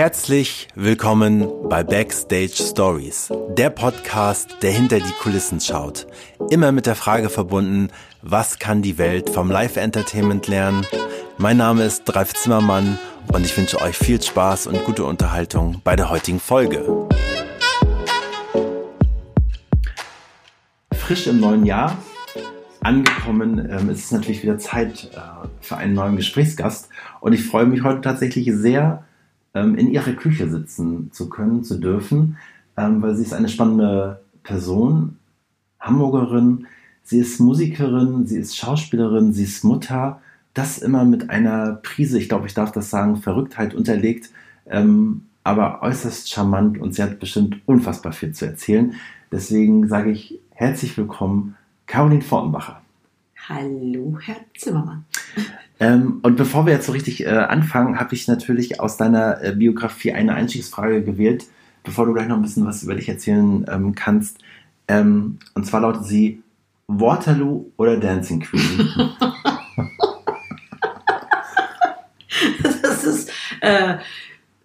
Herzlich 0.00 0.66
willkommen 0.74 1.46
bei 1.68 1.84
Backstage 1.84 2.54
Stories, 2.54 3.30
der 3.50 3.68
Podcast, 3.68 4.56
der 4.62 4.70
hinter 4.70 4.98
die 4.98 5.12
Kulissen 5.20 5.60
schaut. 5.60 6.06
Immer 6.48 6.72
mit 6.72 6.86
der 6.86 6.94
Frage 6.94 7.28
verbunden, 7.28 7.88
was 8.22 8.58
kann 8.58 8.80
die 8.80 8.96
Welt 8.96 9.28
vom 9.28 9.50
Live-Entertainment 9.50 10.48
lernen? 10.48 10.86
Mein 11.36 11.58
Name 11.58 11.84
ist 11.84 12.04
Dreif 12.04 12.32
Zimmermann 12.32 12.98
und 13.30 13.44
ich 13.44 13.54
wünsche 13.58 13.78
euch 13.82 13.94
viel 13.94 14.22
Spaß 14.22 14.68
und 14.68 14.82
gute 14.86 15.04
Unterhaltung 15.04 15.82
bei 15.84 15.96
der 15.96 16.08
heutigen 16.08 16.40
Folge. 16.40 17.06
Frisch 20.94 21.26
im 21.26 21.40
neuen 21.40 21.66
Jahr 21.66 21.98
angekommen 22.80 23.68
ähm, 23.70 23.90
ist 23.90 24.06
es 24.06 24.12
natürlich 24.12 24.42
wieder 24.42 24.56
Zeit 24.56 25.10
äh, 25.12 25.46
für 25.60 25.76
einen 25.76 25.92
neuen 25.92 26.16
Gesprächsgast 26.16 26.88
und 27.20 27.34
ich 27.34 27.44
freue 27.44 27.66
mich 27.66 27.82
heute 27.82 28.00
tatsächlich 28.00 28.50
sehr, 28.50 29.04
in 29.52 29.90
ihrer 29.90 30.12
Küche 30.12 30.48
sitzen 30.48 31.10
zu 31.12 31.28
können, 31.28 31.64
zu 31.64 31.78
dürfen, 31.78 32.36
ähm, 32.76 33.02
weil 33.02 33.16
sie 33.16 33.22
ist 33.22 33.34
eine 33.34 33.48
spannende 33.48 34.20
Person, 34.42 35.16
Hamburgerin, 35.80 36.66
sie 37.02 37.18
ist 37.18 37.40
Musikerin, 37.40 38.26
sie 38.26 38.36
ist 38.36 38.56
Schauspielerin, 38.56 39.32
sie 39.32 39.44
ist 39.44 39.64
Mutter, 39.64 40.20
das 40.54 40.78
immer 40.78 41.04
mit 41.04 41.30
einer 41.30 41.74
Prise, 41.82 42.18
ich 42.18 42.28
glaube, 42.28 42.46
ich 42.46 42.54
darf 42.54 42.72
das 42.72 42.90
sagen, 42.90 43.16
Verrücktheit 43.16 43.74
unterlegt, 43.74 44.30
ähm, 44.66 45.22
aber 45.42 45.82
äußerst 45.82 46.30
charmant 46.30 46.78
und 46.78 46.94
sie 46.94 47.02
hat 47.02 47.18
bestimmt 47.18 47.60
unfassbar 47.66 48.12
viel 48.12 48.32
zu 48.32 48.46
erzählen. 48.46 48.94
Deswegen 49.32 49.88
sage 49.88 50.10
ich 50.10 50.38
herzlich 50.50 50.96
willkommen, 50.96 51.56
Caroline 51.86 52.22
Fortenbacher. 52.22 52.82
Hallo, 53.48 54.18
Herr 54.20 54.36
Zimmermann. 54.56 55.04
Ähm, 55.80 56.20
und 56.22 56.36
bevor 56.36 56.66
wir 56.66 56.74
jetzt 56.74 56.84
so 56.86 56.92
richtig 56.92 57.24
äh, 57.24 57.30
anfangen, 57.30 57.98
habe 57.98 58.14
ich 58.14 58.28
natürlich 58.28 58.80
aus 58.80 58.98
deiner 58.98 59.42
äh, 59.42 59.52
Biografie 59.56 60.12
eine 60.12 60.34
Einstiegsfrage 60.34 61.02
gewählt, 61.02 61.46
bevor 61.82 62.04
du 62.04 62.12
gleich 62.12 62.28
noch 62.28 62.36
ein 62.36 62.42
bisschen 62.42 62.66
was 62.66 62.82
über 62.82 62.94
dich 62.94 63.08
erzählen 63.08 63.64
ähm, 63.66 63.94
kannst. 63.94 64.38
Ähm, 64.88 65.38
und 65.54 65.64
zwar 65.64 65.80
lautet 65.80 66.04
sie 66.04 66.42
Waterloo 66.86 67.70
oder 67.78 67.96
Dancing 67.96 68.40
Queen? 68.40 68.90
das 72.82 73.04
ist 73.04 73.32
äh, 73.62 73.96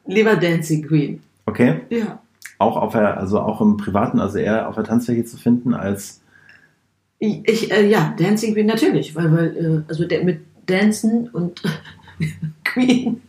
lieber 0.05 0.35
Dancing 0.35 0.85
Queen. 0.85 1.23
Okay. 1.45 1.81
Ja. 1.89 2.19
Auch 2.57 2.75
auf 2.75 2.91
der, 2.91 3.17
also 3.17 3.39
auch 3.39 3.61
im 3.61 3.77
Privaten, 3.77 4.19
also 4.19 4.38
eher 4.38 4.67
auf 4.67 4.75
der 4.75 4.83
Tanzfläche 4.83 5.23
zu 5.23 5.38
finden 5.38 5.73
als. 5.73 6.22
Ich, 7.19 7.72
äh, 7.72 7.88
ja, 7.88 8.13
Dancing 8.19 8.53
Queen 8.53 8.66
natürlich, 8.66 9.16
weil, 9.16 9.31
weil 9.31 9.55
äh, 9.57 9.81
also 9.88 10.05
der, 10.05 10.25
mit 10.25 10.41
Dancen 10.66 11.30
und 11.30 11.61
Queen 12.63 13.21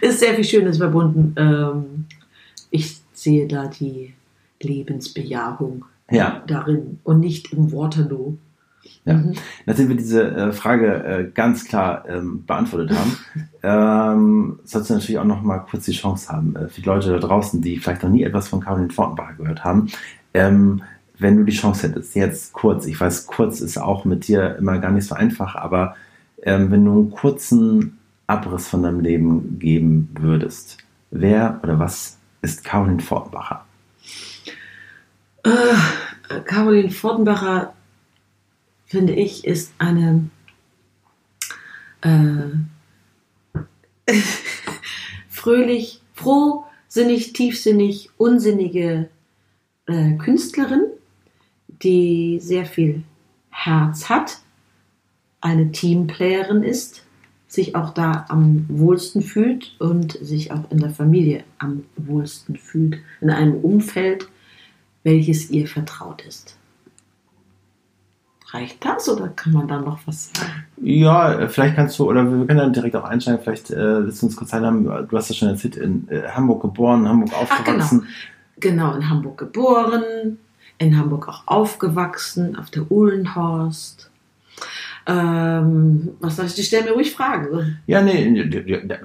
ist 0.00 0.20
sehr 0.20 0.34
viel 0.34 0.44
Schönes 0.44 0.78
verbunden. 0.78 1.34
Ähm, 1.36 2.04
ich 2.70 3.00
sehe 3.12 3.46
da 3.46 3.66
die 3.66 4.14
Lebensbejahung 4.62 5.84
Ja. 6.10 6.42
darin 6.46 6.98
und 7.04 7.20
nicht 7.20 7.52
im 7.52 7.72
Waterloo. 7.72 8.36
Ja. 9.04 9.14
Mhm. 9.14 9.34
Nachdem 9.66 9.88
wir 9.88 9.96
diese 9.96 10.30
äh, 10.30 10.52
Frage 10.52 11.04
äh, 11.04 11.30
ganz 11.32 11.64
klar 11.64 12.04
ähm, 12.08 12.44
beantwortet 12.46 12.96
haben, 12.96 13.16
ähm, 13.62 14.58
sollst 14.64 14.90
du 14.90 14.94
natürlich 14.94 15.18
auch 15.18 15.24
noch 15.24 15.42
mal 15.42 15.58
kurz 15.58 15.84
die 15.86 15.92
Chance 15.92 16.28
haben, 16.32 16.54
äh, 16.56 16.68
für 16.68 16.80
die 16.80 16.86
Leute 16.86 17.10
da 17.10 17.18
draußen, 17.18 17.60
die 17.60 17.78
vielleicht 17.78 18.02
noch 18.02 18.10
nie 18.10 18.22
etwas 18.22 18.48
von 18.48 18.60
Caroline 18.60 18.90
Fortenbacher 18.92 19.34
gehört 19.34 19.64
haben, 19.64 19.88
ähm, 20.34 20.82
wenn 21.18 21.36
du 21.36 21.44
die 21.44 21.56
Chance 21.56 21.88
hättest, 21.88 22.14
jetzt 22.14 22.52
kurz, 22.52 22.86
ich 22.86 23.00
weiß, 23.00 23.26
kurz 23.26 23.60
ist 23.60 23.78
auch 23.78 24.04
mit 24.04 24.28
dir 24.28 24.56
immer 24.56 24.78
gar 24.78 24.90
nicht 24.90 25.06
so 25.06 25.14
einfach, 25.14 25.54
aber 25.54 25.96
ähm, 26.42 26.70
wenn 26.70 26.84
du 26.84 26.92
einen 26.92 27.10
kurzen 27.10 27.98
Abriss 28.26 28.68
von 28.68 28.82
deinem 28.82 29.00
Leben 29.00 29.58
geben 29.58 30.10
würdest, 30.18 30.78
wer 31.10 31.60
oder 31.62 31.78
was 31.78 32.18
ist 32.42 32.64
Caroline 32.64 33.00
Fortenbacher? 33.00 33.64
Äh, 35.44 36.40
Caroline 36.44 36.90
Fortenbacher, 36.90 37.72
finde 38.86 39.14
ich, 39.14 39.44
ist 39.44 39.72
eine 39.78 40.28
äh, 42.02 42.50
fröhlich, 45.28 46.02
frohsinnig, 46.14 47.32
tiefsinnig, 47.32 48.10
unsinnige 48.16 49.08
äh, 49.86 50.12
Künstlerin, 50.16 50.86
die 51.82 52.38
sehr 52.40 52.66
viel 52.66 53.02
Herz 53.50 54.08
hat, 54.08 54.38
eine 55.40 55.72
Teamplayerin 55.72 56.62
ist, 56.62 57.04
sich 57.48 57.74
auch 57.74 57.90
da 57.94 58.26
am 58.28 58.66
wohlsten 58.68 59.22
fühlt 59.22 59.76
und 59.78 60.12
sich 60.12 60.52
auch 60.52 60.70
in 60.70 60.78
der 60.78 60.90
Familie 60.90 61.44
am 61.58 61.84
wohlsten 61.96 62.56
fühlt, 62.56 62.98
in 63.20 63.30
einem 63.30 63.54
Umfeld, 63.54 64.28
welches 65.04 65.50
ihr 65.50 65.68
vertraut 65.68 66.22
ist. 66.26 66.56
Reicht 68.50 68.84
das 68.84 69.08
oder 69.08 69.28
kann 69.28 69.52
man 69.52 69.66
da 69.68 69.80
noch 69.80 69.98
was 70.06 70.30
sagen? 70.32 70.64
Ja, 70.80 71.48
vielleicht 71.48 71.76
kannst 71.76 71.98
du, 71.98 72.08
oder 72.08 72.24
wir 72.24 72.46
können 72.46 72.58
dann 72.58 72.72
direkt 72.72 72.94
auch 72.94 73.04
einsteigen, 73.04 73.40
vielleicht 73.42 73.70
äh, 73.70 73.74
du 73.74 74.06
uns 74.06 74.36
kurz 74.36 74.52
haben, 74.52 74.84
du 74.84 75.16
hast 75.16 75.28
ja 75.28 75.34
schon 75.34 75.48
erzählt, 75.48 75.76
in 75.76 76.08
äh, 76.08 76.28
Hamburg 76.28 76.62
geboren, 76.62 77.08
Hamburg 77.08 77.32
aufgewachsen. 77.34 78.06
Genau, 78.58 78.94
in 78.94 79.08
Hamburg 79.08 79.38
geboren, 79.38 80.38
in 80.78 80.96
Hamburg 80.98 81.28
auch 81.28 81.42
aufgewachsen, 81.46 82.56
auf 82.56 82.70
der 82.70 82.90
Uhlenhorst. 82.90 84.10
Ähm, 85.08 86.08
was 86.18 86.34
soll 86.36 86.46
ich, 86.46 86.54
die 86.54 86.62
stellen 86.64 86.86
mir 86.86 86.92
ruhig 86.92 87.12
Fragen. 87.12 87.78
Ja, 87.86 88.02
nee, 88.02 88.26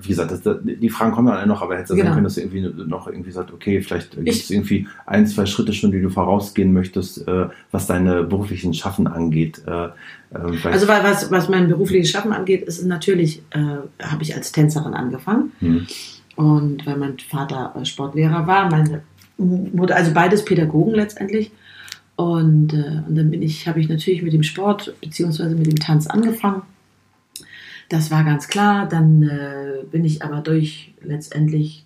wie 0.02 0.08
gesagt, 0.08 0.32
das, 0.32 0.42
die 0.64 0.90
Fragen 0.90 1.12
kommen 1.12 1.28
ja 1.28 1.36
alle 1.36 1.46
noch, 1.46 1.62
aber 1.62 1.76
hättest 1.76 1.92
du 1.92 1.96
Genau. 1.96 2.06
sagen 2.06 2.16
können, 2.16 2.24
dass 2.24 2.36
du 2.36 2.42
irgendwie 2.42 2.84
noch 2.90 3.06
irgendwie 3.08 3.32
sagt, 3.32 3.54
okay, 3.54 3.82
vielleicht 3.82 4.12
gibt 4.16 4.28
Ich- 4.28 4.44
es 4.46 4.50
irgendwie 4.50 4.88
ein, 5.06 5.28
zwei 5.28 5.46
Schritte 5.46 5.74
schon, 5.74 5.92
die 5.92 6.02
du 6.02 6.10
vorausgehen 6.10 6.74
möchtest, 6.74 7.28
äh, 7.28 7.50
was 7.72 7.86
deine 7.86 8.24
beruflichen 8.24 8.74
Schaffen 8.74 9.06
angeht. 9.06 9.62
Äh, 9.68 9.86
äh, 9.86 9.90
vielleicht- 10.32 10.66
Also 10.66 10.88
weil 10.88 11.04
was, 11.04 11.30
was 11.30 11.50
mein 11.50 11.68
berufliches 11.68 12.10
Schaffen 12.10 12.34
angeht, 12.34 12.64
ist 12.64 12.84
natürlich, 12.84 13.44
äh, 13.52 13.60
habe 14.04 14.24
ich 14.24 14.34
als 14.36 14.52
Tänzerin 14.52 14.94
angefangen. 14.96 15.52
hm. 15.60 15.86
Und 16.38 16.86
weil 16.88 16.98
mein 16.98 17.20
Vater 17.20 17.76
äh, 17.80 17.86
Sportlehrer 17.86 18.48
war, 18.48 18.72
meine 18.72 19.02
Mutter, 19.38 19.96
also 19.96 20.14
beides 20.14 20.44
Pädagogen 20.46 20.96
letztendlich. 20.96 21.52
Und, 22.22 22.74
äh, 22.74 23.02
und 23.08 23.16
dann 23.16 23.32
bin 23.32 23.42
ich, 23.42 23.68
habe 23.68 23.80
ich 23.80 23.90
natürlich 23.90 24.22
mit 24.22 24.34
dem 24.34 24.44
Sport 24.44 24.94
beziehungsweise 25.02 25.56
mit 25.56 25.66
dem 25.66 25.80
Tanz 25.80 26.06
angefangen. 26.06 26.62
Das 27.90 28.12
war 28.12 28.24
ganz 28.24 28.48
klar. 28.48 28.88
Dann 28.88 29.24
äh, 29.24 29.84
bin 29.90 30.06
ich 30.06 30.24
aber 30.24 30.42
durch 30.42 30.94
letztendlich 31.02 31.86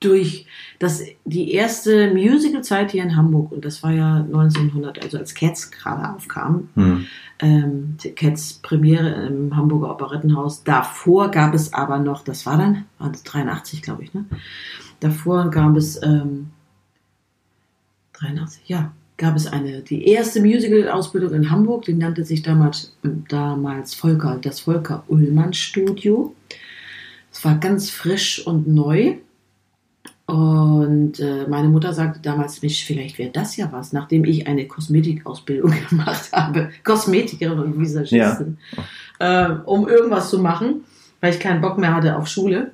durch 0.00 0.46
das 0.80 1.02
die 1.24 1.52
erste 1.52 2.12
Musical-Zeit 2.12 2.90
hier 2.90 3.04
in 3.04 3.16
Hamburg 3.16 3.52
und 3.52 3.64
das 3.64 3.82
war 3.82 3.92
ja 3.92 4.16
1900, 4.16 5.02
also 5.02 5.18
als 5.18 5.34
Cats 5.34 5.70
gerade 5.70 6.14
aufkam, 6.14 6.68
Hm. 6.74 7.06
ähm, 7.38 7.96
Cats 8.16 8.54
Premiere 8.54 9.28
im 9.28 9.56
Hamburger 9.56 9.90
Operettenhaus. 9.90 10.62
Davor 10.64 11.30
gab 11.30 11.54
es 11.54 11.72
aber 11.72 11.98
noch, 11.98 12.22
das 12.24 12.44
war 12.44 12.58
dann, 12.58 12.84
war 12.98 13.10
das 13.10 13.22
83, 13.22 13.80
glaube 13.82 14.02
ich, 14.02 14.12
ne? 14.12 14.26
Davor 15.00 15.48
gab 15.50 15.76
es, 15.76 16.02
ähm, 16.02 16.50
83, 18.12 18.68
ja, 18.68 18.92
gab 19.16 19.36
es 19.36 19.46
eine, 19.46 19.80
die 19.80 20.08
erste 20.08 20.40
Musical-Ausbildung 20.40 21.34
in 21.34 21.50
Hamburg, 21.50 21.84
die 21.84 21.94
nannte 21.94 22.24
sich 22.24 22.42
damals, 22.42 22.96
damals 23.28 23.94
Volker, 23.94 24.38
das 24.40 24.60
Volker 24.60 25.04
Ullmann 25.06 25.52
Studio. 25.52 26.34
Es 27.32 27.44
war 27.44 27.58
ganz 27.58 27.90
frisch 27.90 28.44
und 28.46 28.66
neu. 28.66 29.16
Und 30.26 31.20
äh, 31.20 31.46
meine 31.48 31.68
Mutter 31.68 31.92
sagte 31.92 32.20
damals, 32.20 32.62
Mensch, 32.62 32.84
vielleicht 32.84 33.18
wäre 33.18 33.30
das 33.30 33.56
ja 33.56 33.70
was, 33.70 33.92
nachdem 33.92 34.24
ich 34.24 34.46
eine 34.46 34.66
Kosmetikausbildung 34.66 35.72
gemacht 35.90 36.30
habe, 36.32 36.70
Kosmetikerin 36.82 37.58
und 37.58 37.78
Visagistin, 37.78 38.58
äh, 39.18 39.50
um 39.64 39.86
irgendwas 39.86 40.30
zu 40.30 40.38
machen, 40.38 40.84
weil 41.20 41.34
ich 41.34 41.40
keinen 41.40 41.60
Bock 41.60 41.76
mehr 41.76 41.94
hatte 41.94 42.16
auf 42.16 42.26
Schule, 42.26 42.72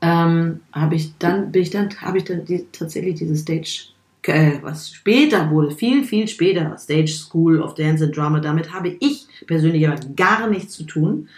ähm, 0.00 0.60
habe 0.72 0.94
ich 0.94 1.16
dann, 1.18 1.52
bin 1.52 1.62
ich 1.62 1.70
dann, 1.70 1.90
habe 2.00 2.18
ich 2.18 2.24
dann 2.24 2.44
die, 2.46 2.66
tatsächlich 2.72 3.16
diese 3.16 3.36
Stage, 3.36 3.88
äh, 4.28 4.58
was 4.62 4.90
später 4.90 5.50
wurde, 5.50 5.70
viel, 5.70 6.04
viel 6.04 6.28
später, 6.28 6.76
Stage 6.78 7.08
School 7.08 7.60
of 7.60 7.74
Dance 7.74 8.04
and 8.04 8.16
Drama, 8.16 8.40
damit 8.40 8.72
habe 8.72 8.96
ich 9.00 9.26
persönlich 9.46 9.86
aber 9.86 10.00
gar 10.16 10.48
nichts 10.48 10.74
zu 10.74 10.84
tun. 10.84 11.28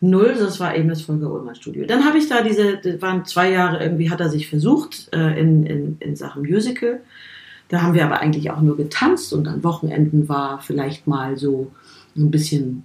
Null, 0.00 0.34
das 0.38 0.60
war 0.60 0.76
eben 0.76 0.88
das 0.88 1.02
Volker 1.02 1.32
Ullmann 1.32 1.54
Studio. 1.54 1.86
Dann 1.86 2.04
habe 2.04 2.18
ich 2.18 2.28
da 2.28 2.42
diese, 2.42 2.76
das 2.76 3.00
waren 3.00 3.24
zwei 3.24 3.50
Jahre, 3.50 3.82
irgendwie 3.82 4.10
hat 4.10 4.20
er 4.20 4.28
sich 4.28 4.48
versucht 4.48 5.08
äh, 5.12 5.40
in, 5.40 5.64
in, 5.64 5.96
in 6.00 6.16
Sachen 6.16 6.42
Musical. 6.42 7.00
Da 7.68 7.80
haben 7.80 7.94
wir 7.94 8.04
aber 8.04 8.20
eigentlich 8.20 8.50
auch 8.50 8.60
nur 8.60 8.76
getanzt 8.76 9.32
und 9.32 9.48
an 9.48 9.64
Wochenenden 9.64 10.28
war 10.28 10.60
vielleicht 10.60 11.06
mal 11.06 11.38
so 11.38 11.72
ein 12.16 12.30
bisschen 12.30 12.84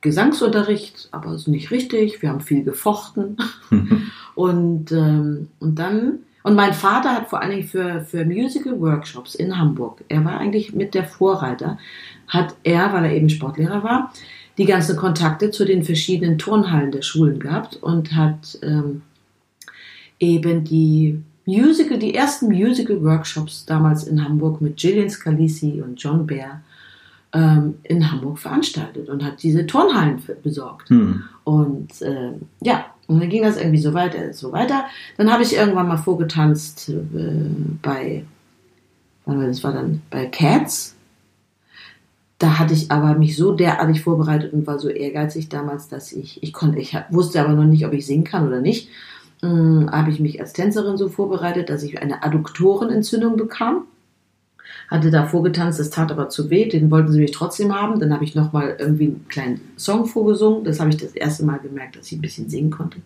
Gesangsunterricht, 0.00 1.08
aber 1.12 1.38
so 1.38 1.50
nicht 1.50 1.70
richtig. 1.70 2.20
Wir 2.22 2.30
haben 2.30 2.40
viel 2.40 2.64
gefochten. 2.64 3.36
Und, 4.36 4.92
ähm, 4.92 5.48
und 5.60 5.78
dann, 5.78 6.18
und 6.46 6.54
mein 6.54 6.74
Vater 6.74 7.12
hat 7.12 7.28
vor 7.28 7.42
allen 7.42 7.50
Dingen 7.50 7.66
für, 7.66 8.02
für 8.02 8.24
Musical-Workshops 8.24 9.34
in 9.34 9.58
Hamburg, 9.58 10.04
er 10.08 10.24
war 10.24 10.38
eigentlich 10.38 10.72
mit 10.72 10.94
der 10.94 11.02
Vorreiter, 11.02 11.76
hat 12.28 12.54
er, 12.62 12.92
weil 12.92 13.06
er 13.06 13.14
eben 13.14 13.28
Sportlehrer 13.28 13.82
war, 13.82 14.12
die 14.56 14.64
ganzen 14.64 14.96
Kontakte 14.96 15.50
zu 15.50 15.64
den 15.64 15.82
verschiedenen 15.82 16.38
Turnhallen 16.38 16.92
der 16.92 17.02
Schulen 17.02 17.40
gehabt 17.40 17.74
und 17.82 18.14
hat 18.14 18.60
ähm, 18.62 19.02
eben 20.20 20.62
die 20.62 21.20
Musical, 21.46 21.98
die 21.98 22.14
ersten 22.14 22.46
Musical-Workshops 22.46 23.66
damals 23.66 24.04
in 24.04 24.22
Hamburg 24.22 24.60
mit 24.60 24.76
Gillian 24.76 25.10
Scalisi 25.10 25.82
und 25.84 26.00
John 26.00 26.28
Baer 26.28 26.62
ähm, 27.32 27.74
in 27.82 28.08
Hamburg 28.12 28.38
veranstaltet 28.38 29.08
und 29.08 29.24
hat 29.24 29.42
diese 29.42 29.66
Turnhallen 29.66 30.22
besorgt. 30.44 30.90
Hm. 30.90 31.24
Und 31.42 32.02
äh, 32.02 32.34
ja, 32.60 32.86
und 33.06 33.20
dann 33.20 33.28
ging 33.28 33.42
das 33.42 33.56
irgendwie 33.56 33.78
so 33.78 33.94
weiter, 33.94 34.32
so 34.32 34.52
weiter. 34.52 34.86
Dann 35.16 35.32
habe 35.32 35.42
ich 35.42 35.54
irgendwann 35.54 35.88
mal 35.88 35.96
vorgetanzt 35.96 36.88
äh, 36.88 36.94
bei, 37.82 38.24
das 39.24 39.62
war 39.62 39.72
dann 39.72 40.02
bei 40.10 40.26
Cats. 40.26 40.94
Da 42.38 42.58
hatte 42.58 42.74
ich 42.74 42.90
aber 42.90 43.14
mich 43.14 43.36
so 43.36 43.52
derartig 43.52 44.02
vorbereitet 44.02 44.52
und 44.52 44.66
war 44.66 44.78
so 44.78 44.88
ehrgeizig 44.88 45.48
damals, 45.48 45.88
dass 45.88 46.12
ich, 46.12 46.42
ich 46.42 46.52
konnte, 46.52 46.78
ich 46.78 46.96
wusste 47.10 47.40
aber 47.40 47.54
noch 47.54 47.64
nicht, 47.64 47.86
ob 47.86 47.92
ich 47.92 48.04
singen 48.06 48.24
kann 48.24 48.46
oder 48.46 48.60
nicht. 48.60 48.90
Ähm, 49.42 49.88
habe 49.90 50.10
ich 50.10 50.20
mich 50.20 50.40
als 50.40 50.52
Tänzerin 50.52 50.96
so 50.96 51.08
vorbereitet, 51.08 51.70
dass 51.70 51.82
ich 51.82 52.00
eine 52.02 52.22
Adduktorenentzündung 52.22 53.36
bekam. 53.36 53.84
Hatte 54.88 55.10
da 55.10 55.26
vorgetanzt, 55.26 55.80
das 55.80 55.90
tat 55.90 56.12
aber 56.12 56.28
zu 56.28 56.48
weh, 56.50 56.68
den 56.68 56.90
wollten 56.90 57.12
sie 57.12 57.20
mich 57.20 57.32
trotzdem 57.32 57.74
haben. 57.74 57.98
Dann 57.98 58.12
habe 58.12 58.24
ich 58.24 58.34
nochmal 58.34 58.76
irgendwie 58.78 59.06
einen 59.06 59.26
kleinen 59.28 59.60
Song 59.76 60.06
vorgesungen. 60.06 60.64
Das 60.64 60.78
habe 60.78 60.90
ich 60.90 60.96
das 60.96 61.12
erste 61.12 61.44
Mal 61.44 61.58
gemerkt, 61.58 61.96
dass 61.96 62.06
ich 62.06 62.18
ein 62.18 62.22
bisschen 62.22 62.48
singen 62.48 62.70
konnte. 62.70 62.98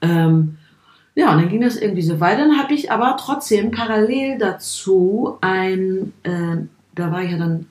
Ähm, 0.00 0.56
ja, 1.14 1.32
und 1.32 1.40
dann 1.40 1.48
ging 1.48 1.60
das 1.60 1.76
irgendwie 1.76 2.02
so 2.02 2.20
weiter. 2.20 2.46
Dann 2.46 2.58
habe 2.58 2.74
ich 2.74 2.92
aber 2.92 3.16
trotzdem 3.18 3.70
parallel 3.70 4.38
dazu 4.38 5.36
ein, 5.40 6.12
äh, 6.22 6.58
da 6.94 7.10
war 7.10 7.22
ich 7.22 7.32
ja 7.32 7.38
dann 7.38 7.66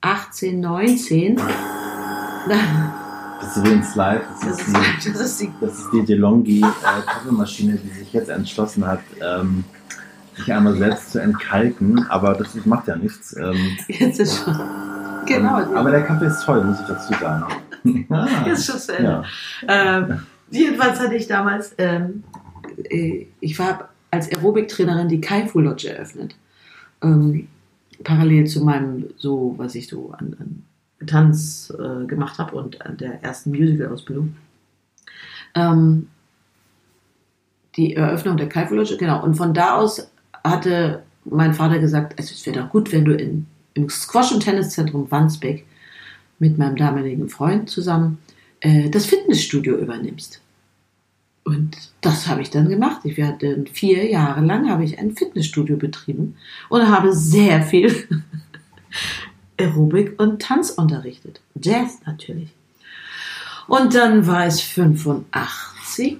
18, 0.00 0.60
19. 0.60 1.36
Da, 1.36 2.54
Das 3.40 3.50
ist 3.50 3.56
übrigens 3.58 3.94
live. 3.94 4.22
Das 4.42 4.60
ist 4.60 4.74
das 5.04 5.20
ist 5.20 5.40
die 5.40 5.52
das 5.60 5.78
ist 5.78 5.88
die 5.92 6.04
DeLonghi 6.04 6.60
äh, 6.60 7.02
Kaffeemaschine, 7.06 7.76
die 7.76 7.88
sich 7.90 8.12
jetzt 8.12 8.28
entschlossen 8.28 8.86
hat, 8.86 9.00
ähm, 9.20 9.64
sich 10.36 10.52
einmal 10.52 10.74
selbst 10.76 11.12
zu 11.12 11.20
entkalken. 11.20 12.06
Aber 12.08 12.34
das 12.34 12.54
ist- 12.54 12.66
macht 12.66 12.88
ja 12.88 12.96
nichts. 12.96 13.36
Ähm, 13.36 13.56
Jetzt 13.88 14.20
ist 14.20 14.44
schon. 14.44 14.58
Genau. 15.26 15.60
ähm, 15.60 15.76
aber 15.76 15.90
der 15.90 16.02
Kaffee 16.02 16.26
ist 16.26 16.42
toll, 16.44 16.64
muss 16.64 16.80
ich 16.80 16.86
dazu 16.86 17.12
sagen. 17.14 17.44
ah, 18.10 18.26
Jetzt 18.46 18.68
ist 18.68 18.86
schon 18.86 18.96
Ende. 18.96 19.24
ja. 19.68 19.98
Ähm, 19.98 20.22
jedenfalls 20.50 20.98
hatte 21.00 21.14
ich 21.14 21.26
damals, 21.28 21.74
ähm, 21.78 22.24
äh, 22.90 23.26
ich 23.40 23.58
war 23.58 23.88
als 24.10 24.30
Aerobic-Trainerin 24.30 25.08
die 25.08 25.20
Kaifu-Lodge 25.20 25.90
eröffnet. 25.94 26.34
Ähm, 27.02 27.48
parallel 28.04 28.46
zu 28.46 28.64
meinem, 28.64 29.06
so, 29.16 29.54
was 29.58 29.74
ich 29.74 29.88
so 29.88 30.12
an, 30.18 30.36
an 30.38 31.06
Tanz 31.06 31.72
äh, 31.78 32.04
gemacht 32.06 32.38
habe 32.38 32.56
und 32.56 32.84
an 32.84 32.96
der 32.96 33.22
ersten 33.22 33.50
Musical-Ausbildung. 33.50 34.36
Ähm, 35.54 36.08
die 37.76 37.94
Eröffnung 37.96 38.36
der 38.36 38.48
Kaifu-Lodge, 38.48 38.96
genau. 38.98 39.22
Und 39.22 39.34
von 39.34 39.54
da 39.54 39.76
aus 39.76 40.11
hatte 40.44 41.02
mein 41.24 41.54
Vater 41.54 41.78
gesagt, 41.78 42.14
es 42.16 42.44
wäre 42.46 42.60
doch 42.60 42.70
gut, 42.70 42.92
wenn 42.92 43.04
du 43.04 43.14
in, 43.14 43.46
im 43.74 43.88
Squash- 43.88 44.32
und 44.32 44.40
Tenniszentrum 44.40 45.10
Wandsbek 45.10 45.64
mit 46.38 46.58
meinem 46.58 46.76
damaligen 46.76 47.28
Freund 47.28 47.70
zusammen 47.70 48.18
äh, 48.60 48.90
das 48.90 49.06
Fitnessstudio 49.06 49.76
übernimmst. 49.76 50.40
Und 51.44 51.76
das 52.00 52.28
habe 52.28 52.42
ich 52.42 52.50
dann 52.50 52.68
gemacht. 52.68 53.00
Ich 53.04 53.20
hatte 53.20 53.64
vier 53.72 54.08
Jahre 54.08 54.40
lang 54.44 54.68
habe 54.70 54.84
ich 54.84 54.98
ein 54.98 55.16
Fitnessstudio 55.16 55.76
betrieben 55.76 56.36
und 56.68 56.88
habe 56.88 57.12
sehr 57.12 57.62
viel 57.62 57.92
Aerobic 59.58 60.20
und 60.20 60.40
Tanz 60.40 60.70
unterrichtet. 60.70 61.40
Jazz 61.60 62.00
natürlich. 62.06 62.50
Und 63.66 63.94
dann 63.94 64.26
war 64.26 64.46
es 64.46 64.60
85. 64.60 66.18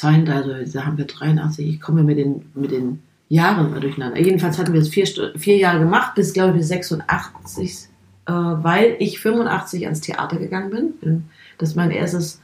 32, 0.00 0.54
also 0.54 0.78
da 0.78 0.86
haben 0.86 0.98
wir 0.98 1.06
83. 1.06 1.68
Ich 1.68 1.80
komme 1.80 2.02
mit 2.02 2.18
den, 2.18 2.46
mit 2.54 2.70
den 2.70 3.02
Jahren 3.28 3.70
mal 3.70 3.80
durcheinander. 3.80 4.18
Jedenfalls 4.18 4.58
hatten 4.58 4.72
wir 4.72 4.80
es 4.80 4.88
vier, 4.88 5.06
vier 5.36 5.56
Jahre 5.56 5.80
gemacht, 5.80 6.14
bis 6.14 6.32
glaube 6.32 6.50
ich 6.50 6.56
bis 6.58 6.68
86, 6.68 7.88
äh, 8.26 8.32
weil 8.32 8.96
ich 8.98 9.20
85 9.20 9.84
ans 9.84 10.00
Theater 10.00 10.36
gegangen 10.36 10.70
bin. 11.00 11.24
Das 11.58 11.74
mein 11.74 11.90
erstes 11.90 12.40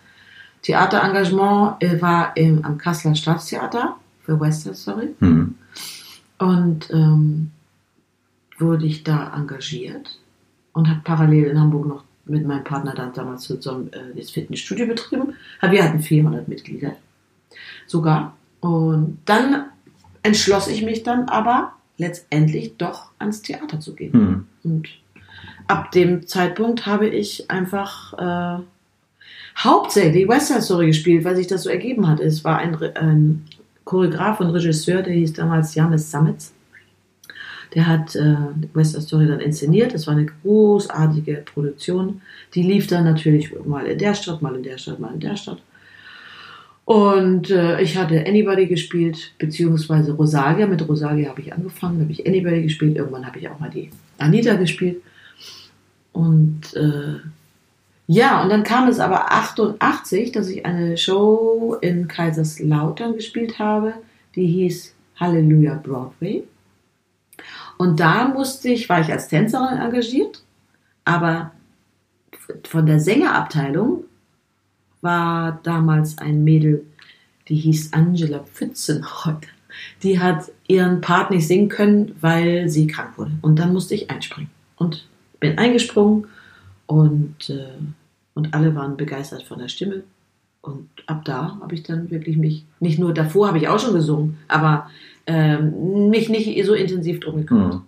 Theaterengagement 0.63 1.83
äh, 1.83 2.01
war 2.01 2.37
im, 2.37 2.65
am 2.65 2.79
Kasseler 2.79 3.15
Staatstheater 3.15 3.97
für 4.23 4.39
West 4.39 4.63
Side 4.63 4.75
Story. 4.75 5.09
Hm. 5.21 5.55
Und 6.39 6.91
ähm, 6.91 7.51
wurde 8.59 8.87
ich 8.87 9.03
da 9.03 9.33
engagiert 9.35 10.19
und 10.73 10.89
habe 10.89 11.01
parallel 11.03 11.45
in 11.45 11.61
Hamburg 11.61 11.87
noch 11.87 12.05
mit 12.27 12.47
meinem 12.47 12.65
Partner 12.65 12.95
dann 12.95 13.13
damals 13.13 13.43
zusammen 13.43 13.91
äh, 13.93 14.15
das 14.17 14.31
Fitnessstudio 14.31 14.87
betrieben. 14.87 15.35
Wir 15.63 15.85
hatten 15.85 16.01
400 16.01 16.49
Mitglieder 16.49 16.97
sogar. 17.87 18.37
Und 18.61 19.19
dann 19.25 19.67
entschloss 20.23 20.69
ich 20.69 20.83
mich 20.83 21.03
dann 21.03 21.29
aber 21.29 21.73
letztendlich 21.99 22.77
doch 22.77 23.11
ans 23.19 23.43
Theater 23.43 23.81
zu 23.81 23.95
gehen. 23.95 24.13
Hm. 24.13 24.47
Und 24.65 24.89
ab 25.67 25.93
dem 25.93 26.27
Zeitpunkt 26.27 26.87
habe 26.87 27.09
ich 27.09 27.51
einfach 27.51 28.59
äh, 28.59 28.63
hauptsächlich 29.59 30.29
West 30.29 30.49
Side 30.49 30.63
Story 30.63 30.87
gespielt, 30.89 31.25
weil 31.25 31.37
sich 31.37 31.47
das 31.47 31.63
so 31.63 31.71
ergeben 31.71 32.09
hat. 32.09 32.21
Es 32.21 32.45
war 32.45 32.59
ein, 32.59 32.77
ein 32.97 33.45
Choreograf 33.85 34.41
und 34.41 34.51
Regisseur, 34.51 35.03
der 35.03 35.15
hieß 35.15 35.35
damals 35.35 35.75
Janis 35.75 36.11
Sametz. 36.11 36.53
Der 37.75 37.87
hat 37.87 38.15
äh, 38.15 38.37
West 38.75 38.93
Side 38.93 39.03
Story 39.03 39.27
dann 39.27 39.41
inszeniert. 39.41 39.95
Das 39.95 40.07
war 40.07 40.15
eine 40.15 40.27
großartige 40.27 41.43
Produktion. 41.53 42.21
Die 42.55 42.63
lief 42.63 42.87
dann 42.87 43.05
natürlich 43.05 43.53
mal 43.65 43.87
in 43.87 43.99
der 43.99 44.15
Stadt, 44.15 44.43
mal 44.43 44.55
in 44.55 44.63
der 44.63 44.79
Stadt, 44.79 44.99
mal 44.99 45.15
in 45.15 45.21
der 45.21 45.37
Stadt. 45.37 45.61
Und 46.87 47.51
äh, 47.51 47.81
ich 47.81 47.97
hatte 47.97 48.25
Anybody 48.27 48.69
gespielt, 48.69 49.33
beziehungsweise 49.39 50.13
Rosalia. 50.13 50.69
Mit 50.69 50.89
Rosalia 50.89 51.31
habe 51.31 51.41
ich 51.41 51.53
angefangen, 51.53 52.01
habe 52.01 52.13
ich 52.13 52.25
Anybody 52.25 52.63
gespielt. 52.63 52.97
Irgendwann 52.97 53.27
habe 53.27 53.41
ich 53.41 53.49
auch 53.49 53.59
mal 53.59 53.71
die 53.71 53.91
Anita 54.19 54.55
gespielt. 54.55 55.03
Und 56.13 56.75
äh, 56.77 57.17
ja, 58.07 58.41
und 58.41 58.51
dann 58.51 58.63
kam 58.63 58.87
es 58.87 59.01
aber 59.01 59.33
88, 59.33 60.31
dass 60.31 60.49
ich 60.49 60.65
eine 60.65 60.97
Show 60.97 61.77
in 61.81 62.07
Kaiserslautern 62.07 63.17
gespielt 63.17 63.59
habe, 63.59 63.95
die 64.37 64.47
hieß 64.47 64.95
Halleluja 65.17 65.75
Broadway. 65.75 66.45
Und 67.79 67.99
da 67.99 68.29
musste 68.29 68.69
ich, 68.69 68.89
war 68.89 69.01
ich 69.01 69.11
als 69.11 69.27
Tänzerin 69.27 69.79
engagiert, 69.79 70.45
aber 71.05 71.51
von 72.63 72.87
der 72.87 73.01
Sängerabteilung 73.01 74.05
war 75.07 75.61
damals 75.63 76.19
ein 76.19 76.45
Mädel, 76.45 76.85
die 77.49 77.55
hieß 77.55 77.93
Angela 77.93 78.41
Pfützenreuth. 78.41 79.47
Die 80.03 80.19
hat 80.21 80.51
ihren 80.67 81.01
Part 81.01 81.31
nicht 81.31 81.47
singen 81.47 81.69
können, 81.69 82.15
weil 82.21 82.69
sie 82.69 82.87
krank 82.87 83.17
wurde. 83.17 83.33
Und 83.41 83.59
dann 83.59 83.73
musste 83.73 83.95
ich 83.95 84.11
einspringen. 84.11 84.51
Und 84.77 85.07
bin 85.41 85.57
eingesprungen 85.59 86.27
und, 86.87 87.51
äh, 87.51 87.79
und 88.35 88.53
alle 88.53 88.75
waren 88.75 88.97
begeistert 88.97 89.45
von 89.45 89.59
der 89.59 89.69
Stimme. 89.69 90.03
Und 90.61 90.89
ab 91.07 91.25
da 91.25 91.59
habe 91.61 91.75
ich 91.75 91.85
dann 91.85 92.11
wirklich 92.11 92.37
mich, 92.37 92.65
nicht 92.81 92.99
nur 92.99 93.15
davor 93.15 93.49
habe 93.49 93.59
ich 93.59 93.69
auch 93.69 93.79
schon 93.79 93.95
gesungen, 93.95 94.39
aber 94.49 94.91
ähm, 95.27 96.11
mich 96.11 96.29
nicht 96.29 96.65
so 96.67 96.75
intensiv 96.75 97.21
drum 97.21 97.37
gekümmert. 97.37 97.75
Hm. 97.75 97.83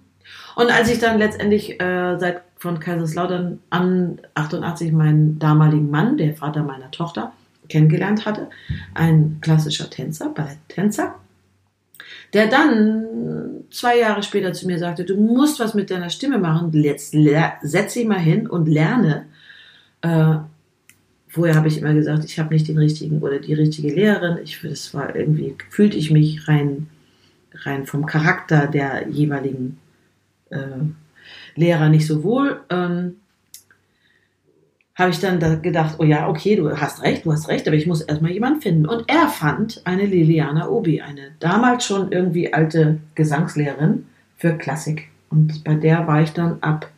Und 0.57 0.71
als 0.71 0.91
ich 0.91 0.99
dann 0.99 1.19
letztendlich 1.19 1.81
äh, 1.81 2.17
seit 2.19 2.43
von 2.59 2.81
Kaiserslautern 2.81 3.61
an 3.71 4.21
88 4.35 4.93
meinen 4.93 5.39
damaligen 5.39 5.91
Mann, 5.91 6.17
der 6.17 6.35
Vater 6.35 6.63
meiner 6.63 6.91
Tochter, 6.91 7.33
kennengelernt 7.69 8.27
hatte, 8.27 8.49
ein 8.95 9.39
klassischer 9.41 9.91
Tänzer, 9.91 10.31
Balletttänzer, 10.31 11.15
der 12.33 12.49
dann 12.49 13.05
zwei 13.71 13.99
Jahre 13.99 14.23
später 14.23 14.53
zu 14.53 14.67
mir 14.67 14.79
sagte, 14.79 15.05
du 15.05 15.17
musst 15.17 15.61
was 15.61 15.75
mit 15.75 15.91
deiner 15.91 16.11
Stimme 16.11 16.39
machen, 16.39 16.73
jetzt 16.73 17.15
setz 17.63 17.95
dich 17.95 18.07
mal 18.07 18.19
hin 18.19 18.47
und 18.47 18.67
lerne. 18.67 19.27
Äh, 20.01 20.37
vorher 21.29 21.55
habe 21.55 21.69
ich 21.69 21.79
immer 21.79 21.95
gesagt, 21.95 22.25
ich 22.25 22.39
habe 22.39 22.53
nicht 22.53 22.69
den 22.69 22.79
richtigen 22.79 23.21
oder 23.21 23.39
die 23.39 23.55
richtige 23.55 23.93
Lehrerin. 23.93 24.39
Ich, 24.43 24.61
das 24.63 24.95
war 24.95 25.15
irgendwie, 25.15 25.55
fühlte 25.71 25.97
ich 25.97 26.11
mich 26.11 26.49
rein, 26.49 26.89
rein 27.53 27.87
vom 27.87 28.07
Charakter 28.07 28.67
der 28.67 29.09
jeweiligen 29.09 29.79
äh, 30.51 30.57
Lehrer 31.59 31.89
nicht 31.89 32.07
so 32.07 32.23
wohl. 32.23 32.61
Ähm, 32.71 33.17
habe 34.99 35.11
ich 35.11 35.21
dann 35.21 35.39
da 35.39 35.55
gedacht, 35.55 35.97
oh 35.99 36.05
ja, 36.05 36.29
okay, 36.29 36.57
du 36.57 36.77
hast 36.77 37.03
recht, 37.03 37.25
du 37.25 37.33
hast 37.33 37.49
recht, 37.49 37.69
aber 37.69 37.77
ich 37.77 37.87
muss 37.87 38.01
erstmal 38.01 38.33
jemanden 38.33 38.61
finden. 38.61 38.87
Und 38.87 39.05
er 39.07 39.29
fand 39.29 39.81
eine 39.85 40.05
Liliana 40.05 40.69
Obi, 40.69 41.01
eine 41.01 41.31
damals 41.39 41.87
schon 41.87 42.11
irgendwie 42.11 42.53
alte 42.53 42.99
Gesangslehrerin 43.15 44.07
für 44.37 44.55
Klassik. 44.55 45.09
Und 45.31 45.63
bei 45.63 45.75
der 45.75 46.07
war 46.09 46.23
ich 46.23 46.33
dann 46.33 46.59
ab 46.63 46.91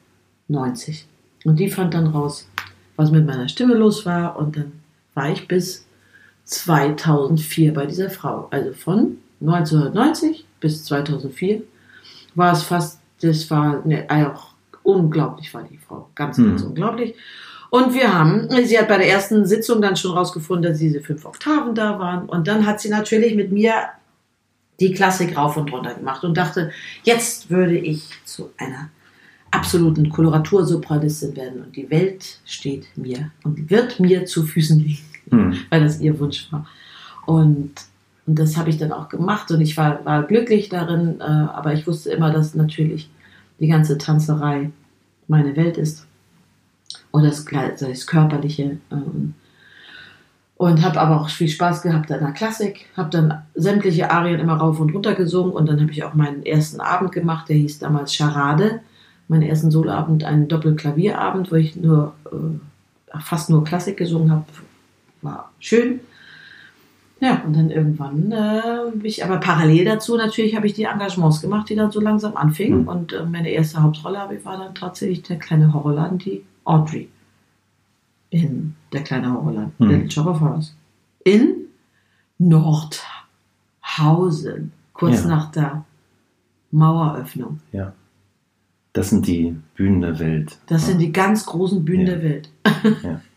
90. 0.48 1.06
Und 1.44 1.60
die 1.60 1.68
fand 1.68 1.92
dann 1.92 2.06
raus, 2.06 2.48
was 2.96 3.10
mit 3.10 3.26
meiner 3.26 3.48
Stimme 3.48 3.74
los 3.74 4.06
war. 4.06 4.38
Und 4.38 4.56
dann 4.56 4.72
war 5.14 5.30
ich 5.30 5.46
bis 5.46 5.86
2004 6.44 7.74
bei 7.74 7.84
dieser 7.84 8.08
Frau. 8.08 8.48
Also 8.50 8.72
von 8.72 9.18
1990 9.42 10.46
bis 10.58 10.84
2004 10.84 11.62
war 12.34 12.52
es 12.52 12.62
fast, 12.62 13.00
das 13.20 13.50
war 13.50 13.86
ne, 13.86 14.06
auch 14.08 14.49
unglaublich, 14.90 15.52
war 15.54 15.62
die 15.62 15.78
Frau. 15.78 16.08
Ganz, 16.14 16.36
ganz 16.36 16.62
Hm. 16.62 16.68
unglaublich. 16.68 17.14
Und 17.70 17.94
wir 17.94 18.12
haben, 18.12 18.48
sie 18.64 18.78
hat 18.78 18.88
bei 18.88 18.98
der 18.98 19.08
ersten 19.08 19.46
Sitzung 19.46 19.80
dann 19.80 19.96
schon 19.96 20.12
rausgefunden, 20.12 20.70
dass 20.70 20.80
diese 20.80 21.00
fünf 21.00 21.24
Oktaven 21.24 21.74
da 21.74 21.98
waren. 21.98 22.28
Und 22.28 22.48
dann 22.48 22.66
hat 22.66 22.80
sie 22.80 22.88
natürlich 22.88 23.34
mit 23.36 23.52
mir 23.52 23.74
die 24.80 24.92
Klassik 24.92 25.36
rauf 25.36 25.56
und 25.56 25.72
runter 25.72 25.94
gemacht 25.94 26.24
und 26.24 26.36
dachte, 26.36 26.70
jetzt 27.04 27.50
würde 27.50 27.76
ich 27.78 28.02
zu 28.24 28.50
einer 28.58 28.88
absoluten 29.52 30.08
Koloratursopranistin 30.08 31.36
werden 31.36 31.62
und 31.62 31.76
die 31.76 31.90
Welt 31.90 32.38
steht 32.44 32.86
mir 32.96 33.30
und 33.44 33.68
wird 33.70 34.00
mir 34.00 34.24
zu 34.24 34.44
Füßen 34.44 34.78
liegen, 34.80 35.04
Hm. 35.30 35.56
weil 35.70 35.82
das 35.84 36.00
ihr 36.00 36.18
Wunsch 36.18 36.50
war. 36.50 36.66
Und, 37.26 37.72
und 38.26 38.38
das 38.38 38.56
habe 38.56 38.70
ich 38.70 38.78
dann 38.78 38.90
auch 38.92 39.08
gemacht 39.08 39.50
und 39.50 39.60
ich 39.60 39.76
war, 39.76 40.04
war 40.04 40.22
glücklich 40.24 40.68
darin, 40.70 41.20
äh, 41.20 41.24
aber 41.24 41.72
ich 41.74 41.86
wusste 41.86 42.10
immer, 42.10 42.32
dass 42.32 42.54
natürlich 42.54 43.10
die 43.60 43.68
ganze 43.68 43.98
Tanzerei 43.98 44.70
meine 45.30 45.56
Welt 45.56 45.78
ist 45.78 46.06
und 47.10 47.24
das, 47.24 47.44
das 47.44 48.06
Körperliche. 48.06 48.78
ähm, 48.90 49.34
und 50.56 50.84
habe 50.84 51.00
aber 51.00 51.22
auch 51.22 51.30
viel 51.30 51.48
Spaß 51.48 51.80
gehabt 51.80 52.12
an 52.12 52.20
der 52.20 52.32
Klassik, 52.32 52.84
habe 52.94 53.08
dann 53.08 53.42
sämtliche 53.54 54.10
Arien 54.10 54.40
immer 54.40 54.58
rauf 54.58 54.78
und 54.78 54.92
runter 54.92 55.14
gesungen 55.14 55.54
und 55.54 55.66
dann 55.66 55.80
habe 55.80 55.90
ich 55.90 56.04
auch 56.04 56.12
meinen 56.12 56.44
ersten 56.44 56.82
Abend 56.82 57.12
gemacht, 57.12 57.48
der 57.48 57.56
hieß 57.56 57.78
damals 57.78 58.14
Charade. 58.14 58.80
Meinen 59.26 59.44
ersten 59.44 59.70
Soloabend, 59.70 60.22
einen 60.24 60.48
Doppelklavierabend, 60.48 61.50
wo 61.50 61.54
ich 61.54 61.76
nur 61.76 62.12
äh, 62.26 63.18
fast 63.20 63.48
nur 63.48 63.64
Klassik 63.64 63.96
gesungen 63.96 64.30
habe. 64.30 64.44
War 65.22 65.50
schön. 65.60 66.00
Ja, 67.22 67.42
und 67.44 67.54
dann 67.54 67.68
irgendwann 67.70 68.32
äh, 68.32 68.90
bin 68.92 69.04
ich 69.04 69.22
aber 69.24 69.36
parallel 69.38 69.84
dazu 69.84 70.16
natürlich 70.16 70.56
habe 70.56 70.66
ich 70.66 70.72
die 70.72 70.84
Engagements 70.84 71.42
gemacht, 71.42 71.68
die 71.68 71.74
dann 71.76 71.90
so 71.90 72.00
langsam 72.00 72.34
anfingen. 72.36 72.82
Mhm. 72.82 72.88
Und 72.88 73.12
äh, 73.12 73.24
meine 73.26 73.50
erste 73.50 73.82
Hauptrolle 73.82 74.18
habe 74.18 74.36
ich- 74.36 74.44
war 74.46 74.56
dann 74.58 74.74
tatsächlich 74.74 75.22
der 75.22 75.38
kleine 75.38 75.72
Horrorladen, 75.74 76.16
die 76.18 76.42
Audrey. 76.64 77.08
In 78.30 78.74
der 78.92 79.02
kleine 79.02 79.32
Horrorladen, 79.34 79.72
Mhm. 79.78 79.88
Little 79.88 80.10
Shop 80.10 80.26
of 80.26 80.40
Horrors. 80.40 80.74
In 81.24 81.56
Nordhausen, 82.38 84.72
kurz 84.94 85.22
Ja. 85.24 85.28
nach 85.28 85.50
der 85.50 85.84
Maueröffnung. 86.70 87.60
Ja. 87.72 87.92
Das 88.92 89.10
sind 89.10 89.26
die 89.26 89.56
Bühnen 89.76 90.00
der 90.00 90.18
Welt. 90.18 90.58
Das 90.66 90.82
ja. 90.82 90.88
sind 90.88 90.98
die 91.00 91.12
ganz 91.12 91.46
großen 91.46 91.84
Bühnen 91.84 92.06
Ja. 92.06 92.14
der 92.14 92.22
Welt. 92.22 92.48
Ja. 93.02 93.20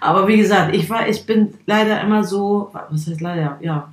Aber 0.00 0.28
wie 0.28 0.36
gesagt, 0.36 0.74
ich 0.74 0.88
war, 0.90 1.08
ich 1.08 1.24
bin 1.26 1.54
leider 1.66 2.00
immer 2.00 2.24
so, 2.24 2.70
was 2.72 3.06
heißt 3.06 3.20
leider, 3.20 3.58
ja. 3.60 3.92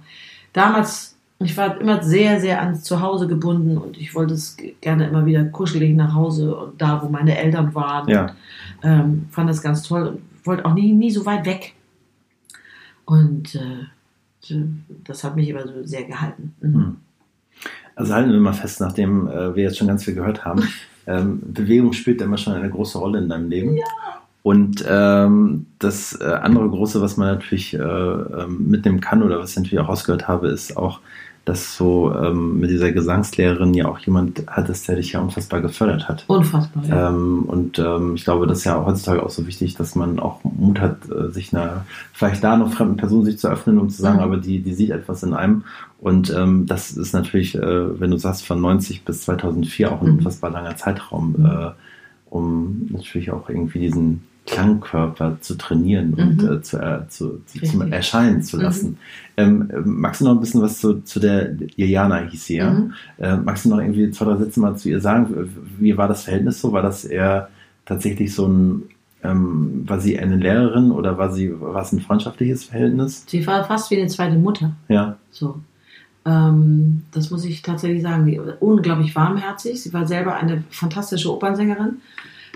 Damals, 0.53 1.15
ich 1.39 1.55
war 1.55 1.79
immer 1.79 2.03
sehr, 2.03 2.39
sehr 2.39 2.61
an 2.61 2.75
Zuhause 2.75 3.27
gebunden 3.27 3.77
und 3.77 3.97
ich 3.97 4.13
wollte 4.13 4.33
es 4.33 4.57
gerne 4.81 5.07
immer 5.07 5.25
wieder 5.25 5.45
kuschelig 5.45 5.95
nach 5.95 6.13
Hause 6.13 6.55
und 6.55 6.81
da, 6.81 7.01
wo 7.01 7.09
meine 7.09 7.37
Eltern 7.37 7.73
waren. 7.73 8.09
Ja. 8.09 8.35
Ähm, 8.83 9.27
fand 9.31 9.49
das 9.49 9.61
ganz 9.61 9.83
toll 9.83 10.07
und 10.07 10.45
wollte 10.45 10.65
auch 10.65 10.73
nie, 10.73 10.91
nie 10.91 11.11
so 11.11 11.25
weit 11.25 11.45
weg. 11.45 11.73
Und 13.05 13.55
äh, 13.55 14.55
das 15.03 15.23
hat 15.23 15.35
mich 15.35 15.49
immer 15.49 15.67
so 15.67 15.83
sehr 15.83 16.03
gehalten. 16.03 16.53
Mhm. 16.61 16.73
Hm. 16.73 16.97
Also 17.95 18.13
halten 18.13 18.31
wir 18.31 18.39
mal 18.39 18.53
fest, 18.53 18.79
nachdem 18.79 19.27
äh, 19.27 19.55
wir 19.55 19.63
jetzt 19.63 19.77
schon 19.77 19.87
ganz 19.87 20.03
viel 20.03 20.15
gehört 20.15 20.45
haben, 20.45 20.67
ähm, 21.07 21.41
Bewegung 21.53 21.93
spielt 21.93 22.21
immer 22.21 22.37
schon 22.37 22.53
eine 22.53 22.69
große 22.69 22.97
Rolle 22.97 23.19
in 23.19 23.29
deinem 23.29 23.49
Leben. 23.49 23.77
Und 24.43 24.83
ähm, 24.89 25.67
das 25.77 26.19
äh, 26.19 26.23
andere 26.25 26.67
große, 26.67 26.99
was 27.01 27.15
man 27.17 27.27
natürlich 27.27 27.73
äh, 27.75 27.77
ähm, 27.77 28.69
mitnehmen 28.69 28.99
kann 28.99 29.21
oder 29.21 29.39
was 29.39 29.51
ich 29.51 29.57
natürlich 29.57 29.79
auch 29.79 29.89
rausgehört 29.89 30.27
habe, 30.27 30.47
ist 30.47 30.75
auch, 30.77 30.99
dass 31.45 31.75
so 31.75 32.13
ähm, 32.15 32.59
mit 32.59 32.69
dieser 32.71 32.91
Gesangslehrerin 32.91 33.73
ja 33.73 33.87
auch 33.87 33.99
jemand 33.99 34.43
hattest, 34.47 34.87
der 34.87 34.95
dich 34.95 35.11
ja 35.13 35.19
unfassbar 35.21 35.61
gefördert 35.61 36.07
hat. 36.07 36.23
Unfassbar. 36.27 36.83
Ja. 36.85 37.09
Ähm, 37.09 37.43
und 37.43 37.77
ähm, 37.79 38.15
ich 38.15 38.23
glaube, 38.23 38.47
das 38.47 38.59
ist 38.59 38.63
ja 38.65 38.83
heutzutage 38.83 39.23
auch 39.23 39.29
so 39.29 39.45
wichtig, 39.47 39.75
dass 39.75 39.93
man 39.95 40.19
auch 40.19 40.43
Mut 40.43 40.79
hat, 40.79 40.97
äh, 41.11 41.31
sich 41.31 41.53
einer 41.55 41.85
vielleicht 42.13 42.43
da 42.43 42.57
noch 42.57 42.73
fremden 42.73 42.97
Person 42.97 43.25
sich 43.25 43.37
zu 43.39 43.47
öffnen 43.47 43.77
und 43.79 43.91
zu 43.91 44.01
sagen, 44.01 44.17
Mhm. 44.17 44.23
aber 44.23 44.37
die, 44.37 44.59
die 44.61 44.73
sieht 44.73 44.89
etwas 44.91 45.21
in 45.23 45.33
einem. 45.33 45.63
Und 45.99 46.31
ähm, 46.35 46.65
das 46.67 46.91
ist 46.91 47.13
natürlich, 47.13 47.55
äh, 47.55 47.99
wenn 47.99 48.09
du 48.11 48.17
sagst, 48.17 48.45
von 48.45 48.59
90 48.61 49.03
bis 49.05 49.21
2004 49.23 49.91
auch 49.91 50.01
ein 50.01 50.07
Mhm. 50.11 50.17
unfassbar 50.17 50.49
langer 50.51 50.75
Zeitraum, 50.77 51.35
äh, 51.43 51.71
um 52.29 52.87
natürlich 52.91 53.31
auch 53.31 53.49
irgendwie 53.49 53.79
diesen 53.79 54.21
Klangkörper 54.47 55.37
zu 55.41 55.55
trainieren 55.55 56.13
und 56.15 56.41
Mhm. 56.43 56.51
äh, 56.51 56.61
zu, 56.61 56.77
äh, 56.77 57.07
zu, 57.09 57.41
zu, 57.45 57.61
zum 57.63 57.91
Erscheinen 57.91 58.41
zu 58.41 58.57
Mhm. 58.57 58.63
lassen. 58.63 58.97
Ähm, 59.37 59.69
äh, 59.71 59.79
magst 59.85 60.21
du 60.21 60.25
noch 60.25 60.31
ein 60.31 60.39
bisschen 60.39 60.61
was 60.61 60.79
zu, 60.79 61.01
zu 61.01 61.19
der 61.19 61.51
Iliana 61.77 62.17
hieß 62.29 62.45
sie, 62.45 62.57
ja? 62.57 62.71
Mhm. 62.71 62.93
Äh, 63.19 63.37
magst 63.37 63.65
du 63.65 63.69
noch 63.69 63.79
irgendwie 63.79 64.09
zwei, 64.11 64.25
drei 64.25 64.37
Sätze 64.37 64.59
mal 64.59 64.75
zu 64.75 64.89
ihr 64.89 64.99
sagen? 64.99 65.49
Wie 65.79 65.95
war 65.97 66.07
das 66.07 66.23
Verhältnis 66.23 66.59
so? 66.59 66.71
War 66.73 66.81
das 66.81 67.05
eher 67.05 67.49
tatsächlich 67.85 68.33
so 68.33 68.47
ein, 68.47 68.83
ähm, 69.23 69.83
war 69.87 69.99
sie 69.99 70.17
eine 70.19 70.35
Lehrerin 70.37 70.91
oder 70.91 71.17
war 71.17 71.31
sie, 71.31 71.53
war 71.61 71.81
es 71.83 71.91
ein 71.93 72.01
freundschaftliches 72.01 72.63
Verhältnis? 72.65 73.23
Sie 73.27 73.45
war 73.45 73.63
fast 73.63 73.91
wie 73.91 73.99
eine 73.99 74.07
zweite 74.07 74.35
Mutter. 74.37 74.71
Ja. 74.89 75.17
So. 75.29 75.59
Ähm, 76.25 77.03
das 77.11 77.29
muss 77.31 77.45
ich 77.45 77.61
tatsächlich 77.61 78.01
sagen. 78.03 78.25
Die, 78.25 78.39
unglaublich 78.59 79.15
warmherzig. 79.15 79.81
Sie 79.81 79.93
war 79.93 80.07
selber 80.07 80.35
eine 80.35 80.63
fantastische 80.71 81.31
Opernsängerin. 81.31 81.97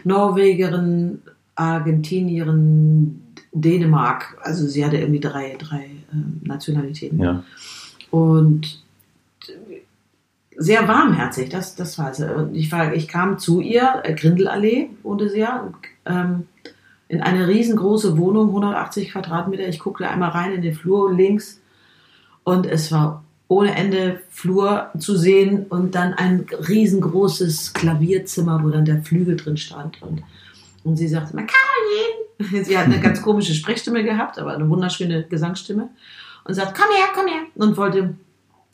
Norwegerin, 0.04 1.20
Argentinierin, 1.56 3.22
Dänemark. 3.52 4.38
Also 4.42 4.68
sie 4.68 4.86
hatte 4.86 4.98
irgendwie 4.98 5.20
drei, 5.20 5.56
drei 5.58 5.90
ähm, 6.12 6.42
Nationalitäten. 6.44 7.20
Ja. 7.20 7.44
Und 8.12 8.84
sehr 10.58 10.88
warmherzig, 10.88 11.50
das, 11.50 11.76
das 11.76 11.98
war 11.98 12.14
sie. 12.14 12.34
Und 12.34 12.56
ich, 12.56 12.72
war, 12.72 12.94
ich 12.94 13.08
kam 13.08 13.40
zu 13.40 13.62
ihr, 13.62 14.02
äh, 14.04 14.14
Grindelallee 14.14 14.90
wohnte 15.04 15.30
sie 15.30 15.40
ja, 15.40 15.72
ähm, 16.06 16.48
in 17.08 17.22
eine 17.22 17.48
riesengroße 17.48 18.18
Wohnung, 18.18 18.48
180 18.50 19.12
Quadratmeter. 19.12 19.68
Ich 19.68 19.80
guckte 19.80 20.10
einmal 20.10 20.30
rein 20.32 20.54
in 20.54 20.62
den 20.62 20.74
Flur 20.74 21.14
links 21.14 21.62
und 22.44 22.66
es 22.66 22.92
war 22.92 23.24
ohne 23.48 23.76
Ende 23.76 24.22
Flur 24.30 24.90
zu 24.98 25.16
sehen 25.16 25.66
und 25.70 25.94
dann 25.94 26.14
ein 26.14 26.46
riesengroßes 26.68 27.74
Klavierzimmer, 27.74 28.64
wo 28.64 28.70
dann 28.70 28.86
der 28.86 29.04
Flügel 29.04 29.36
drin 29.36 29.58
stand. 29.58 30.02
Und, 30.02 30.24
und 30.86 30.96
sie 30.98 31.08
sagte, 31.08 31.36
man 31.36 31.48
Caroline. 31.48 32.63
Sie 32.65 32.77
hat 32.77 32.86
eine 32.86 33.00
ganz 33.00 33.22
komische 33.22 33.54
Sprechstimme 33.54 34.04
gehabt, 34.04 34.38
aber 34.38 34.54
eine 34.54 34.70
wunderschöne 34.70 35.24
Gesangsstimme. 35.24 35.89
Und 36.44 36.54
sagt, 36.54 36.77
komm 36.77 36.96
her, 36.96 37.08
komm 37.13 37.27
her. 37.27 37.42
Und 37.56 37.75
wollte, 37.75 38.13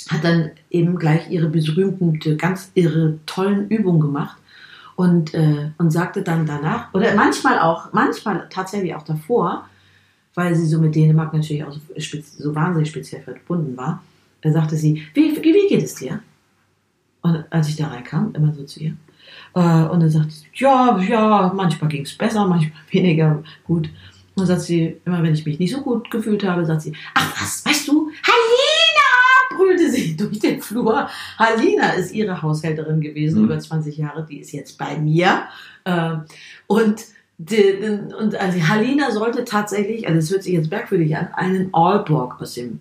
hat 0.09 0.23
dann 0.23 0.51
eben 0.69 0.97
gleich 0.97 1.29
ihre 1.29 1.47
berühmten, 1.47 2.19
ganz 2.37 2.71
ihre 2.75 3.19
tollen 3.25 3.69
Übungen 3.69 4.01
gemacht. 4.01 4.37
Und, 4.97 5.33
äh, 5.33 5.71
und 5.77 5.91
sagte 5.91 6.21
dann 6.21 6.45
danach, 6.45 6.93
oder 6.93 7.15
manchmal 7.15 7.59
auch, 7.59 7.93
manchmal 7.93 8.47
tatsächlich 8.49 8.93
auch 8.93 9.03
davor, 9.03 9.67
weil 10.35 10.53
sie 10.53 10.67
so 10.67 10.79
mit 10.79 10.93
Dänemark 10.93 11.33
natürlich 11.33 11.63
auch 11.63 11.71
so, 11.71 11.79
so 12.21 12.53
wahnsinnig 12.53 12.89
speziell 12.89 13.21
verbunden 13.21 13.77
war, 13.77 14.03
da 14.41 14.51
sagte 14.51 14.75
sie, 14.75 15.07
wie, 15.13 15.35
wie, 15.37 15.53
wie 15.53 15.67
geht 15.69 15.83
es 15.83 15.95
dir? 15.95 16.21
Und 17.21 17.45
als 17.51 17.69
ich 17.69 17.77
da 17.77 17.87
reinkam, 17.87 18.33
immer 18.35 18.53
so 18.53 18.63
zu 18.63 18.79
ihr, 18.81 18.95
und 19.53 19.99
dann 19.99 20.09
sagte 20.09 20.31
sie, 20.31 20.45
ja, 20.55 20.97
ja, 20.99 21.51
manchmal 21.55 21.89
ging 21.89 22.03
es 22.03 22.17
besser, 22.17 22.45
manchmal 22.47 22.71
weniger 22.91 23.43
gut. 23.65 23.87
Und 23.87 24.37
dann 24.37 24.45
sagt 24.47 24.61
sie, 24.61 24.97
immer 25.05 25.21
wenn 25.23 25.33
ich 25.33 25.45
mich 25.45 25.59
nicht 25.59 25.73
so 25.73 25.81
gut 25.81 26.09
gefühlt 26.09 26.43
habe, 26.45 26.65
sagt 26.65 26.81
sie, 26.83 26.93
ach 27.13 27.41
was, 27.41 27.65
weißt 27.65 27.87
du, 27.89 28.09
Halina, 28.23 29.57
brüllte 29.57 29.89
sie 29.91 30.15
durch 30.17 30.39
den 30.39 30.61
Flur. 30.61 31.09
Halina 31.37 31.91
ist 31.91 32.13
ihre 32.13 32.41
Haushälterin 32.41 33.01
gewesen, 33.01 33.39
Mhm. 33.39 33.45
über 33.45 33.59
20 33.59 33.97
Jahre, 33.97 34.25
die 34.29 34.39
ist 34.39 34.51
jetzt 34.53 34.77
bei 34.77 34.97
mir. 34.97 35.43
Äh, 35.83 36.13
und 36.67 37.03
die, 37.37 37.99
und 38.19 38.35
also 38.35 38.59
Halina 38.67 39.11
sollte 39.11 39.43
tatsächlich, 39.43 40.07
also 40.07 40.19
es 40.19 40.31
hört 40.31 40.43
sich 40.43 40.53
jetzt 40.53 40.69
merkwürdig 40.71 41.17
an, 41.17 41.29
einen 41.33 41.73
Aalborg 41.73 42.39
aus 42.39 42.53
dem 42.53 42.79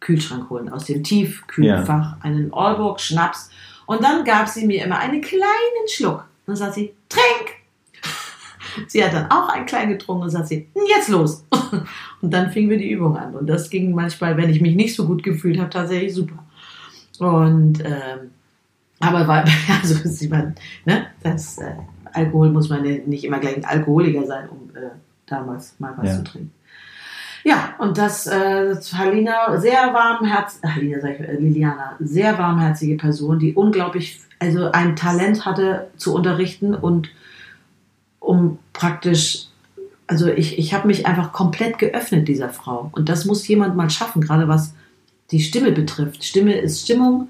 Kühlschrank 0.00 0.50
holen, 0.50 0.68
aus 0.68 0.84
dem 0.84 1.02
Tiefkühlfach, 1.02 2.16
einen 2.22 2.52
Aalborg 2.52 3.00
Schnaps. 3.00 3.50
Und 3.86 4.02
dann 4.02 4.24
gab 4.24 4.48
sie 4.48 4.66
mir 4.66 4.84
immer 4.84 4.98
einen 4.98 5.20
kleinen 5.20 5.88
Schluck. 5.88 6.20
Und 6.46 6.48
dann 6.48 6.56
sagt 6.56 6.74
sie, 6.74 6.92
trink! 7.08 7.50
Sie 8.88 9.04
hat 9.04 9.12
dann 9.12 9.30
auch 9.30 9.48
einen 9.50 9.66
kleinen 9.66 9.92
getrunken 9.92 10.22
und 10.24 10.30
sagt 10.30 10.48
sie, 10.48 10.66
jetzt 10.88 11.08
los. 11.08 11.44
Und 12.22 12.30
dann 12.30 12.50
fingen 12.52 12.70
wir 12.70 12.78
die 12.78 12.90
Übung 12.90 13.16
an. 13.18 13.34
Und 13.34 13.46
das 13.46 13.68
ging 13.68 13.94
manchmal, 13.94 14.36
wenn 14.38 14.48
ich 14.48 14.60
mich 14.62 14.74
nicht 14.74 14.94
so 14.94 15.06
gut 15.06 15.22
gefühlt 15.22 15.58
habe, 15.58 15.68
tatsächlich 15.68 16.14
super. 16.14 16.42
Und 17.18 17.80
ähm, 17.84 18.30
aber 19.00 19.26
war, 19.28 19.44
also 19.82 20.08
sie 20.08 20.30
war, 20.30 20.52
ne, 20.86 21.06
das 21.22 21.58
äh, 21.58 21.74
Alkohol 22.12 22.50
muss 22.50 22.68
man 22.68 22.82
nicht 22.82 23.24
immer 23.24 23.40
gleich 23.40 23.56
ein 23.56 23.64
Alkoholiker 23.64 24.24
sein, 24.26 24.48
um 24.48 24.70
äh, 24.74 24.90
damals 25.26 25.74
mal 25.78 25.92
was 25.96 26.08
Ja. 26.08 26.16
zu 26.16 26.24
trinken. 26.24 26.52
Ja, 27.44 27.74
und 27.78 27.98
das 27.98 28.26
äh, 28.26 28.76
Halina, 28.92 29.58
sehr 29.58 29.92
warmherzig, 29.92 30.60
Halina 30.62 31.00
sag 31.00 31.18
ich, 31.18 31.28
äh, 31.28 31.36
Liliana, 31.36 31.96
sehr 31.98 32.38
warmherzige 32.38 32.96
Person, 32.96 33.38
die 33.38 33.54
unglaublich, 33.54 34.20
also 34.38 34.70
ein 34.70 34.94
Talent 34.94 35.44
hatte 35.44 35.90
zu 35.96 36.14
unterrichten 36.14 36.74
und 36.74 37.08
um 38.20 38.58
praktisch, 38.72 39.46
also 40.06 40.28
ich, 40.28 40.58
ich 40.58 40.72
habe 40.72 40.86
mich 40.86 41.06
einfach 41.06 41.32
komplett 41.32 41.78
geöffnet 41.78 42.28
dieser 42.28 42.50
Frau. 42.50 42.90
Und 42.92 43.08
das 43.08 43.24
muss 43.24 43.46
jemand 43.48 43.76
mal 43.76 43.90
schaffen, 43.90 44.22
gerade 44.22 44.46
was 44.46 44.74
die 45.32 45.40
Stimme 45.40 45.72
betrifft. 45.72 46.24
Stimme 46.24 46.54
ist 46.54 46.82
Stimmung 46.82 47.28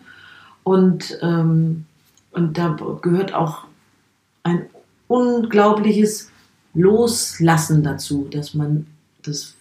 und, 0.62 1.19
ähm, 1.23 1.87
und 2.33 2.59
da 2.59 2.76
gehört 3.00 3.33
auch 3.33 3.64
ein 4.42 4.66
unglaubliches 5.09 6.31
Loslassen 6.75 7.83
dazu, 7.83 8.28
dass 8.31 8.54
man, 8.54 8.87
das, 9.23 9.54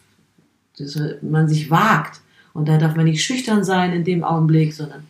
dass 0.77 0.99
man 1.21 1.47
sich 1.47 1.69
wagt. 1.69 2.21
Und 2.53 2.67
da 2.67 2.77
darf 2.77 2.95
man 2.95 3.05
nicht 3.05 3.23
schüchtern 3.23 3.63
sein 3.63 3.93
in 3.93 4.03
dem 4.03 4.23
Augenblick, 4.23 4.73
sondern 4.73 5.03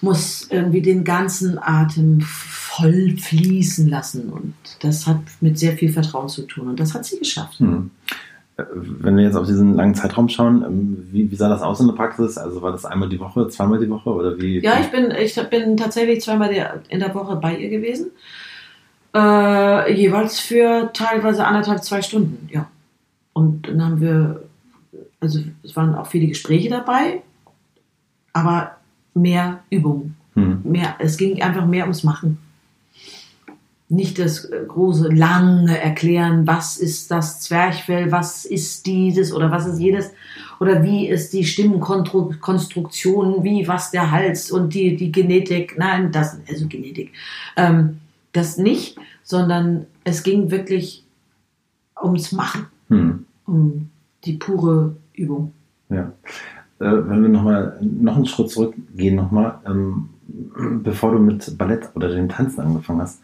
muss 0.00 0.48
irgendwie 0.50 0.82
den 0.82 1.04
ganzen 1.04 1.58
Atem 1.58 2.20
voll 2.22 3.16
fließen 3.16 3.88
lassen. 3.88 4.30
Und 4.30 4.54
das 4.80 5.06
hat 5.06 5.20
mit 5.40 5.58
sehr 5.58 5.72
viel 5.74 5.92
Vertrauen 5.92 6.28
zu 6.28 6.42
tun. 6.42 6.68
Und 6.68 6.80
das 6.80 6.94
hat 6.94 7.04
sie 7.04 7.18
geschafft. 7.18 7.60
Hm. 7.60 7.90
Wenn 8.74 9.16
wir 9.16 9.24
jetzt 9.24 9.36
auf 9.36 9.46
diesen 9.46 9.74
langen 9.74 9.94
Zeitraum 9.94 10.28
schauen, 10.28 10.62
ähm, 10.62 11.08
wie, 11.10 11.30
wie 11.30 11.36
sah 11.36 11.48
das 11.48 11.62
aus 11.62 11.80
in 11.80 11.86
der 11.86 11.94
Praxis? 11.94 12.36
Also 12.36 12.60
war 12.62 12.72
das 12.72 12.84
einmal 12.84 13.08
die 13.08 13.18
Woche, 13.18 13.48
zweimal 13.48 13.78
die 13.78 13.88
Woche 13.88 14.10
oder 14.10 14.38
wie? 14.38 14.60
Ja, 14.60 14.78
ich 14.80 14.90
bin, 14.90 15.10
ich 15.10 15.34
bin 15.48 15.76
tatsächlich 15.76 16.20
zweimal 16.20 16.82
in 16.88 17.00
der 17.00 17.14
Woche 17.14 17.36
bei 17.36 17.56
ihr 17.56 17.70
gewesen. 17.70 18.10
Äh, 19.14 19.94
jeweils 19.94 20.40
für 20.40 20.90
teilweise 20.92 21.46
anderthalb, 21.46 21.82
zwei 21.82 22.02
Stunden, 22.02 22.48
ja. 22.50 22.68
Und 23.32 23.68
dann 23.68 23.82
haben 23.82 24.00
wir, 24.00 24.42
also 25.20 25.40
es 25.62 25.74
waren 25.76 25.94
auch 25.94 26.06
viele 26.06 26.26
Gespräche 26.26 26.68
dabei, 26.68 27.22
aber 28.32 28.76
mehr 29.14 29.60
Übung. 29.70 30.14
Hm. 30.34 30.60
Mehr, 30.64 30.96
es 30.98 31.16
ging 31.16 31.40
einfach 31.42 31.66
mehr 31.66 31.84
ums 31.84 32.04
Machen. 32.04 32.38
Nicht 33.88 34.18
das 34.18 34.50
große, 34.68 35.08
lange 35.08 35.78
Erklären, 35.78 36.46
was 36.46 36.78
ist 36.78 37.10
das 37.10 37.42
Zwerchfell, 37.42 38.10
was 38.10 38.46
ist 38.46 38.86
dieses 38.86 39.34
oder 39.34 39.50
was 39.50 39.66
ist 39.66 39.78
jedes 39.78 40.10
oder 40.60 40.82
wie 40.82 41.08
ist 41.08 41.34
die 41.34 41.44
Stimmenkonstruktion, 41.44 43.44
wie 43.44 43.68
was 43.68 43.90
der 43.90 44.10
Hals 44.10 44.50
und 44.50 44.72
die, 44.72 44.96
die 44.96 45.12
Genetik. 45.12 45.76
Nein, 45.76 46.10
das, 46.10 46.38
also 46.48 46.66
Genetik. 46.68 47.12
Ähm, 47.56 47.98
das 48.32 48.56
nicht, 48.56 48.96
sondern 49.22 49.86
es 50.04 50.22
ging 50.22 50.50
wirklich 50.50 51.04
ums 52.00 52.32
Machen, 52.32 52.66
Hm. 52.92 53.24
um 53.46 53.90
die 54.24 54.34
pure 54.34 54.96
Übung. 55.14 55.52
Ja. 55.88 56.12
Äh, 56.78 57.08
wenn 57.08 57.22
wir 57.22 57.28
noch 57.28 57.42
mal 57.42 57.78
noch 57.80 58.16
einen 58.16 58.26
Schritt 58.26 58.50
zurückgehen 58.50 59.16
nochmal, 59.16 59.58
ähm, 59.66 60.08
bevor 60.82 61.12
du 61.12 61.18
mit 61.18 61.56
Ballett 61.58 61.90
oder 61.94 62.08
dem 62.08 62.28
Tanzen 62.28 62.60
angefangen 62.60 63.00
hast, 63.00 63.20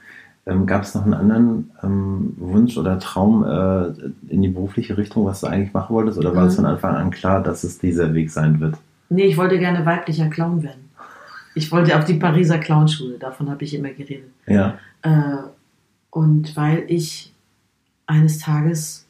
ähm, 0.47 0.67
gab 0.67 0.83
es 0.83 0.95
noch 0.95 1.05
einen 1.05 1.15
anderen 1.15 1.71
ähm, 1.83 2.35
Wunsch 2.39 2.77
oder 2.79 2.99
Traum 2.99 3.45
äh, 3.45 3.89
in 4.33 4.43
die 4.43 4.49
berufliche 4.49 4.97
Richtung, 4.97 5.25
was 5.27 5.41
du 5.41 5.47
eigentlich 5.47 5.73
machen 5.75 5.95
wolltest? 5.95 6.19
Oder 6.19 6.35
war 6.35 6.47
es 6.47 6.55
Mhm. 6.55 6.63
von 6.63 6.67
Anfang 6.67 6.95
an 6.95 7.11
klar, 7.11 7.43
dass 7.43 7.65
es 7.65 7.79
dieser 7.79 8.15
Weg 8.15 8.31
sein 8.31 8.59
wird? 8.61 8.77
Nee, 9.11 9.25
ich 9.25 9.37
wollte 9.37 9.59
gerne 9.59 9.85
weiblicher 9.87 10.29
Clown 10.29 10.63
werden. 10.63 10.89
Ich 11.55 11.73
wollte 11.73 11.97
auf 11.99 12.05
die 12.05 12.15
Pariser 12.15 12.59
Clownschule, 12.59 13.19
davon 13.19 13.51
habe 13.51 13.65
ich 13.65 13.75
immer 13.75 13.89
geredet. 13.91 14.31
Ja. 14.47 14.79
Äh, 15.03 15.11
und 16.11 16.57
weil 16.57 16.85
ich 16.89 17.33
eines 18.07 18.39
Tages 18.39 19.07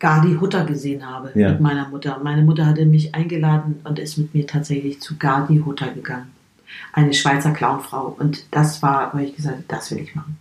Gardi 0.00 0.34
Hutter 0.40 0.64
gesehen 0.64 1.06
habe 1.08 1.30
Ja. 1.38 1.50
mit 1.52 1.60
meiner 1.60 1.88
Mutter. 1.88 2.18
Meine 2.22 2.42
Mutter 2.42 2.66
hatte 2.66 2.84
mich 2.86 3.14
eingeladen 3.14 3.80
und 3.84 3.98
ist 4.00 4.16
mit 4.18 4.34
mir 4.34 4.46
tatsächlich 4.46 5.00
zu 5.00 5.16
Gardi 5.18 5.62
Hutter 5.64 5.92
gegangen. 5.92 6.32
Eine 6.92 7.12
Schweizer 7.14 7.52
Clownfrau. 7.52 8.16
Und 8.18 8.44
das 8.50 8.82
war, 8.82 9.14
weil 9.14 9.26
ich 9.26 9.36
gesagt 9.36 9.54
habe, 9.56 9.64
das 9.68 9.90
will 9.90 9.98
ich 9.98 10.14
machen. 10.14 10.36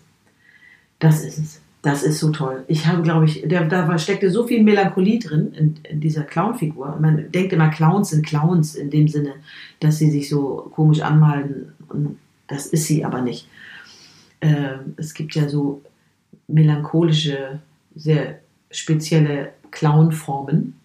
Das 1.00 1.24
ist 1.24 1.38
es. 1.38 1.62
Das 1.82 2.04
ist 2.04 2.20
so 2.20 2.30
toll. 2.32 2.64
Ich 2.68 2.88
habe, 2.88 3.02
glaube 3.04 3.24
ich, 3.26 3.46
da, 3.48 3.64
da 3.64 3.98
steckte 3.98 4.30
so 4.32 4.46
viel 4.46 4.64
Melancholie 4.64 5.20
drin 5.20 5.54
in, 5.54 5.76
in 5.90 6.02
dieser 6.02 6.24
Clownfigur. 6.24 6.98
Man 7.00 7.32
denkt 7.32 7.54
immer, 7.54 7.70
Clowns 7.70 8.10
sind 8.10 8.26
Clowns 8.26 8.76
in 8.76 8.90
dem 8.90 9.08
Sinne, 9.08 9.36
dass 9.80 9.98
sie 9.98 10.12
sich 10.12 10.28
so 10.28 10.70
komisch 10.76 11.00
anmalen. 11.02 11.72
Und 11.88 12.18
das 12.48 12.66
ist 12.66 12.86
sie 12.86 13.06
aber 13.06 13.22
nicht. 13.22 13.48
Ähm, 14.42 14.94
es 14.98 15.14
gibt 15.14 15.36
ja 15.36 15.48
so 15.48 15.82
melancholische, 16.50 17.60
sehr 17.96 18.40
spezielle 18.72 19.54
Clownformen. 19.72 20.76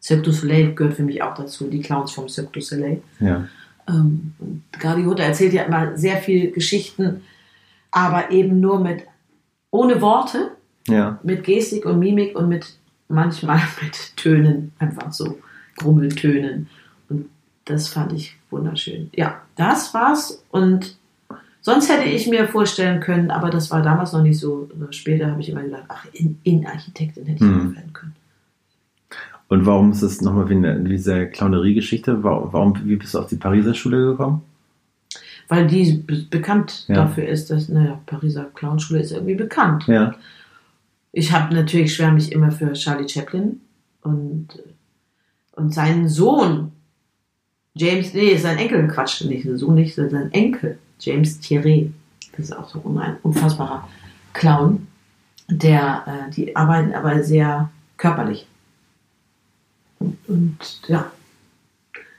Cirque 0.00 0.22
du 0.22 0.32
Soleil 0.32 0.74
gehört 0.74 0.94
für 0.94 1.02
mich 1.02 1.22
auch 1.22 1.34
dazu, 1.34 1.68
die 1.68 1.80
Clowns 1.80 2.12
vom 2.12 2.28
Cirque 2.28 2.52
du 2.52 2.60
Soleil. 2.60 3.02
Ja. 3.20 3.46
Ähm, 3.88 4.34
und 4.38 4.62
Gardi 4.78 5.04
Hutter 5.04 5.24
erzählt 5.24 5.52
ja 5.52 5.62
immer 5.64 5.96
sehr 5.96 6.18
viele 6.18 6.50
Geschichten, 6.50 7.22
aber 7.90 8.30
eben 8.30 8.60
nur 8.60 8.78
mit, 8.80 9.02
ohne 9.70 10.00
Worte, 10.00 10.52
Ja. 10.86 11.18
mit 11.22 11.44
Gestik 11.44 11.84
und 11.86 11.98
Mimik 11.98 12.36
und 12.36 12.48
mit 12.48 12.76
manchmal 13.08 13.60
mit 13.82 14.16
Tönen, 14.16 14.72
einfach 14.78 15.12
so 15.12 15.38
Grummeltönen. 15.78 16.68
Und 17.08 17.30
das 17.64 17.88
fand 17.88 18.12
ich 18.12 18.36
wunderschön. 18.50 19.10
Ja, 19.14 19.40
das 19.56 19.94
war's. 19.94 20.42
Und 20.50 20.97
sonst 21.60 21.90
hätte 21.90 22.08
ich 22.08 22.26
mir 22.26 22.48
vorstellen 22.48 23.00
können, 23.00 23.30
aber 23.30 23.50
das 23.50 23.70
war 23.70 23.82
damals 23.82 24.12
noch 24.12 24.22
nicht 24.22 24.38
so. 24.38 24.68
Später 24.90 25.30
habe 25.30 25.40
ich 25.40 25.48
immer 25.50 25.62
gedacht, 25.62 25.84
ach, 25.88 26.06
in, 26.12 26.38
Innenarchitektin 26.44 27.26
hätte 27.26 27.44
ich 27.44 27.50
Hm. 27.50 27.74
werden 27.74 27.92
können. 27.92 28.14
Und 29.48 29.64
warum 29.64 29.92
ist 29.92 30.02
es 30.02 30.20
nochmal 30.20 30.48
wie 30.50 30.54
in 30.54 30.84
dieser 30.84 31.24
Clownerie-Geschichte? 31.26 32.22
Warum, 32.22 32.74
wie 32.84 32.96
bist 32.96 33.14
du 33.14 33.18
auf 33.20 33.28
die 33.28 33.36
Pariser 33.36 33.72
Schule 33.74 34.10
gekommen? 34.10 34.42
Weil 35.48 35.66
die 35.66 35.92
be 35.94 36.26
bekannt 36.28 36.84
Ja. 36.88 36.96
dafür 36.96 37.26
ist, 37.26 37.50
dass, 37.50 37.70
naja, 37.70 37.98
Pariser 38.04 38.44
Clownschule 38.54 39.00
ist 39.00 39.12
irgendwie 39.12 39.34
bekannt. 39.36 39.84
Ja. 39.86 40.14
Ich 41.12 41.32
habe 41.32 41.54
natürlich 41.54 41.94
schwärme 41.94 42.18
ich 42.18 42.30
immer 42.32 42.50
für 42.52 42.74
Charlie 42.74 43.08
Chaplin 43.08 43.60
und, 44.02 44.48
und 45.52 45.72
seinen 45.72 46.08
Sohn, 46.10 46.72
James, 47.74 48.12
nee, 48.12 48.36
sein 48.36 48.58
Enkel, 48.58 48.86
Quatsch, 48.88 49.24
nicht 49.24 49.44
sein 49.44 49.56
Sohn 49.56 49.76
nicht, 49.76 49.94
sondern 49.94 50.24
sein 50.24 50.32
Enkel, 50.32 50.78
James 51.00 51.40
Thierry. 51.40 51.92
Das 52.32 52.46
ist 52.46 52.52
auch 52.52 52.68
so 52.68 52.82
ein 52.98 53.16
unfassbarer 53.22 53.88
Clown. 54.32 54.86
Der, 55.48 56.04
äh, 56.06 56.30
die 56.30 56.54
arbeiten 56.54 56.92
aber 56.92 57.22
sehr 57.22 57.70
körperlich. 57.96 58.46
Und, 59.98 60.16
und 60.28 60.80
ja, 60.86 61.10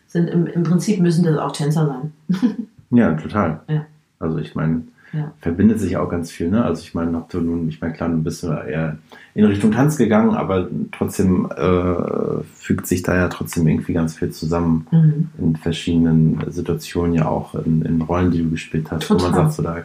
sind 0.08 0.28
im, 0.30 0.48
im 0.48 0.64
Prinzip 0.64 1.00
müssen 1.00 1.24
das 1.24 1.38
auch 1.38 1.52
Tänzer 1.52 1.86
sein. 1.86 2.68
Ja, 2.92 3.14
total. 3.14 3.62
Ja. 3.68 3.86
Also 4.18 4.40
ich 4.40 4.56
meine, 4.56 4.82
Ja. 5.12 5.32
verbindet 5.40 5.80
sich 5.80 5.98
auch 5.98 6.08
ganz 6.10 6.30
viel, 6.32 6.50
ne? 6.50 6.64
Also 6.64 6.82
ich 6.84 6.94
meine, 6.94 7.18
ob 7.18 7.30
du 7.30 7.42
nun, 7.42 7.68
ich 7.70 7.82
meine, 7.82 7.94
klar, 7.94 8.10
du 8.10 8.18
bist 8.22 8.44
ja 8.44 8.64
eher 8.64 8.98
in 9.34 9.44
Richtung 9.46 9.72
Tanz 9.72 9.98
gegangen, 9.98 10.36
aber 10.36 10.68
trotzdem 10.92 11.50
äh, 11.56 12.44
fügt 12.56 12.86
sich 12.88 13.02
da 13.02 13.16
ja 13.16 13.28
trotzdem 13.28 13.68
irgendwie 13.68 13.94
ganz 13.94 14.16
viel 14.16 14.30
zusammen 14.32 14.86
Mhm. 14.92 15.30
in 15.40 15.56
verschiedenen 15.56 16.40
Situationen, 16.52 17.14
ja 17.16 17.28
auch 17.28 17.56
in, 17.56 17.82
in 17.82 18.02
Rollen, 18.02 18.32
die 18.32 18.44
du 18.44 18.50
gespielt 18.52 18.92
hast, 18.92 19.10
wo 19.10 19.16
man 19.16 19.24
Total. 19.32 19.36
sagt, 19.46 19.54
so 19.54 19.64
da 19.64 19.78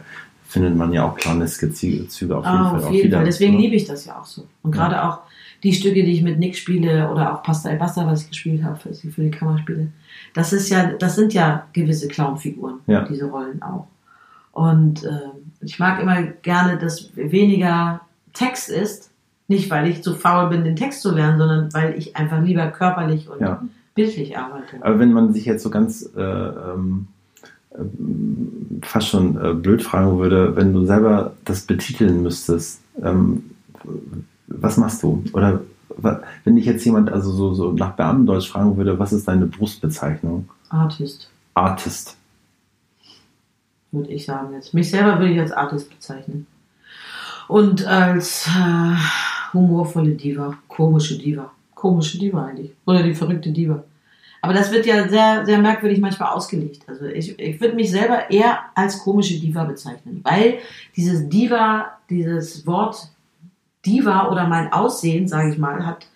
findet 0.47 0.75
man 0.77 0.93
ja 0.93 1.03
auch 1.05 1.15
clowneske 1.15 1.71
Züge 1.71 2.03
auf 2.37 2.45
jeden 2.45 2.57
Ah, 2.57 2.69
Fall. 2.69 2.79
auf 2.79 2.85
auch 2.85 2.91
jeden 2.91 3.07
wieder. 3.07 3.17
Fall. 3.17 3.25
Deswegen 3.25 3.53
ne? 3.55 3.61
liebe 3.61 3.75
ich 3.75 3.85
das 3.85 4.05
ja 4.05 4.19
auch 4.19 4.25
so. 4.25 4.45
Und 4.61 4.75
Ja. 4.75 4.87
gerade 4.87 5.03
auch 5.09 5.19
die 5.63 5.73
Stücke, 5.73 6.03
die 6.03 6.11
ich 6.11 6.21
mit 6.21 6.37
Nick 6.37 6.55
spiele 6.55 7.09
oder 7.09 7.33
auch 7.33 7.41
Pasta 7.41 7.71
e 7.71 7.77
Basta, 7.77 8.05
was 8.05 8.21
ich 8.23 8.29
gespielt 8.29 8.63
habe 8.63 8.77
für, 8.77 8.93
für 8.93 9.23
die 9.23 9.31
Kammerspiele. 9.31 9.87
Das 10.35 10.53
ist 10.53 10.69
ja, 10.69 10.91
das 10.99 11.15
sind 11.15 11.33
ja 11.33 11.65
gewisse 11.73 12.07
Clownfiguren, 12.07 12.75
Ja. 12.85 13.01
diese 13.03 13.25
Rollen 13.25 13.61
auch. 13.63 13.87
Und 14.55 15.03
äh, 15.03 15.09
ich 15.59 15.79
mag 15.79 16.01
immer 16.01 16.23
gerne, 16.23 16.77
dass 16.77 17.15
weniger 17.15 17.99
Text 18.33 18.69
ist. 18.69 19.11
Nicht, 19.49 19.69
weil 19.69 19.87
ich 19.89 20.01
zu 20.01 20.15
faul 20.15 20.49
bin, 20.49 20.63
den 20.63 20.77
Text 20.77 21.01
zu 21.01 21.13
lernen, 21.13 21.37
sondern 21.37 21.73
weil 21.73 21.95
ich 21.97 22.15
einfach 22.15 22.41
lieber 22.41 22.67
körperlich 22.67 23.29
und 23.29 23.41
Ja. 23.41 23.61
bildlich 23.93 24.37
arbeite. 24.37 24.77
Aber 24.79 24.97
wenn 24.97 25.11
man 25.11 25.33
sich 25.33 25.45
jetzt 25.45 25.61
so 25.61 25.69
ganz 25.69 26.09
äh, 26.17 26.21
ähm, 26.21 27.07
fast 28.81 29.09
schon 29.09 29.37
äh, 29.43 29.53
blöd 29.53 29.83
fragen 29.83 30.17
würde, 30.19 30.55
wenn 30.55 30.73
du 30.73 30.85
selber 30.85 31.33
das 31.43 31.61
betiteln 31.61 32.23
müsstest, 32.23 32.81
ähm, 33.03 33.43
was 34.47 34.77
machst 34.77 35.03
du? 35.03 35.21
Oder 35.33 35.61
wenn 36.43 36.55
dich 36.55 36.65
jetzt 36.65 36.85
jemand 36.85 37.11
also 37.11 37.31
so, 37.31 37.53
so 37.53 37.71
nach 37.73 37.91
Beamtendeutsch 37.91 38.49
fragen 38.49 38.77
würde, 38.77 38.97
was 38.97 39.11
ist 39.13 39.27
deine 39.27 39.45
Berufsbezeichnung? 39.47 40.49
Artist, 40.69 41.29
Artist. 41.53 42.15
Würde 43.95 44.11
ich 44.11 44.25
sagen 44.25 44.53
jetzt. 44.53 44.73
Mich 44.73 44.89
selber 44.91 45.19
würde 45.19 45.33
ich 45.33 45.39
als 45.39 45.51
Artist 45.51 45.89
bezeichnen. 45.89 46.47
Und 47.47 47.85
als 47.85 48.47
äh, 48.47 49.53
humorvolle 49.53 50.11
Diva, 50.11 50.57
komische 50.67 51.17
Diva. 51.17 51.51
Komische 51.73 52.17
Diva 52.17 52.45
eigentlich. 52.45 52.71
Oder 52.85 53.03
die 53.03 53.13
verrückte 53.13 53.51
Diva. 53.51 53.83
Aber 54.41 54.53
das 54.53 54.71
wird 54.71 54.85
ja 54.85 55.07
sehr, 55.07 55.43
sehr 55.45 55.57
merkwürdig 55.57 55.99
manchmal 55.99 56.29
ausgelegt. 56.29 56.83
Also 56.87 57.05
ich, 57.05 57.39
ich 57.39 57.59
würde 57.59 57.75
mich 57.75 57.89
selber 57.89 58.29
eher 58.29 58.59
als 58.75 58.99
komische 58.99 59.39
Diva 59.39 59.63
bezeichnen. 59.63 60.21
Weil 60.23 60.59
dieses 60.95 61.27
Diva, 61.29 61.97
dieses 62.11 62.67
Wort 62.67 63.09
Diva 63.85 64.29
oder 64.29 64.47
mein 64.47 64.71
Aussehen, 64.71 65.27
sage 65.27 65.51
ich 65.51 65.57
mal, 65.57 65.85
hat, 65.85 66.07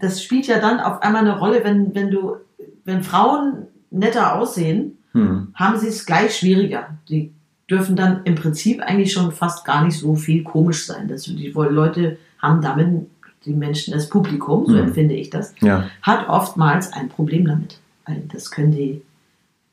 das 0.00 0.22
spielt 0.22 0.46
ja 0.46 0.58
dann 0.58 0.80
auf 0.80 1.02
einmal 1.02 1.22
eine 1.22 1.38
Rolle, 1.38 1.64
wenn, 1.64 1.94
wenn 1.94 2.10
du, 2.10 2.36
wenn 2.84 3.02
Frauen 3.02 3.66
netter 3.90 4.36
aussehen, 4.36 4.97
Hm. 5.12 5.48
haben 5.54 5.78
sie 5.78 5.88
es 5.88 6.04
gleich 6.06 6.36
schwieriger. 6.36 6.88
Die 7.08 7.32
dürfen 7.70 7.96
dann 7.96 8.22
im 8.24 8.34
Prinzip 8.34 8.80
eigentlich 8.82 9.12
schon 9.12 9.32
fast 9.32 9.64
gar 9.64 9.84
nicht 9.84 9.98
so 9.98 10.14
viel 10.14 10.42
komisch 10.42 10.86
sein. 10.86 11.08
Das, 11.08 11.22
die 11.24 11.48
Leute 11.50 12.18
haben 12.38 12.60
damit, 12.62 13.06
die 13.44 13.52
Menschen, 13.54 13.94
das 13.94 14.08
Publikum, 14.08 14.66
so 14.66 14.72
Mhm. 14.72 14.78
empfinde 14.88 15.14
ich 15.14 15.30
das, 15.30 15.54
Ja, 15.60 15.84
hat 16.02 16.28
oftmals 16.28 16.92
ein 16.92 17.08
Problem 17.08 17.46
damit. 17.46 17.78
Weil 18.06 18.22
das 18.32 18.50
können 18.50 18.72
die 18.72 19.02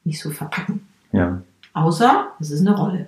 nicht 0.04 0.22
so 0.22 0.30
verpacken. 0.32 0.82
ja. 1.12 1.42
Außer 1.74 2.28
es 2.40 2.52
ist 2.52 2.62
eine 2.66 2.76
Rolle. 2.78 3.08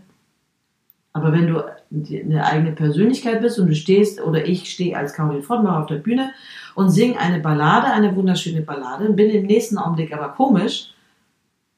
Aber 1.13 1.31
wenn 1.31 1.47
du 1.47 1.63
eine 2.11 2.45
eigene 2.45 2.73
Persönlichkeit 2.73 3.41
bist 3.41 3.57
und 3.59 3.67
du 3.67 3.75
stehst, 3.75 4.21
oder 4.21 4.45
ich 4.45 4.69
stehe 4.69 4.95
als 4.97 5.13
Caroline 5.13 5.41
Fortmann 5.43 5.75
auf 5.81 5.87
der 5.87 5.95
Bühne 5.95 6.31
und 6.75 6.89
singe 6.91 7.17
eine 7.17 7.39
Ballade, 7.39 7.87
eine 7.87 8.13
wunderschöne 8.15 8.61
Ballade, 8.61 9.09
bin 9.13 9.29
im 9.29 9.45
nächsten 9.45 9.77
Augenblick 9.77 10.13
aber 10.13 10.29
komisch, 10.29 10.93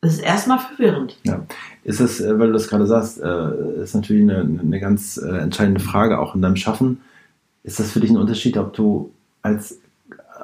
das 0.01 0.13
ist 0.13 0.19
erstmal 0.19 0.59
verwirrend. 0.59 1.17
Ja. 1.23 1.45
Ist 1.83 1.99
das, 1.99 2.21
äh, 2.21 2.39
weil 2.39 2.47
du 2.47 2.53
das 2.53 2.69
gerade 2.69 2.87
sagst, 2.87 3.21
äh, 3.21 3.83
ist 3.83 3.95
natürlich 3.95 4.23
eine, 4.23 4.39
eine 4.39 4.79
ganz 4.79 5.17
äh, 5.17 5.37
entscheidende 5.37 5.81
Frage 5.81 6.19
auch 6.19 6.35
in 6.35 6.41
deinem 6.41 6.55
Schaffen. 6.55 7.01
Ist 7.63 7.79
das 7.79 7.91
für 7.91 7.99
dich 7.99 8.09
ein 8.09 8.17
Unterschied, 8.17 8.57
ob 8.57 8.73
du 8.73 9.11
als, 9.41 9.79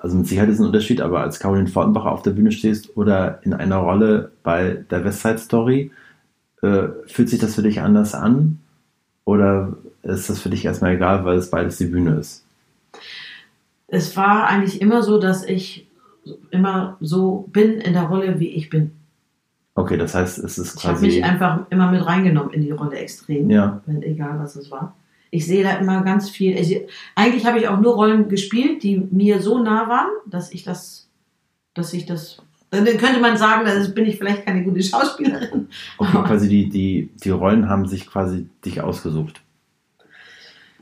also 0.02 0.18
mit 0.18 0.28
Sicherheit 0.28 0.50
ist 0.50 0.56
es 0.56 0.62
ein 0.62 0.68
Unterschied, 0.68 1.00
aber 1.00 1.22
als 1.22 1.40
Caroline 1.40 1.68
Fortenbacher 1.68 2.12
auf 2.12 2.22
der 2.22 2.32
Bühne 2.32 2.52
stehst 2.52 2.98
oder 2.98 3.40
in 3.44 3.54
einer 3.54 3.78
Rolle 3.78 4.32
bei 4.44 4.84
der 4.90 5.04
Westside 5.04 5.38
Story? 5.38 5.92
Fühlt 6.62 7.30
sich 7.30 7.38
das 7.38 7.54
für 7.54 7.62
dich 7.62 7.82
anders 7.82 8.16
an? 8.16 8.58
Oder 9.24 9.78
ist 10.02 10.32
das 10.32 10.40
für 10.40 10.50
dich 10.50 10.66
erstmal 10.66 10.96
egal, 10.96 11.24
weil 11.24 11.38
es 11.38 11.52
beides 11.52 11.78
die 11.78 11.86
Bühne 11.86 12.16
ist? 12.16 12.44
Es 13.88 14.18
war 14.18 14.48
eigentlich 14.48 14.82
immer 14.82 15.04
so, 15.04 15.20
dass 15.20 15.44
ich 15.44 15.88
immer 16.50 16.98
so 17.02 17.48
bin 17.52 17.80
in 17.80 17.94
der 17.94 18.04
Rolle, 18.04 18.40
wie 18.40 18.50
ich 18.50 18.72
bin. 18.72 18.92
Okay, 19.78 19.98
das 19.98 20.16
heißt, 20.16 20.40
es 20.40 20.58
ist 20.58 20.78
quasi. 20.78 21.08
Ich 21.08 21.22
habe 21.22 21.34
mich 21.34 21.42
einfach 21.42 21.66
immer 21.70 21.92
mit 21.92 22.06
reingenommen 22.06 22.54
in 22.54 22.62
die 22.62 22.72
Rolle 22.72 22.98
extrem. 22.98 23.50
Ja. 23.50 23.82
Wenn, 23.86 24.02
egal, 24.04 24.40
was 24.40 24.56
es 24.56 24.72
war. 24.72 24.96
Ich 25.32 25.46
sehe 25.46 25.64
da 25.64 25.72
immer 25.72 26.02
ganz 26.04 26.30
viel. 26.30 26.58
Also, 26.58 26.76
eigentlich 27.14 27.46
habe 27.46 27.60
ich 27.60 27.68
auch 27.68 27.80
nur 27.82 27.96
Rollen 27.96 28.30
gespielt, 28.30 28.84
die 28.84 29.06
mir 29.12 29.42
so 29.42 29.62
nah 29.62 29.90
waren, 29.90 30.10
dass 30.26 30.54
ich 30.54 30.64
das, 30.64 31.10
dass 31.74 31.94
ich 31.94 32.06
das. 32.06 32.42
Dann 32.72 32.86
könnte 32.86 33.20
man 33.20 33.36
sagen, 33.38 33.66
dann 33.66 33.94
bin 33.94 34.06
ich 34.06 34.18
vielleicht 34.18 34.46
keine 34.46 34.64
gute 34.64 34.82
Schauspielerin. 34.84 35.68
Okay, 35.98 36.24
quasi 36.24 36.48
die, 36.48 36.70
die, 36.70 37.10
die 37.24 37.30
Rollen 37.30 37.68
haben 37.68 37.86
sich 37.86 38.08
quasi 38.08 38.48
dich 38.64 38.80
ausgesucht. 38.82 39.42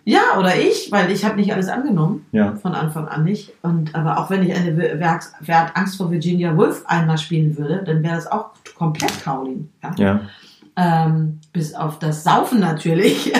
Ja, 0.05 0.37
oder 0.37 0.57
ich, 0.59 0.91
weil 0.91 1.11
ich 1.11 1.23
habe 1.23 1.37
nicht 1.37 1.53
alles 1.53 1.69
angenommen. 1.69 2.25
Ja. 2.31 2.55
Von 2.55 2.73
Anfang 2.73 3.07
an 3.07 3.23
nicht. 3.23 3.53
Und, 3.61 3.95
aber 3.95 4.19
auch 4.19 4.29
wenn 4.29 4.43
ich 4.43 4.53
eine 4.53 4.77
Wer, 4.77 5.19
Wer 5.39 5.61
hat 5.61 5.75
Angst 5.77 5.97
vor 5.97 6.11
Virginia 6.11 6.57
Woolf 6.57 6.83
einmal 6.87 7.17
spielen 7.17 7.57
würde, 7.57 7.83
dann 7.85 8.03
wäre 8.03 8.15
das 8.15 8.27
auch 8.27 8.51
komplett 8.75 9.23
Caroline. 9.23 9.67
Ja. 9.81 9.95
ja. 9.97 10.19
Ähm, 10.75 11.39
bis 11.53 11.73
auf 11.73 11.99
das 11.99 12.23
Saufen 12.23 12.59
natürlich. 12.59 13.33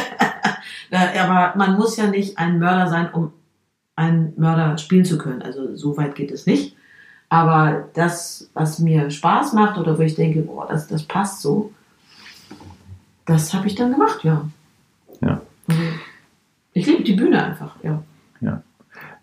aber 0.91 1.58
man 1.58 1.76
muss 1.76 1.97
ja 1.97 2.08
nicht 2.08 2.38
ein 2.38 2.60
Mörder 2.60 2.88
sein, 2.88 3.10
um 3.12 3.34
einen 3.95 4.34
Mörder 4.38 4.78
spielen 4.78 5.06
zu 5.06 5.17
können. 5.17 5.41
Also 5.41 5.76
so 5.76 5.97
weit 5.97 6.15
geht 6.15 6.32
es 6.32 6.45
nicht. 6.45 6.76
Aber 7.30 7.89
das, 7.93 8.49
was 8.54 8.80
mir 8.80 9.10
Spaß 9.10 9.54
macht 9.54 9.78
oder 9.78 9.97
wo 9.97 10.04
ich 10.04 10.15
denke, 10.15 10.41
boah, 10.41 10.67
das, 10.67 10.88
das 10.88 11.04
passt 11.04 11.41
so, 11.41 11.71
das 13.26 13.54
habe 13.54 13.67
ich 13.67 13.76
dann 13.76 13.91
gemacht, 13.91 14.23
ja. 14.23 14.45
Ja. 15.21 15.41
Also, 15.67 15.82
ich 16.74 16.86
liebe 16.86 17.04
die 17.04 17.14
Bühne 17.14 17.44
einfach, 17.44 17.76
ja. 17.84 18.04
Ja. 18.42 18.62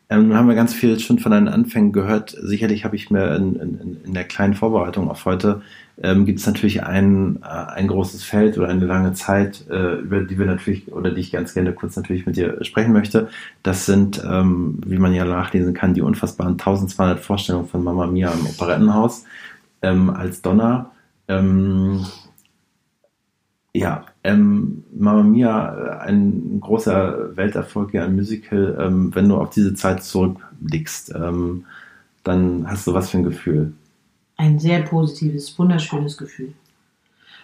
Ähm, 0.09 0.29
nun 0.29 0.37
haben 0.37 0.49
wir 0.49 0.55
ganz 0.57 0.75
viel 0.75 0.99
schon 0.99 1.19
von 1.19 1.33
deinen 1.33 1.49
Anfängen 1.49 1.93
gehört. 1.93 2.37
Sicherlich 2.41 2.85
habe 2.85 2.97
ich 2.97 3.11
mir 3.11 3.37
in, 3.37 3.55
in, 3.57 4.01
in 4.05 4.15
der 4.15 4.25
kleinen 4.25 4.55
Vorbereitung 4.55 5.09
auf 5.09 5.25
heute 5.25 5.63
ähm, 6.03 6.25
gibt 6.25 6.39
es 6.41 6.47
natürlich 6.47 6.83
ein, 6.83 7.41
äh, 7.43 7.47
ein 7.47 7.89
großes 7.89 8.25
Feld 8.25 8.57
oder 8.57 8.69
eine 8.69 8.87
lange 8.87 9.13
Zeit, 9.13 9.67
äh, 9.69 9.97
über 9.97 10.21
die 10.23 10.39
wir 10.39 10.47
natürlich 10.47 10.91
oder 10.91 11.11
die 11.11 11.21
ich 11.21 11.31
ganz 11.31 11.53
gerne 11.53 11.73
kurz 11.73 11.97
natürlich 11.97 12.27
mit 12.27 12.37
dir 12.37 12.65
sprechen 12.65 12.93
möchte. 12.93 13.29
Das 13.63 13.87
sind, 13.87 14.23
ähm, 14.25 14.81
wie 14.87 14.99
man 14.99 15.15
ja 15.15 15.25
nachlesen 15.25 15.75
kann, 15.75 15.95
die 15.95 16.01
unfassbaren 16.01 16.55
1200 16.55 17.21
Vorstellungen 17.21 17.69
von 17.69 17.85
Mama 17.85 18.07
Mia 18.07 18.33
im 18.33 18.47
Operettenhaus 18.47 19.25
ähm, 19.83 20.11
als 20.11 20.41
Donner. 20.41 20.91
Ähm, 21.29 22.07
ja, 23.75 24.07
ähm, 24.23 24.85
Mamma 24.93 25.23
Mia, 25.23 25.75
äh, 25.75 26.09
ein 26.09 26.59
großer 26.61 27.37
Welterfolg, 27.37 27.95
ja, 27.95 28.05
ein 28.05 28.17
Musical. 28.17 28.77
Ähm, 28.81 29.15
wenn 29.15 29.29
du 29.29 29.37
auf 29.37 29.51
diese 29.51 29.75
Zeit 29.75 30.03
zurückblickst, 30.03 31.15
ähm, 31.15 31.65
dann 32.23 32.67
hast 32.69 32.87
du 32.87 32.95
was 32.95 33.11
für 33.11 33.19
ein 33.19 33.25
Gefühl? 33.25 33.73
Ein 34.37 34.59
sehr 34.59 34.83
positives, 34.83 35.59
wunderschönes 35.59 36.17
Gefühl. 36.17 36.53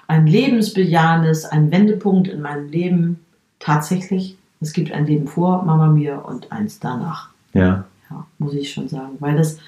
Ein 0.06 0.26
lebensbejahendes, 0.26 1.46
ein 1.46 1.70
Wendepunkt 1.70 2.28
in 2.28 2.42
meinem 2.42 2.68
Leben. 2.68 3.20
Tatsächlich, 3.58 4.36
es 4.60 4.72
gibt 4.72 4.92
ein 4.92 5.06
Leben 5.06 5.26
vor 5.26 5.64
Mama 5.64 5.88
Mia 5.88 6.16
und 6.18 6.52
eins 6.52 6.78
danach. 6.78 7.30
Ja. 7.54 7.84
Ja, 8.10 8.26
muss 8.38 8.54
ich 8.54 8.72
schon 8.72 8.88
sagen, 8.88 9.16
weil 9.18 9.36
das 9.36 9.58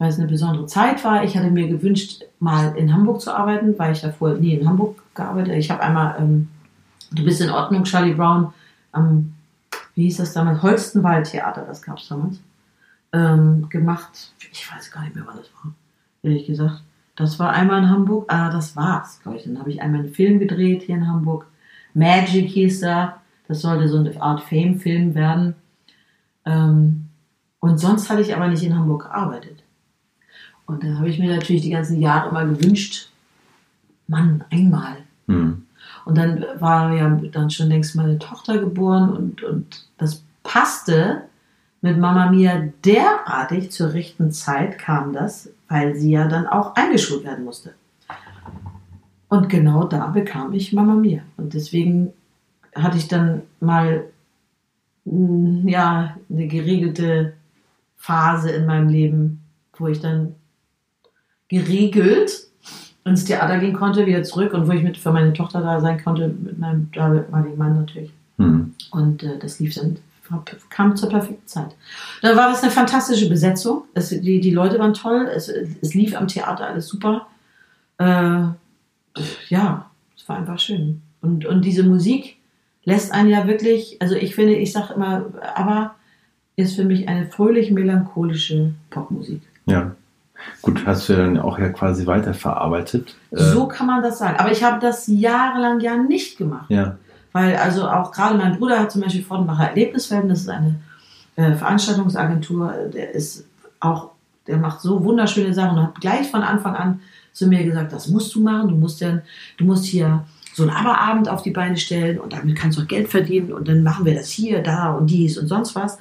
weil 0.00 0.08
es 0.08 0.18
eine 0.18 0.28
besondere 0.28 0.66
Zeit 0.66 1.04
war. 1.04 1.24
Ich 1.24 1.36
hatte 1.36 1.50
mir 1.50 1.68
gewünscht, 1.68 2.24
mal 2.40 2.74
in 2.76 2.92
Hamburg 2.92 3.20
zu 3.20 3.36
arbeiten, 3.36 3.78
weil 3.78 3.92
ich 3.92 4.00
davor 4.00 4.32
nie 4.32 4.54
in 4.54 4.66
Hamburg 4.66 4.96
gearbeitet. 5.20 5.54
Ich 5.54 5.70
habe 5.70 5.82
einmal, 5.82 6.16
ähm, 6.18 6.48
du 7.12 7.24
bist 7.24 7.40
in 7.40 7.50
Ordnung, 7.50 7.84
Charlie 7.84 8.14
Brown, 8.14 8.52
am, 8.92 9.34
wie 9.94 10.04
hieß 10.04 10.18
das 10.18 10.32
damals, 10.32 10.62
Holstenwald-Theater, 10.62 11.64
das 11.66 11.82
gab 11.82 11.98
es 11.98 12.08
damals, 12.08 12.40
ähm, 13.12 13.68
gemacht. 13.68 14.32
Ich 14.52 14.72
weiß 14.72 14.90
gar 14.90 15.02
nicht 15.02 15.14
mehr, 15.14 15.24
wann 15.26 15.36
das 15.36 15.50
war, 15.54 15.72
ehrlich 16.22 16.46
gesagt. 16.46 16.82
Das 17.16 17.38
war 17.38 17.50
einmal 17.50 17.82
in 17.82 17.90
Hamburg, 17.90 18.32
ah, 18.32 18.50
das 18.50 18.76
war's, 18.76 19.20
glaube 19.22 19.38
ich. 19.38 19.44
Dann 19.44 19.58
habe 19.58 19.70
ich 19.70 19.82
einmal 19.82 20.00
einen 20.00 20.14
Film 20.14 20.38
gedreht 20.38 20.82
hier 20.82 20.96
in 20.96 21.06
Hamburg. 21.06 21.46
Magic 21.92 22.48
hieß 22.48 22.80
da. 22.80 23.20
Das 23.46 23.62
sollte 23.62 23.88
so 23.88 23.98
eine 23.98 24.22
Art 24.22 24.42
Fame-Film 24.42 25.14
werden. 25.14 25.54
Ähm, 26.46 27.08
und 27.58 27.78
sonst 27.78 28.08
hatte 28.08 28.22
ich 28.22 28.34
aber 28.34 28.48
nicht 28.48 28.62
in 28.62 28.74
Hamburg 28.74 29.02
gearbeitet. 29.02 29.62
Und 30.66 30.82
da 30.82 30.94
habe 30.96 31.08
ich 31.10 31.18
mir 31.18 31.34
natürlich 31.34 31.62
die 31.62 31.70
ganzen 31.70 32.00
Jahre 32.00 32.30
immer 32.30 32.46
gewünscht, 32.46 33.10
Mann, 34.06 34.44
einmal. 34.50 34.98
Mhm. 35.30 35.66
Und 36.04 36.18
dann 36.18 36.44
war 36.58 36.94
ja 36.94 37.08
dann 37.32 37.50
schon 37.50 37.68
längst 37.68 37.94
meine 37.94 38.18
Tochter 38.18 38.58
geboren 38.58 39.10
und, 39.10 39.42
und 39.42 39.86
das 39.98 40.24
passte 40.42 41.22
mit 41.82 41.98
Mama 41.98 42.30
Mia 42.30 42.68
derartig 42.84 43.70
zur 43.70 43.92
rechten 43.92 44.32
Zeit 44.32 44.78
kam 44.78 45.12
das, 45.12 45.50
weil 45.68 45.94
sie 45.96 46.12
ja 46.12 46.28
dann 46.28 46.46
auch 46.46 46.74
eingeschult 46.74 47.24
werden 47.24 47.44
musste. 47.44 47.74
Und 49.28 49.48
genau 49.48 49.84
da 49.84 50.08
bekam 50.08 50.52
ich 50.52 50.72
Mama 50.72 50.94
Mia. 50.94 51.22
Und 51.36 51.54
deswegen 51.54 52.12
hatte 52.74 52.98
ich 52.98 53.08
dann 53.08 53.42
mal 53.60 54.04
mm, 55.04 55.68
ja, 55.68 56.16
eine 56.28 56.48
geregelte 56.48 57.34
Phase 57.96 58.50
in 58.50 58.66
meinem 58.66 58.88
Leben, 58.88 59.42
wo 59.76 59.86
ich 59.86 60.00
dann 60.00 60.34
geregelt 61.48 62.49
ins 63.04 63.24
Theater 63.24 63.58
gehen 63.58 63.74
konnte, 63.74 64.06
wieder 64.06 64.22
zurück 64.22 64.52
und 64.52 64.68
wo 64.68 64.72
ich 64.72 64.82
mit 64.82 64.96
für 64.96 65.12
meine 65.12 65.32
Tochter 65.32 65.60
da 65.60 65.80
sein 65.80 66.02
konnte, 66.02 66.28
mit 66.28 66.58
meinem 66.58 66.90
damaligen 66.92 67.56
Mann 67.56 67.76
natürlich. 67.76 68.10
Mhm. 68.36 68.74
Und 68.90 69.22
äh, 69.22 69.38
das 69.38 69.58
lief 69.58 69.74
dann, 69.74 69.96
kam 70.68 70.96
zur 70.96 71.08
perfekten 71.08 71.46
Zeit. 71.46 71.74
Dann 72.22 72.36
war 72.36 72.50
das 72.50 72.62
eine 72.62 72.70
fantastische 72.70 73.28
Besetzung. 73.28 73.84
Es, 73.94 74.10
die, 74.10 74.40
die 74.40 74.50
Leute 74.50 74.78
waren 74.78 74.94
toll, 74.94 75.28
es, 75.34 75.48
es 75.48 75.94
lief 75.94 76.16
am 76.16 76.28
Theater 76.28 76.68
alles 76.68 76.86
super. 76.86 77.26
Äh, 77.98 78.44
ja, 79.48 79.90
es 80.16 80.28
war 80.28 80.36
einfach 80.36 80.58
schön. 80.58 81.02
Und, 81.20 81.46
und 81.46 81.64
diese 81.64 81.82
Musik 81.82 82.36
lässt 82.84 83.12
einen 83.12 83.28
ja 83.28 83.46
wirklich, 83.46 83.96
also 84.00 84.14
ich 84.14 84.34
finde, 84.34 84.54
ich 84.54 84.72
sage 84.72 84.94
immer, 84.94 85.26
aber 85.54 85.94
ist 86.56 86.76
für 86.76 86.84
mich 86.84 87.08
eine 87.08 87.26
fröhlich 87.26 87.70
melancholische 87.70 88.72
Popmusik. 88.90 89.42
Ja. 89.66 89.94
Gut, 90.62 90.84
hast 90.86 91.08
du 91.08 91.16
dann 91.16 91.38
auch 91.38 91.58
ja 91.58 91.68
quasi 91.70 92.06
weiterverarbeitet. 92.06 93.16
Äh, 93.30 93.42
so 93.42 93.66
kann 93.66 93.86
man 93.86 94.02
das 94.02 94.18
sagen. 94.18 94.38
Aber 94.38 94.52
ich 94.52 94.62
habe 94.62 94.80
das 94.80 95.06
jahrelang 95.06 95.80
ja 95.80 95.96
nicht 95.96 96.38
gemacht. 96.38 96.70
Ja. 96.70 96.96
Weil 97.32 97.56
also 97.56 97.88
auch 97.88 98.12
gerade 98.12 98.36
mein 98.36 98.58
Bruder 98.58 98.78
hat 98.78 98.90
zum 98.90 99.02
Beispiel 99.02 99.22
Fortenbacher 99.22 99.68
Erlebniswelten, 99.68 100.28
das 100.28 100.40
ist 100.40 100.48
eine 100.48 100.80
äh, 101.36 101.54
Veranstaltungsagentur, 101.54 102.72
der 102.92 103.14
ist 103.14 103.46
auch, 103.78 104.10
der 104.46 104.56
macht 104.56 104.80
so 104.80 105.04
wunderschöne 105.04 105.54
Sachen 105.54 105.78
und 105.78 105.84
hat 105.84 106.00
gleich 106.00 106.30
von 106.30 106.42
Anfang 106.42 106.74
an 106.74 107.00
zu 107.32 107.46
mir 107.46 107.62
gesagt, 107.64 107.92
das 107.92 108.08
musst 108.08 108.34
du 108.34 108.40
machen, 108.40 108.68
du 108.68 108.74
musst 108.74 109.00
ja, 109.00 109.20
du 109.56 109.64
musst 109.64 109.84
hier 109.84 110.24
so 110.52 110.64
einen 110.64 110.72
Aberabend 110.72 111.28
auf 111.28 111.42
die 111.42 111.52
Beine 111.52 111.76
stellen 111.76 112.18
und 112.18 112.32
damit 112.32 112.56
kannst 112.56 112.76
du 112.76 112.82
auch 112.82 112.88
Geld 112.88 113.08
verdienen 113.08 113.52
und 113.52 113.68
dann 113.68 113.82
machen 113.82 114.04
wir 114.04 114.14
das 114.14 114.28
hier, 114.30 114.62
da 114.62 114.92
und 114.92 115.06
dies 115.08 115.38
und 115.38 115.46
sonst 115.46 115.74
was. 115.76 115.98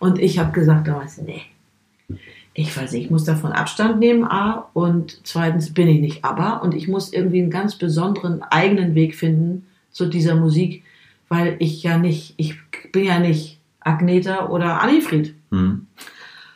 Und 0.00 0.18
ich 0.18 0.40
habe 0.40 0.50
gesagt 0.50 0.88
damals, 0.88 1.18
nee, 1.18 1.42
ich 2.54 2.76
weiß 2.76 2.92
nicht, 2.92 3.04
ich 3.06 3.10
muss 3.10 3.24
davon 3.24 3.52
Abstand 3.52 3.98
nehmen, 3.98 4.24
A, 4.24 4.68
und 4.74 5.20
zweitens 5.24 5.72
bin 5.72 5.88
ich 5.88 6.00
nicht 6.00 6.24
aber 6.24 6.62
und 6.62 6.74
ich 6.74 6.86
muss 6.86 7.12
irgendwie 7.12 7.40
einen 7.40 7.50
ganz 7.50 7.76
besonderen 7.76 8.42
eigenen 8.42 8.94
Weg 8.94 9.14
finden 9.14 9.66
zu 9.90 10.06
dieser 10.06 10.34
Musik, 10.34 10.84
weil 11.28 11.56
ich 11.60 11.82
ja 11.82 11.96
nicht, 11.96 12.34
ich 12.36 12.56
bin 12.92 13.04
ja 13.04 13.18
nicht 13.18 13.58
Agneta 13.80 14.48
oder 14.48 14.82
Annifried. 14.82 15.34
Mhm. 15.50 15.86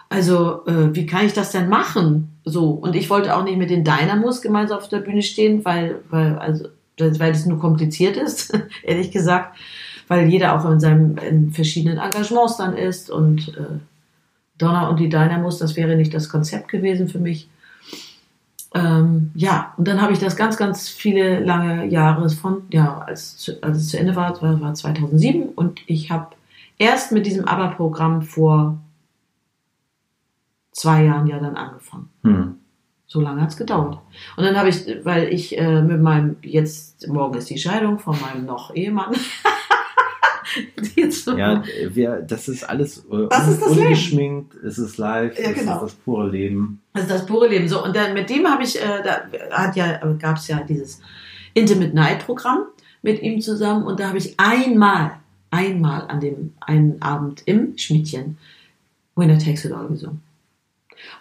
Also, 0.08 0.64
äh, 0.66 0.94
wie 0.94 1.06
kann 1.06 1.26
ich 1.26 1.32
das 1.32 1.50
denn 1.50 1.68
machen? 1.68 2.30
So, 2.44 2.70
und 2.70 2.94
ich 2.94 3.10
wollte 3.10 3.34
auch 3.34 3.42
nicht 3.42 3.58
mit 3.58 3.70
den 3.70 3.82
Dynamos 3.84 4.40
gemeinsam 4.40 4.78
auf 4.78 4.88
der 4.88 5.00
Bühne 5.00 5.22
stehen, 5.22 5.64
weil, 5.64 6.00
weil, 6.10 6.38
also, 6.38 6.68
weil 6.98 7.32
es 7.32 7.46
nur 7.46 7.58
kompliziert 7.58 8.16
ist, 8.16 8.56
ehrlich 8.82 9.10
gesagt, 9.10 9.58
weil 10.08 10.28
jeder 10.28 10.54
auch 10.54 10.70
in 10.70 10.78
seinem, 10.78 11.16
in 11.18 11.50
verschiedenen 11.52 11.98
Engagements 11.98 12.56
dann 12.58 12.76
ist 12.76 13.10
und, 13.10 13.48
äh, 13.56 13.78
Donner 14.58 14.88
und 14.90 15.00
die 15.00 15.08
Dynamos, 15.08 15.58
das 15.58 15.76
wäre 15.76 15.96
nicht 15.96 16.14
das 16.14 16.28
Konzept 16.28 16.68
gewesen 16.68 17.08
für 17.08 17.18
mich. 17.18 17.48
ähm, 18.74 19.30
ja, 19.34 19.74
und 19.76 19.86
dann 19.88 20.00
habe 20.00 20.12
ich 20.12 20.18
das 20.18 20.36
ganz, 20.36 20.56
ganz 20.56 20.88
viele 20.88 21.40
lange 21.40 21.86
Jahre 21.86 22.28
von, 22.30 22.62
ja, 22.70 22.98
als, 22.98 23.50
als 23.62 23.78
es 23.78 23.88
zu 23.88 23.98
Ende 23.98 24.16
war, 24.16 24.40
war, 24.42 24.60
war 24.60 24.74
2007 24.74 25.48
und 25.54 25.80
ich 25.86 26.10
habe 26.10 26.34
erst 26.78 27.12
mit 27.12 27.26
diesem 27.26 27.46
ABBA-Programm 27.46 28.22
vor 28.22 28.78
zwei 30.72 31.04
Jahren 31.04 31.26
ja 31.26 31.38
dann 31.38 31.56
angefangen. 31.56 32.10
Hm. 32.22 32.54
So 33.08 33.20
lange 33.20 33.40
hat 33.40 33.50
es 33.50 33.56
gedauert. 33.56 33.98
Und 34.36 34.44
dann 34.44 34.56
habe 34.56 34.68
ich, 34.68 34.84
weil 35.04 35.32
ich 35.32 35.56
äh, 35.56 35.80
mit 35.80 36.02
meinem, 36.02 36.36
jetzt, 36.42 37.06
morgen 37.08 37.38
ist 37.38 37.48
die 37.48 37.58
Scheidung 37.58 37.98
von 37.98 38.16
meinem 38.20 38.46
noch 38.46 38.74
Ehemann. 38.74 39.14
so 41.10 41.36
ja, 41.36 41.62
wir, 41.90 42.22
das 42.22 42.48
ist 42.48 42.68
alles 42.68 42.98
äh, 43.10 43.26
das 43.28 43.48
ist 43.48 43.62
das 43.62 43.70
ungeschminkt, 43.70 44.54
Leben. 44.54 44.66
es 44.66 44.78
ist 44.78 44.98
live, 44.98 45.38
ja, 45.38 45.50
es 45.50 45.58
genau. 45.58 45.74
ist 45.74 45.82
das 45.82 45.94
pure 45.94 46.30
Leben. 46.30 46.80
Das 46.94 47.02
ist 47.04 47.10
das 47.10 47.26
pure 47.26 47.48
Leben. 47.48 47.68
So, 47.68 47.84
und 47.84 47.94
dann 47.94 48.14
mit 48.14 48.30
dem 48.30 48.46
habe 48.46 48.62
ich, 48.62 48.80
äh, 48.80 49.02
da 49.02 49.22
hat 49.50 49.76
ja, 49.76 49.98
gab 50.18 50.36
es 50.36 50.48
ja 50.48 50.62
dieses 50.62 51.00
Intimate 51.54 51.94
Night 51.94 52.24
Programm 52.24 52.66
mit 53.02 53.22
ihm 53.22 53.40
zusammen 53.40 53.84
und 53.84 54.00
da 54.00 54.08
habe 54.08 54.18
ich 54.18 54.34
einmal, 54.38 55.12
einmal 55.50 56.02
an 56.08 56.20
dem 56.20 56.52
einen 56.60 57.00
Abend 57.00 57.42
im 57.46 57.76
Schmidtchen 57.78 58.38
Winner 59.14 59.38
Takes 59.38 59.64
It 59.64 59.72
All 59.72 59.88
gesungen. 59.88 60.22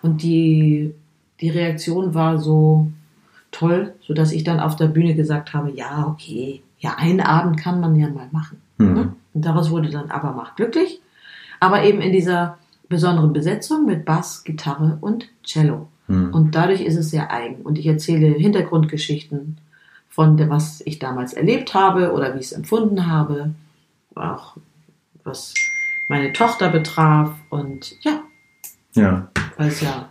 Und 0.02 0.22
die, 0.24 0.94
die 1.42 1.50
Reaktion 1.50 2.14
war 2.14 2.40
so 2.40 2.92
toll, 3.52 3.94
sodass 4.06 4.32
ich 4.32 4.44
dann 4.44 4.60
auf 4.60 4.76
der 4.76 4.88
Bühne 4.88 5.16
gesagt 5.16 5.54
habe, 5.54 5.72
ja, 5.72 6.08
okay, 6.08 6.62
ja, 6.80 6.96
einen 6.98 7.22
Abend 7.22 7.58
kann 7.58 7.80
man 7.80 7.96
ja 7.96 8.10
mal 8.10 8.28
machen. 8.32 8.62
Mhm. 8.78 9.14
Und 9.36 9.46
daraus 9.46 9.70
wurde 9.70 9.90
dann 9.90 10.10
Aber 10.10 10.32
macht 10.32 10.56
glücklich. 10.56 11.02
Aber 11.60 11.84
eben 11.84 12.02
in 12.02 12.12
dieser 12.12 12.58
besonderen 12.90 13.34
Besetzung 13.34 13.86
mit 13.86 14.06
Bass, 14.06 14.44
Gitarre 14.44 14.98
und 15.02 15.30
Cello. 15.44 15.90
Mhm. 16.08 16.34
Und 16.34 16.56
dadurch 16.56 16.82
ist 16.82 16.96
es 16.96 17.12
sehr 17.12 17.32
eigen. 17.32 17.62
Und 17.62 17.78
ich 17.78 17.86
erzähle 17.86 18.28
Hintergrundgeschichten 18.28 19.58
von 20.10 20.38
dem, 20.38 20.50
was 20.50 20.82
ich 20.86 20.98
damals 21.00 21.34
erlebt 21.34 21.74
habe 21.74 22.14
oder 22.14 22.34
wie 22.34 22.40
ich 22.40 22.46
es 22.48 22.52
empfunden 22.54 23.08
habe. 23.08 23.54
Auch 24.16 24.56
was 25.24 25.54
meine 26.08 26.32
Tochter 26.32 26.70
betraf. 26.70 27.34
Und 27.50 28.02
ja, 28.02 28.22
Ja. 28.94 29.28
weil 29.58 29.68
es 29.68 29.82
ja 29.82 30.10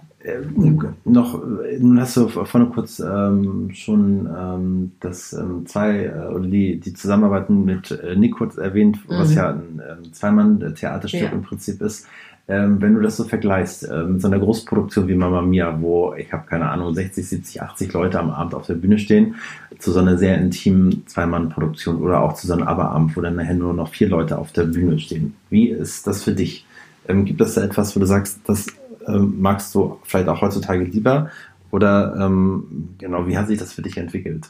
noch, 1.05 1.43
äh, 1.63 1.79
nun 1.79 2.01
hast 2.01 2.17
du 2.17 2.29
vorhin 2.29 2.71
kurz 2.71 2.99
ähm, 3.01 3.71
schon 3.73 4.27
ähm, 4.37 4.93
das 5.01 5.33
ähm, 5.35 5.67
zwei 5.67 6.05
äh, 6.07 6.33
oder 6.35 6.47
die, 6.47 6.81
die 6.81 6.95
Zusammenarbeiten 6.95 7.65
mit 7.65 7.91
äh, 7.91 8.17
Nick 8.17 8.35
kurz 8.37 8.57
erwähnt, 8.57 8.99
was 9.09 9.31
Mhm. 9.31 9.37
ja 9.37 9.51
ein 9.51 9.83
ähm, 10.05 10.13
Zweimann-Theaterstück 10.13 11.21
Ja. 11.23 11.29
im 11.33 11.43
Prinzip 11.43 11.81
ist. 11.83 12.07
Ähm, 12.47 12.81
wenn 12.83 12.95
du 12.95 13.01
das 13.01 13.17
so 13.17 13.25
vergleichst 13.25 13.89
äh, 13.89 14.03
mit 14.05 14.21
so 14.21 14.29
einer 14.29 14.39
Großproduktion 14.39 15.09
wie 15.09 15.15
Mamma 15.15 15.41
Mia, 15.41 15.79
wo 15.81 16.13
ich 16.15 16.31
habe 16.31 16.45
keine 16.47 16.69
Ahnung 16.69 16.93
60, 16.95 17.27
70, 17.27 17.63
80 17.63 17.93
Leute 17.95 18.21
am 18.21 18.31
Abend 18.31 18.55
auf 18.55 18.67
der 18.67 18.75
Bühne 18.75 18.99
stehen, 18.99 19.37
zu 19.79 19.93
so 19.93 20.01
einer 20.01 20.19
sehr 20.19 20.37
intimen 20.39 21.07
Zweimann-Produktion 21.07 21.97
oder 22.03 22.21
auch 22.21 22.35
zu 22.35 22.47
so 22.47 22.53
einem 22.53 22.65
Aberabend, 22.65 23.17
wo 23.17 23.23
dann 23.23 23.37
nachher 23.37 23.55
nur 23.55 23.73
noch 23.73 23.89
vier 23.89 24.09
Leute 24.11 24.37
auf 24.37 24.53
der 24.53 24.65
Bühne 24.65 24.99
stehen. 24.99 25.35
Wie 25.49 25.69
ist 25.71 26.07
das 26.07 26.23
für 26.23 26.33
dich? 26.33 26.67
Ähm, 27.09 27.25
gibt 27.25 27.41
es 27.41 27.55
da 27.55 27.63
etwas, 27.63 27.97
wo 27.97 28.01
du 28.01 28.07
sagst, 28.07 28.41
das 28.47 28.67
ähm, 29.07 29.40
magst 29.40 29.75
du 29.75 29.99
vielleicht 30.05 30.29
auch 30.29 30.40
heutzutage 30.40 30.85
lieber? 30.85 31.31
Oder 31.71 32.14
ähm, 32.21 32.90
genau, 32.99 33.27
wie 33.27 33.37
hat 33.37 33.49
sich 33.49 33.59
das 33.59 33.73
für 33.73 33.83
dich 33.83 33.97
entwickelt? 33.97 34.49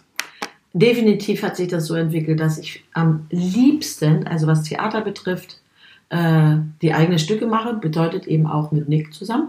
definitiv 0.75 1.43
hat 1.43 1.57
sich 1.57 1.69
das 1.69 1.87
so 1.87 1.95
entwickelt, 1.95 2.41
dass 2.41 2.59
ich 2.59 2.85
am 2.93 3.27
liebsten, 3.31 4.27
also 4.27 4.47
was 4.47 4.65
Theater 4.65 5.01
betrifft, 5.01 5.61
äh, 6.11 6.57
die 6.83 6.93
eigenen 6.93 7.19
Stücke 7.19 7.47
mache, 7.47 7.75
bedeutet 7.75 8.27
eben 8.27 8.47
auch 8.47 8.73
mit 8.73 8.89
Nick 8.89 9.15
zusammen. 9.15 9.49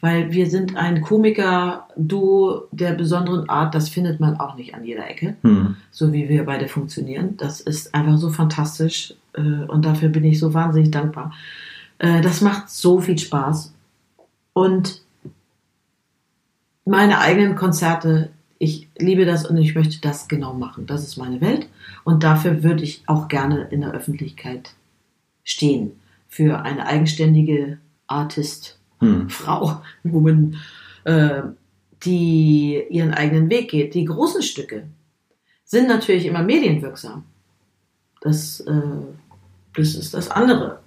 Weil 0.00 0.32
wir 0.32 0.48
sind 0.48 0.76
ein 0.76 1.02
Komiker-Duo 1.02 2.68
der 2.70 2.92
besonderen 2.92 3.48
Art, 3.48 3.74
das 3.74 3.88
findet 3.88 4.20
man 4.20 4.38
auch 4.38 4.54
nicht 4.54 4.74
an 4.74 4.84
jeder 4.84 5.08
Ecke, 5.10 5.36
Hm. 5.42 5.76
so 5.90 6.12
wie 6.12 6.28
wir 6.28 6.46
beide 6.46 6.68
funktionieren. 6.68 7.36
Das 7.36 7.60
ist 7.60 7.94
einfach 7.94 8.16
so 8.16 8.30
fantastisch 8.30 9.14
äh, 9.34 9.40
und 9.40 9.84
dafür 9.84 10.08
bin 10.08 10.24
ich 10.24 10.38
so 10.38 10.54
wahnsinnig 10.54 10.92
dankbar. 10.92 11.34
Äh, 11.98 12.20
das 12.20 12.40
macht 12.40 12.70
so 12.70 13.00
viel 13.00 13.18
Spaß. 13.18 13.74
Und 14.58 15.02
meine 16.84 17.20
eigenen 17.20 17.54
Konzerte, 17.54 18.30
ich 18.58 18.88
liebe 18.98 19.24
das 19.24 19.46
und 19.46 19.56
ich 19.56 19.76
möchte 19.76 20.00
das 20.00 20.26
genau 20.26 20.52
machen. 20.52 20.84
Das 20.84 21.04
ist 21.04 21.16
meine 21.16 21.40
Welt 21.40 21.68
und 22.02 22.24
dafür 22.24 22.64
würde 22.64 22.82
ich 22.82 23.04
auch 23.06 23.28
gerne 23.28 23.68
in 23.70 23.82
der 23.82 23.92
Öffentlichkeit 23.92 24.70
stehen. 25.44 25.92
Für 26.26 26.62
eine 26.62 26.86
eigenständige 26.86 27.78
Artist, 28.08 28.80
Hm. 28.98 29.30
Frau, 29.30 29.80
Woman, 30.02 30.56
äh, 31.04 31.42
die 32.02 32.82
ihren 32.90 33.14
eigenen 33.14 33.48
Weg 33.50 33.70
geht. 33.70 33.94
Die 33.94 34.06
großen 34.06 34.42
Stücke 34.42 34.88
sind 35.66 35.86
natürlich 35.86 36.26
immer 36.26 36.42
medienwirksam. 36.42 37.22
Das, 38.22 38.58
äh, 38.58 38.72
das 39.76 39.94
ist 39.94 40.14
das 40.14 40.28
andere. 40.28 40.80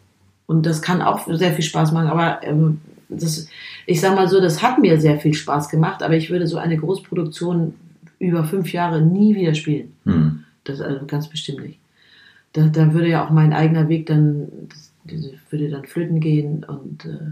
Und 0.45 0.65
das 0.65 0.81
kann 0.81 1.01
auch 1.01 1.25
sehr 1.25 1.53
viel 1.53 1.63
Spaß 1.63 1.93
machen, 1.93 2.09
aber 2.09 2.43
ähm, 2.43 2.81
das, 3.11 3.47
ich 3.85 3.99
sag 3.99 4.15
mal 4.15 4.27
so, 4.27 4.39
das 4.39 4.61
hat 4.61 4.79
mir 4.79 4.99
sehr 4.99 5.19
viel 5.19 5.33
Spaß 5.33 5.69
gemacht, 5.69 6.03
aber 6.03 6.15
ich 6.15 6.29
würde 6.29 6.47
so 6.47 6.57
eine 6.57 6.77
Großproduktion 6.77 7.75
über 8.19 8.43
fünf 8.43 8.71
Jahre 8.71 9.01
nie 9.01 9.35
wieder 9.35 9.53
spielen. 9.53 9.93
Hm. 10.05 10.43
Das 10.63 10.79
also 10.79 11.05
ganz 11.05 11.27
bestimmt 11.27 11.63
nicht. 11.63 11.79
Da, 12.53 12.67
da 12.67 12.93
würde 12.93 13.09
ja 13.09 13.25
auch 13.25 13.31
mein 13.31 13.53
eigener 13.53 13.89
Weg 13.89 14.05
dann, 14.05 14.47
das, 15.05 15.31
würde 15.49 15.69
dann 15.69 15.85
flöten 15.85 16.19
gehen. 16.19 16.63
Und 16.63 17.05
äh, 17.05 17.31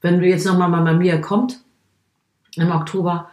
wenn 0.00 0.20
du 0.20 0.26
jetzt 0.26 0.46
nochmal 0.46 0.70
Mama 0.70 0.92
Mia 0.92 1.18
kommt, 1.18 1.60
im 2.56 2.70
Oktober, 2.70 3.30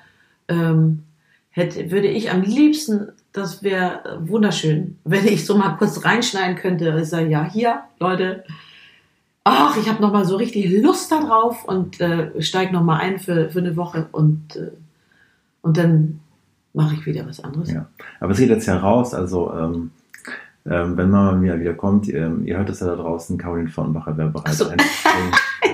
ähm, 0.47 1.03
hätte, 1.49 1.91
würde 1.91 2.07
ich 2.07 2.31
am 2.31 2.41
liebsten, 2.41 3.09
das 3.33 3.63
wäre 3.63 4.19
wunderschön, 4.21 4.97
wenn 5.03 5.27
ich 5.27 5.45
so 5.45 5.57
mal 5.57 5.77
kurz 5.77 6.03
reinschneiden 6.03 6.55
könnte. 6.55 6.97
Ich 7.01 7.09
sage, 7.09 7.29
ja, 7.29 7.49
hier, 7.49 7.81
Leute, 7.99 8.43
ach, 9.47 9.77
ich 9.77 9.89
habe 9.89 10.01
nochmal 10.01 10.25
so 10.25 10.35
richtig 10.35 10.69
Lust 10.81 11.11
darauf 11.11 11.63
und 11.65 11.99
äh, 12.01 12.41
steige 12.41 12.73
nochmal 12.73 13.01
ein 13.01 13.19
für, 13.19 13.49
für 13.49 13.59
eine 13.59 13.75
Woche 13.75 14.07
und, 14.11 14.55
äh, 14.55 14.71
und 15.61 15.77
dann 15.77 16.19
mache 16.73 16.95
ich 16.95 17.05
wieder 17.05 17.25
was 17.25 17.43
anderes. 17.43 17.71
Ja. 17.71 17.87
Aber 18.19 18.31
es 18.31 18.37
geht 18.37 18.49
jetzt 18.49 18.67
ja 18.67 18.77
raus, 18.77 19.13
also 19.13 19.51
ähm, 19.53 19.91
ähm, 20.69 20.97
wenn 20.97 21.09
Mama 21.09 21.31
Mia 21.33 21.59
wieder 21.59 21.73
kommt, 21.73 22.09
ähm, 22.09 22.45
ihr 22.45 22.57
hört 22.57 22.69
es 22.69 22.81
ja 22.81 22.87
da 22.87 22.95
draußen, 22.95 23.37
Caroline 23.37 23.69
Vornbacher 23.69 24.17
wäre 24.17 24.29
bereit 24.29 24.53
so. 24.53 24.65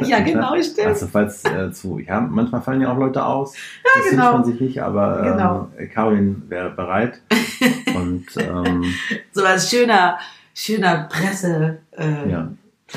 Ja, 0.01 0.19
genau, 0.19 0.55
stimmt. 0.61 0.87
Also 0.87 1.07
falls 1.07 1.43
äh, 1.45 1.71
zu, 1.71 1.99
ja, 1.99 2.19
manchmal 2.19 2.61
fallen 2.61 2.81
ja 2.81 2.91
auch 2.91 2.97
Leute 2.97 3.23
aus, 3.23 3.53
das 3.83 4.09
genau. 4.09 4.23
wünscht 4.23 4.33
man 4.33 4.45
sich 4.45 4.61
nicht, 4.61 4.81
aber 4.81 5.19
ähm, 5.19 5.31
Genau. 5.31 5.69
Caroline 5.93 6.41
wäre 6.47 6.69
bereit. 6.71 7.21
Und 7.95 8.25
ähm, 8.37 8.83
so 9.31 9.43
als 9.43 9.69
schöner, 9.69 10.17
schöner 10.53 11.07
Presse 11.09 11.79
äh, 11.91 12.29
ja. 12.29 12.49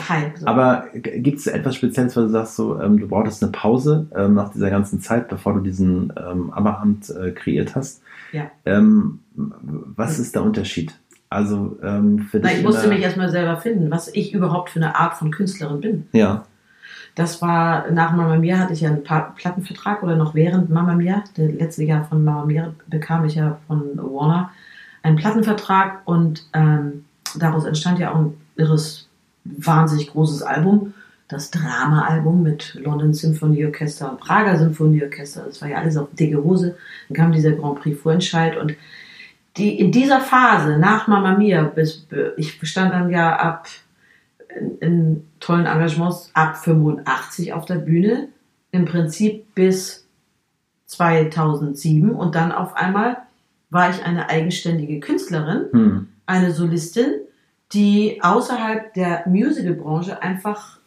Hype. 0.08 0.38
So. 0.38 0.46
Aber 0.46 0.86
gibt 0.92 1.38
es 1.38 1.46
etwas 1.46 1.74
Spezielles, 1.76 2.16
wo 2.16 2.20
du 2.20 2.28
sagst, 2.28 2.56
so, 2.56 2.80
ähm, 2.80 2.98
du 2.98 3.08
brauchtest 3.08 3.42
eine 3.42 3.52
Pause 3.52 4.06
ähm, 4.14 4.34
nach 4.34 4.50
dieser 4.52 4.70
ganzen 4.70 5.00
Zeit, 5.00 5.28
bevor 5.28 5.54
du 5.54 5.60
diesen 5.60 6.12
ähm, 6.16 6.52
Aberhand 6.52 7.10
äh, 7.10 7.32
kreiert 7.32 7.74
hast? 7.74 8.02
Ja. 8.32 8.50
Ähm, 8.64 9.20
was 9.34 10.18
ist 10.18 10.34
der 10.34 10.42
Unterschied? 10.42 10.94
Also 11.28 11.78
ähm, 11.82 12.20
für 12.20 12.38
Na, 12.38 12.48
dich. 12.48 12.58
ich 12.58 12.64
musste 12.64 12.82
der- 12.82 12.90
mich 12.90 13.02
erstmal 13.02 13.30
selber 13.30 13.56
finden, 13.56 13.90
was 13.90 14.08
ich 14.14 14.32
überhaupt 14.32 14.70
für 14.70 14.80
eine 14.80 14.96
Art 14.96 15.14
von 15.14 15.30
Künstlerin 15.30 15.80
bin. 15.80 16.06
Ja. 16.12 16.44
Das 17.14 17.40
war 17.40 17.90
nach 17.90 18.12
Mama 18.12 18.36
Mia 18.36 18.58
hatte 18.58 18.74
ich 18.74 18.82
ja 18.82 18.90
einen 18.90 19.02
Plattenvertrag 19.02 20.02
oder 20.02 20.16
noch 20.16 20.34
während 20.34 20.68
Mama 20.70 20.94
Mia, 20.94 21.24
das 21.34 21.50
letzte 21.50 21.82
Jahr 21.84 22.04
von 22.04 22.22
Mama 22.22 22.44
Mia 22.44 22.74
bekam 22.88 23.24
ich 23.24 23.36
ja 23.36 23.58
von 23.66 23.96
Warner 23.96 24.50
einen 25.02 25.16
Plattenvertrag 25.16 26.02
und 26.04 26.46
ähm, 26.52 27.04
daraus 27.38 27.64
entstand 27.64 27.98
ja 27.98 28.12
auch 28.12 28.16
ein 28.18 28.34
irres, 28.56 29.05
wahnsinnig 29.58 30.08
großes 30.08 30.42
Album, 30.42 30.94
das 31.28 31.50
Drama-Album 31.50 32.42
mit 32.42 32.74
London 32.74 33.12
Symphony 33.12 33.64
Orchester 33.66 34.10
und 34.12 34.20
Prager 34.20 34.56
Symphonieorchester. 34.56 35.44
Das 35.46 35.60
war 35.60 35.68
ja 35.68 35.78
alles 35.78 35.96
auf 35.96 36.08
dicke 36.12 36.42
Hose. 36.42 36.76
Dann 37.08 37.16
kam 37.16 37.32
dieser 37.32 37.52
Grand 37.52 37.80
Prix 37.80 38.00
Vorentscheid 38.00 38.56
und 38.56 38.74
die 39.56 39.78
in 39.80 39.90
dieser 39.90 40.20
Phase 40.20 40.78
nach 40.78 41.08
Mama 41.08 41.36
Mia, 41.36 41.64
bis, 41.64 42.06
ich 42.36 42.60
bestand 42.60 42.92
dann 42.92 43.10
ja 43.10 43.36
ab 43.36 43.66
in, 44.58 44.78
in 44.78 45.24
tollen 45.40 45.66
Engagements 45.66 46.30
ab 46.34 46.56
85 46.56 47.52
auf 47.52 47.64
der 47.64 47.76
Bühne, 47.76 48.28
im 48.70 48.84
Prinzip 48.84 49.54
bis 49.54 50.06
2007 50.86 52.10
und 52.10 52.34
dann 52.34 52.52
auf 52.52 52.76
einmal 52.76 53.16
war 53.70 53.90
ich 53.90 54.04
eine 54.04 54.28
eigenständige 54.28 55.00
Künstlerin, 55.00 55.64
Hm. 55.72 56.08
eine 56.26 56.52
Solistin, 56.52 57.12
die 57.72 58.22
außerhalb 58.22 58.94
der 58.94 59.24
Musicalbranche 59.26 60.22
einfach 60.22 60.78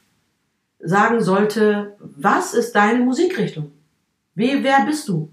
sagen 0.80 1.22
sollte, 1.22 1.96
was 2.00 2.54
ist 2.54 2.74
deine 2.74 3.04
Musikrichtung? 3.04 3.72
Wie, 4.36 4.64
wer 4.64 4.86
bist 4.86 5.08
du 5.08 5.30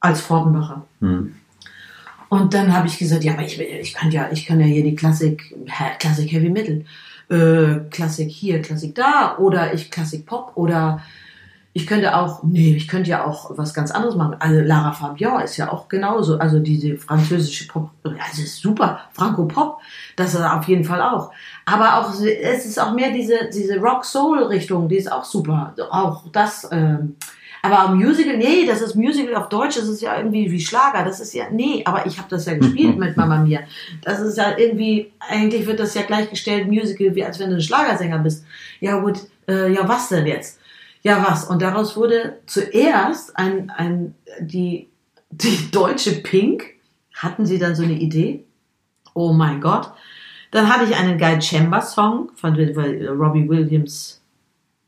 als 0.00 0.20
Fortenbacher? 0.20 0.86
Hm. 1.00 1.34
Und 2.30 2.54
dann 2.54 2.74
habe 2.74 2.86
ich 2.86 2.98
gesagt, 2.98 3.24
ja, 3.24 3.32
aber 3.32 3.42
ich, 3.42 3.58
ich 3.58 3.94
kann 3.94 4.10
ja, 4.10 4.30
ich 4.30 4.46
kann 4.46 4.60
ja 4.60 4.66
hier 4.66 4.82
die 4.82 4.94
Klassik, 4.94 5.54
Klassik 5.98 6.32
Heavy 6.32 6.50
Metal, 6.50 6.84
äh, 7.30 7.88
Klassik 7.90 8.30
hier, 8.30 8.60
Klassik 8.60 8.94
da, 8.94 9.36
oder 9.38 9.72
ich 9.72 9.90
Klassik 9.90 10.26
Pop, 10.26 10.52
oder 10.54 11.02
Ich 11.78 11.86
könnte 11.86 12.16
auch, 12.16 12.42
nee, 12.42 12.74
ich 12.74 12.88
könnte 12.88 13.08
ja 13.08 13.24
auch 13.24 13.56
was 13.56 13.72
ganz 13.72 13.92
anderes 13.92 14.16
machen. 14.16 14.34
Also 14.40 14.60
Lara 14.62 14.90
Fabian 14.90 15.42
ist 15.42 15.56
ja 15.58 15.72
auch 15.72 15.86
genauso. 15.86 16.36
Also 16.36 16.58
diese 16.58 16.96
französische 16.96 17.68
Pop, 17.68 17.90
also 18.02 18.42
ist 18.42 18.60
super, 18.60 19.02
Franco-Pop, 19.12 19.78
das 20.16 20.34
ist 20.34 20.42
auf 20.42 20.66
jeden 20.66 20.82
Fall 20.82 21.00
auch. 21.00 21.30
Aber 21.66 21.98
auch, 21.98 22.12
es 22.20 22.66
ist 22.66 22.80
auch 22.80 22.94
mehr 22.94 23.12
diese, 23.12 23.48
diese 23.54 23.78
Rock-Soul-Richtung, 23.78 24.88
die 24.88 24.96
ist 24.96 25.12
auch 25.12 25.24
super. 25.24 25.72
Auch 25.88 26.24
das, 26.32 26.68
ähm, 26.72 27.14
aber 27.62 27.94
Musical, 27.94 28.36
nee, 28.36 28.66
das 28.66 28.80
ist 28.80 28.96
Musical 28.96 29.36
auf 29.36 29.48
Deutsch, 29.48 29.76
das 29.76 29.86
ist 29.86 30.02
ja 30.02 30.16
irgendwie 30.16 30.50
wie 30.50 30.60
Schlager, 30.60 31.04
das 31.04 31.20
ist 31.20 31.32
ja, 31.32 31.44
nee, 31.48 31.82
aber 31.84 32.06
ich 32.06 32.18
habe 32.18 32.28
das 32.28 32.46
ja 32.46 32.54
gespielt 32.54 32.98
mit 32.98 33.16
Mama 33.16 33.38
Mia. 33.38 33.60
Das 34.02 34.18
ist 34.18 34.36
ja 34.36 34.58
irgendwie, 34.58 35.12
eigentlich 35.20 35.64
wird 35.64 35.78
das 35.78 35.94
ja 35.94 36.02
gleichgestellt 36.02 36.66
Musical, 36.66 37.14
wie 37.14 37.24
als 37.24 37.38
wenn 37.38 37.50
du 37.50 37.56
ein 37.56 37.62
Schlagersänger 37.62 38.18
bist. 38.18 38.44
Ja 38.80 38.98
gut, 38.98 39.20
äh, 39.46 39.72
ja 39.72 39.88
was 39.88 40.08
denn 40.08 40.26
jetzt? 40.26 40.57
Ja 41.02 41.24
was? 41.28 41.44
Und 41.44 41.62
daraus 41.62 41.96
wurde 41.96 42.40
zuerst 42.46 43.36
ein, 43.36 43.70
ein, 43.70 44.14
die, 44.40 44.88
die 45.30 45.70
deutsche 45.70 46.12
Pink, 46.22 46.64
hatten 47.14 47.46
sie 47.46 47.58
dann 47.58 47.74
so 47.74 47.82
eine 47.82 47.94
Idee? 47.94 48.44
Oh 49.14 49.32
mein 49.32 49.60
Gott. 49.60 49.92
Dann 50.50 50.68
hatte 50.68 50.84
ich 50.84 50.96
einen 50.96 51.18
Guy 51.18 51.40
Chambers 51.42 51.92
Song 51.92 52.30
von 52.34 52.56
weil 52.56 53.06
Robbie 53.08 53.48
Williams 53.48 54.22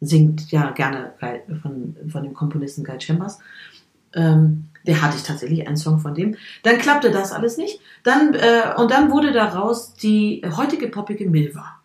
singt 0.00 0.50
ja 0.50 0.70
gerne 0.70 1.12
von, 1.62 1.96
von 2.08 2.22
dem 2.22 2.32
Komponisten 2.32 2.84
Guy 2.84 3.00
Chambers. 3.00 3.38
Ähm, 4.14 4.68
der 4.86 5.02
hatte 5.02 5.16
ich 5.16 5.22
tatsächlich 5.22 5.66
einen 5.66 5.76
Song 5.76 5.98
von 5.98 6.14
dem. 6.14 6.36
Dann 6.62 6.78
klappte 6.78 7.10
das 7.10 7.32
alles 7.32 7.58
nicht. 7.58 7.80
Dann, 8.02 8.34
äh, 8.34 8.74
und 8.76 8.90
dann 8.90 9.10
wurde 9.10 9.32
daraus 9.32 9.94
die 9.94 10.42
heutige 10.56 10.88
poppige 10.88 11.28
Milva. 11.28 11.80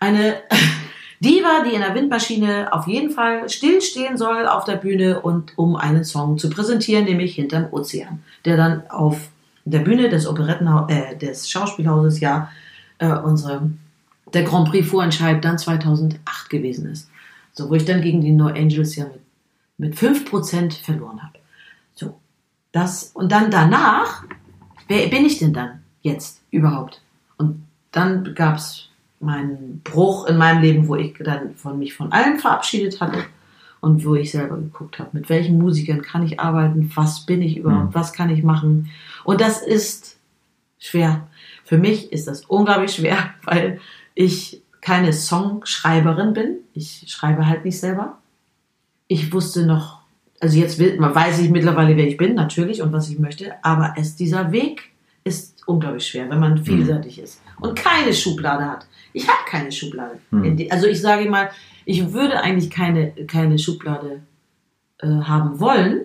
Eine 0.00 0.36
Diva, 1.20 1.64
die 1.64 1.74
in 1.74 1.80
der 1.80 1.94
Windmaschine 1.94 2.72
auf 2.72 2.86
jeden 2.86 3.10
Fall 3.10 3.48
stillstehen 3.48 4.16
soll 4.16 4.46
auf 4.46 4.64
der 4.64 4.76
Bühne 4.76 5.20
und 5.20 5.56
um 5.56 5.74
einen 5.76 6.04
Song 6.04 6.38
zu 6.38 6.48
präsentieren, 6.48 7.04
nämlich 7.04 7.34
hinterm 7.34 7.66
Ozean, 7.72 8.22
der 8.44 8.56
dann 8.56 8.88
auf 8.88 9.30
der 9.64 9.80
Bühne 9.80 10.08
des 10.08 10.26
Operetten 10.26 10.68
äh, 10.88 11.16
des 11.16 11.50
Schauspielhauses 11.50 12.20
ja 12.20 12.50
äh, 12.98 13.12
unsere 13.12 13.70
der 14.32 14.44
Grand 14.44 14.68
Prix 14.68 14.86
Vorentscheid 14.86 15.44
dann 15.44 15.58
2008 15.58 16.50
gewesen 16.50 16.90
ist. 16.90 17.10
So, 17.52 17.68
wo 17.70 17.74
ich 17.74 17.84
dann 17.84 18.02
gegen 18.02 18.20
die 18.20 18.30
No 18.30 18.46
Angels 18.46 18.96
ja 18.96 19.06
mit, 19.06 19.22
mit 19.78 19.96
5% 19.96 20.84
verloren 20.84 21.22
habe. 21.22 21.38
So, 21.94 22.18
das, 22.72 23.10
und 23.14 23.32
dann 23.32 23.50
danach, 23.50 24.24
wer 24.86 25.08
bin 25.08 25.24
ich 25.24 25.38
denn 25.38 25.52
dann 25.52 25.82
jetzt 26.02 26.42
überhaupt? 26.50 27.00
Und 27.36 27.66
dann 27.90 28.34
gab 28.34 28.56
es 28.56 28.88
meinen 29.20 29.80
Bruch 29.82 30.26
in 30.26 30.36
meinem 30.36 30.62
Leben, 30.62 30.88
wo 30.88 30.96
ich 30.96 31.14
dann 31.18 31.54
von 31.56 31.78
mich 31.78 31.94
von 31.94 32.12
allem 32.12 32.38
verabschiedet 32.38 33.00
hatte 33.00 33.24
und 33.80 34.04
wo 34.04 34.14
ich 34.14 34.30
selber 34.30 34.56
geguckt 34.56 34.98
habe, 34.98 35.10
mit 35.12 35.28
welchen 35.28 35.58
Musikern 35.58 36.02
kann 36.02 36.24
ich 36.24 36.40
arbeiten, 36.40 36.90
was 36.94 37.26
bin 37.26 37.42
ich 37.42 37.56
überhaupt, 37.56 37.90
mhm. 37.90 37.94
was 37.94 38.12
kann 38.12 38.30
ich 38.30 38.42
machen. 38.42 38.90
Und 39.24 39.40
das 39.40 39.62
ist 39.62 40.16
schwer. 40.78 41.28
Für 41.64 41.78
mich 41.78 42.12
ist 42.12 42.28
das 42.28 42.44
unglaublich 42.44 42.92
schwer, 42.92 43.30
weil 43.44 43.80
ich 44.14 44.62
keine 44.80 45.12
Songschreiberin 45.12 46.32
bin. 46.32 46.56
Ich 46.74 47.04
schreibe 47.08 47.46
halt 47.46 47.64
nicht 47.64 47.78
selber. 47.78 48.18
Ich 49.08 49.32
wusste 49.32 49.66
noch, 49.66 50.00
also 50.40 50.56
jetzt 50.56 50.78
weiß 50.78 51.40
ich 51.40 51.50
mittlerweile, 51.50 51.96
wer 51.96 52.06
ich 52.06 52.16
bin, 52.16 52.34
natürlich, 52.34 52.82
und 52.82 52.92
was 52.92 53.08
ich 53.08 53.18
möchte, 53.18 53.52
aber 53.62 53.94
es, 53.96 54.16
dieser 54.16 54.52
Weg 54.52 54.90
ist 55.24 55.66
unglaublich 55.66 56.06
schwer, 56.06 56.30
wenn 56.30 56.38
man 56.38 56.54
mhm. 56.54 56.64
vielseitig 56.64 57.18
ist 57.20 57.40
und 57.60 57.78
keine 57.78 58.12
Schublade 58.12 58.64
hat. 58.64 58.86
Ich 59.12 59.26
habe 59.26 59.38
keine 59.46 59.72
Schublade. 59.72 60.18
Die, 60.30 60.70
also 60.70 60.86
ich 60.86 61.00
sage 61.00 61.28
mal, 61.28 61.50
ich 61.84 62.12
würde 62.12 62.40
eigentlich 62.40 62.70
keine, 62.70 63.12
keine 63.26 63.58
Schublade 63.58 64.20
äh, 64.98 65.06
haben 65.06 65.58
wollen 65.60 66.02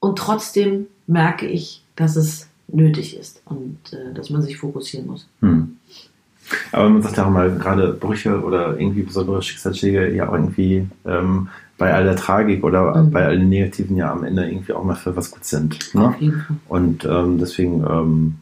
und 0.00 0.18
trotzdem 0.18 0.86
merke 1.06 1.46
ich, 1.46 1.82
dass 1.96 2.16
es 2.16 2.48
nötig 2.68 3.16
ist 3.16 3.42
und 3.44 3.78
äh, 3.92 4.12
dass 4.14 4.30
man 4.30 4.42
sich 4.42 4.58
fokussieren 4.58 5.06
muss. 5.06 5.28
Mhm. 5.40 5.76
Aber 6.72 6.88
man 6.88 7.02
sagt 7.02 7.16
ja 7.16 7.26
auch 7.26 7.30
mal, 7.30 7.50
gerade 7.58 7.92
Brüche 7.92 8.42
oder 8.42 8.78
irgendwie 8.78 9.02
besondere 9.02 9.42
Schicksalsschläge 9.42 10.14
ja 10.14 10.28
auch 10.28 10.34
irgendwie 10.34 10.86
ähm, 11.06 11.48
bei 11.76 11.92
all 11.94 12.04
der 12.04 12.16
Tragik 12.16 12.64
oder 12.64 13.02
mhm. 13.02 13.10
bei 13.10 13.26
all 13.26 13.38
den 13.38 13.48
Negativen 13.48 13.96
ja 13.96 14.10
am 14.10 14.24
Ende 14.24 14.48
irgendwie 14.48 14.72
auch 14.72 14.84
mal 14.84 14.96
für 14.96 15.14
was 15.14 15.30
gut 15.30 15.44
sind. 15.44 15.94
Ne? 15.94 16.14
Und 16.68 17.04
ähm, 17.04 17.38
deswegen 17.38 17.84
ähm, 17.88 18.36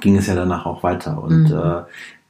ging 0.00 0.16
es 0.16 0.26
ja 0.26 0.34
danach 0.34 0.66
auch 0.66 0.82
weiter. 0.82 1.22
Und 1.22 1.50
mhm. 1.50 1.56
äh, 1.56 1.82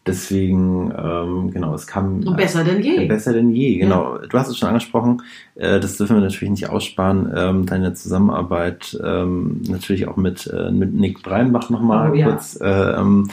Deswegen, 0.07 0.92
ähm, 0.96 1.51
genau, 1.53 1.75
es 1.75 1.87
kam. 1.87 2.25
Und 2.25 2.37
besser 2.37 2.64
denn 2.64 2.83
je. 2.83 3.07
Besser 3.07 3.35
denn 3.35 3.51
je, 3.51 3.79
genau. 3.79 4.16
Ja. 4.16 4.27
Du 4.27 4.38
hast 4.38 4.49
es 4.49 4.57
schon 4.57 4.68
angesprochen, 4.68 5.23
äh, 5.57 5.79
das 5.79 5.99
dürfen 5.99 6.16
wir 6.16 6.23
natürlich 6.23 6.51
nicht 6.51 6.70
aussparen. 6.70 7.31
Ähm, 7.37 7.66
deine 7.66 7.92
Zusammenarbeit 7.92 8.99
ähm, 9.05 9.61
natürlich 9.68 10.09
auch 10.09 10.16
mit, 10.16 10.46
äh, 10.46 10.70
mit 10.70 10.94
Nick 10.94 11.23
Breinbach 11.23 11.68
nochmal 11.68 12.12
oh, 12.12 12.23
kurz 12.23 12.59
ja. 12.59 12.66
äh, 12.96 13.01
ähm, 13.01 13.29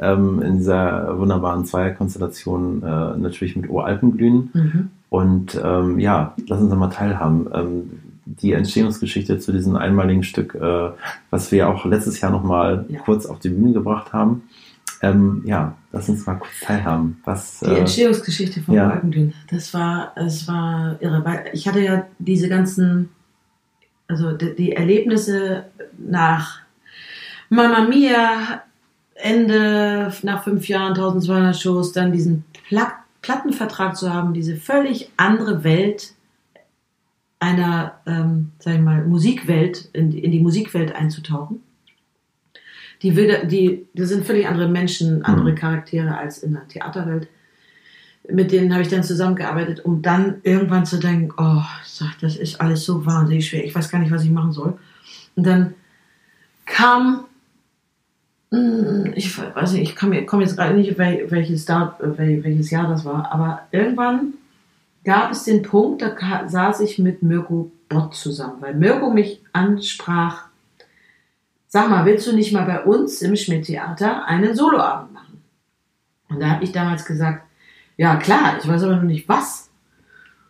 ähm, 0.00 0.40
in 0.42 0.58
dieser 0.58 1.18
wunderbaren 1.18 1.64
Zweierkonstellation, 1.64 2.84
äh, 2.84 3.18
natürlich 3.18 3.56
mit 3.56 3.68
O-Alpenglühen. 3.68 4.50
Mhm. 4.54 4.90
Und 5.10 5.60
ähm, 5.62 5.98
ja, 5.98 6.34
lass 6.46 6.60
uns 6.60 6.72
mal 6.72 6.88
teilhaben. 6.88 7.48
Ähm, 7.52 7.90
die 8.40 8.52
Entstehungsgeschichte 8.52 9.38
zu 9.38 9.52
diesem 9.52 9.76
einmaligen 9.76 10.22
Stück, 10.22 10.54
äh, 10.54 10.90
was 11.30 11.52
wir 11.52 11.68
auch 11.68 11.84
letztes 11.84 12.20
Jahr 12.20 12.30
nochmal 12.30 12.86
ja. 12.88 13.00
kurz 13.00 13.26
auf 13.26 13.38
die 13.38 13.50
Bühne 13.50 13.72
gebracht 13.72 14.12
haben. 14.12 14.42
Ähm, 15.02 15.42
ja, 15.44 15.76
lass 15.90 16.08
uns 16.08 16.24
mal 16.26 16.36
kurz 16.36 16.60
teilhaben. 16.60 17.20
Was, 17.24 17.60
die 17.60 17.66
äh, 17.66 17.78
Entstehungsgeschichte 17.78 18.62
von 18.62 18.74
ja. 18.74 18.88
Balkendünn, 18.88 19.34
das 19.50 19.74
war, 19.74 20.12
das 20.14 20.46
war 20.46 20.96
irre, 21.00 21.24
weil 21.24 21.50
ich 21.52 21.66
hatte 21.66 21.80
ja 21.80 22.06
diese 22.18 22.48
ganzen, 22.48 23.08
also 24.06 24.32
die, 24.32 24.54
die 24.54 24.72
Erlebnisse 24.72 25.66
nach 25.98 26.60
Mama 27.48 27.82
Mia, 27.82 28.62
Ende 29.14 30.12
nach 30.22 30.44
fünf 30.44 30.68
Jahren 30.68 30.92
1200 30.92 31.56
Shows, 31.56 31.92
dann 31.92 32.12
diesen 32.12 32.44
Pla 32.68 32.92
Plattenvertrag 33.22 33.96
zu 33.96 34.12
haben, 34.12 34.34
diese 34.34 34.56
völlig 34.56 35.10
andere 35.16 35.62
Welt 35.62 36.14
einer, 37.42 38.00
ähm, 38.06 38.52
sag 38.58 38.74
ich 38.74 38.80
mal, 38.80 39.04
Musikwelt, 39.04 39.90
in, 39.92 40.12
in 40.12 40.30
die 40.30 40.40
Musikwelt 40.40 40.94
einzutauchen 40.94 41.60
die, 43.02 43.16
will, 43.16 43.46
die, 43.46 43.86
die 43.92 44.04
sind 44.04 44.24
völlig 44.24 44.46
andere 44.46 44.68
Menschen, 44.68 45.24
andere 45.24 45.52
mhm. 45.52 45.56
Charaktere 45.56 46.16
als 46.16 46.38
in 46.38 46.52
der 46.52 46.66
Theaterwelt. 46.68 47.28
Mit 48.30 48.52
denen 48.52 48.72
habe 48.72 48.82
ich 48.82 48.88
dann 48.88 49.02
zusammengearbeitet, 49.02 49.84
um 49.84 50.00
dann 50.00 50.36
irgendwann 50.44 50.86
zu 50.86 50.98
denken, 50.98 51.32
oh, 51.36 51.62
das 52.20 52.36
ist 52.36 52.60
alles 52.60 52.84
so 52.84 53.04
wahnsinnig 53.04 53.48
schwer, 53.48 53.64
ich 53.64 53.74
weiß 53.74 53.90
gar 53.90 53.98
nicht, 53.98 54.12
was 54.12 54.22
ich 54.22 54.30
machen 54.30 54.52
soll. 54.52 54.78
Und 55.34 55.44
dann 55.44 55.74
kam, 56.64 57.24
hm, 58.52 59.12
ich 59.16 59.36
weiß 59.36 59.72
nicht, 59.72 59.82
ich 59.82 59.96
komme 59.96 60.24
komm 60.24 60.40
jetzt 60.40 60.56
gerade 60.56 60.74
nicht, 60.74 60.96
welches, 60.98 61.66
welches 61.68 62.70
Jahr 62.70 62.88
das 62.88 63.04
war, 63.04 63.32
aber 63.32 63.62
irgendwann 63.72 64.34
gab 65.04 65.32
es 65.32 65.44
den 65.44 65.62
Punkt, 65.62 66.02
da 66.02 66.48
saß 66.48 66.80
ich 66.80 66.98
mit 66.98 67.22
Mirko 67.22 67.72
Bott 67.88 68.14
zusammen, 68.14 68.60
weil 68.60 68.74
Mirko 68.74 69.10
mich 69.10 69.42
ansprach, 69.52 70.46
sag 71.68 71.88
mal, 71.88 72.04
willst 72.04 72.26
du 72.26 72.34
nicht 72.34 72.52
mal 72.52 72.64
bei 72.64 72.84
uns 72.84 73.22
im 73.22 73.36
Schmidt-Theater 73.36 74.26
einen 74.26 74.54
Soloabend 74.54 75.12
machen? 75.12 75.42
Und 76.28 76.40
da 76.40 76.50
habe 76.50 76.64
ich 76.64 76.72
damals 76.72 77.04
gesagt, 77.04 77.44
ja 77.96 78.16
klar, 78.16 78.56
ich 78.60 78.68
weiß 78.68 78.82
aber 78.84 78.96
noch 78.96 79.02
nicht 79.02 79.28
was. 79.28 79.70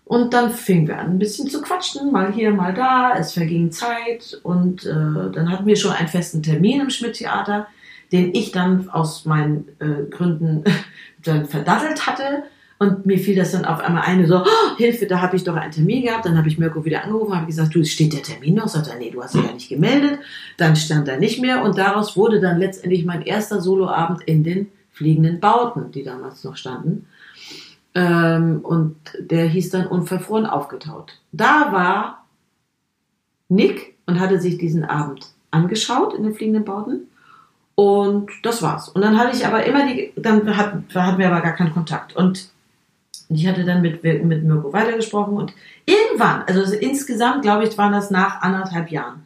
Und 0.04 0.34
dann 0.34 0.50
fingen 0.50 0.88
wir 0.88 0.98
an, 0.98 1.12
ein 1.12 1.18
bisschen 1.18 1.48
zu 1.48 1.62
quatschen, 1.62 2.12
mal 2.12 2.32
hier, 2.32 2.50
mal 2.50 2.74
da. 2.74 3.14
Es 3.16 3.32
verging 3.32 3.70
Zeit 3.70 4.38
und 4.42 4.84
äh, 4.84 4.90
dann 5.32 5.50
hatten 5.50 5.66
wir 5.66 5.76
schon 5.76 5.92
einen 5.92 6.08
festen 6.08 6.42
Termin 6.42 6.80
im 6.80 6.90
Schmidt-Theater, 6.90 7.66
den 8.10 8.34
ich 8.34 8.52
dann 8.52 8.90
aus 8.90 9.24
meinen 9.24 9.68
äh, 9.78 10.10
Gründen 10.10 10.64
dann 11.24 11.46
verdattelt 11.46 12.06
hatte. 12.06 12.44
Und 12.82 13.06
mir 13.06 13.16
fiel 13.16 13.36
das 13.36 13.52
dann 13.52 13.64
auf 13.64 13.78
einmal 13.78 14.02
eine 14.02 14.26
so, 14.26 14.38
oh, 14.38 14.76
Hilfe, 14.76 15.06
da 15.06 15.20
habe 15.20 15.36
ich 15.36 15.44
doch 15.44 15.54
einen 15.54 15.70
Termin 15.70 16.02
gehabt. 16.02 16.26
Dann 16.26 16.36
habe 16.36 16.48
ich 16.48 16.58
Mirko 16.58 16.84
wieder 16.84 17.04
angerufen, 17.04 17.36
habe 17.36 17.46
gesagt, 17.46 17.76
du, 17.76 17.84
steht 17.84 18.12
der 18.12 18.24
Termin 18.24 18.56
noch? 18.56 18.66
Sagt 18.66 18.88
er, 18.88 18.98
nee, 18.98 19.08
du 19.08 19.22
hast 19.22 19.36
dich 19.36 19.44
ja 19.44 19.52
nicht 19.52 19.68
gemeldet. 19.68 20.18
Dann 20.56 20.74
stand 20.74 21.06
er 21.06 21.16
nicht 21.16 21.40
mehr 21.40 21.62
und 21.62 21.78
daraus 21.78 22.16
wurde 22.16 22.40
dann 22.40 22.58
letztendlich 22.58 23.04
mein 23.04 23.22
erster 23.22 23.60
Soloabend 23.60 24.24
in 24.24 24.42
den 24.42 24.66
fliegenden 24.90 25.38
Bauten, 25.38 25.92
die 25.92 26.02
damals 26.02 26.42
noch 26.42 26.56
standen. 26.56 27.06
Ähm, 27.94 28.58
und 28.64 28.96
der 29.20 29.46
hieß 29.46 29.70
dann 29.70 29.86
Unverfroren 29.86 30.46
aufgetaut. 30.46 31.20
Da 31.30 31.70
war 31.70 32.26
Nick 33.48 33.94
und 34.06 34.18
hatte 34.18 34.40
sich 34.40 34.58
diesen 34.58 34.84
Abend 34.84 35.28
angeschaut 35.52 36.14
in 36.14 36.24
den 36.24 36.34
fliegenden 36.34 36.64
Bauten. 36.64 37.02
Und 37.76 38.28
das 38.42 38.60
war's. 38.60 38.88
Und 38.88 39.02
dann 39.02 39.16
hatte 39.16 39.36
ich 39.36 39.46
aber 39.46 39.62
immer 39.66 39.86
die, 39.86 40.12
dann 40.16 40.56
hatten, 40.56 40.84
hatten 40.92 41.18
wir 41.18 41.28
aber 41.28 41.42
gar 41.42 41.52
keinen 41.52 41.72
Kontakt. 41.72 42.16
Und 42.16 42.50
und 43.32 43.38
ich 43.38 43.46
hatte 43.46 43.64
dann 43.64 43.80
mit, 43.80 44.04
mit 44.04 44.44
Mirko 44.44 44.74
weitergesprochen 44.74 45.38
und 45.38 45.54
irgendwann, 45.86 46.42
also 46.42 46.70
insgesamt 46.76 47.40
glaube 47.40 47.64
ich, 47.64 47.78
waren 47.78 47.92
das 47.92 48.10
nach 48.10 48.42
anderthalb 48.42 48.90
Jahren, 48.90 49.22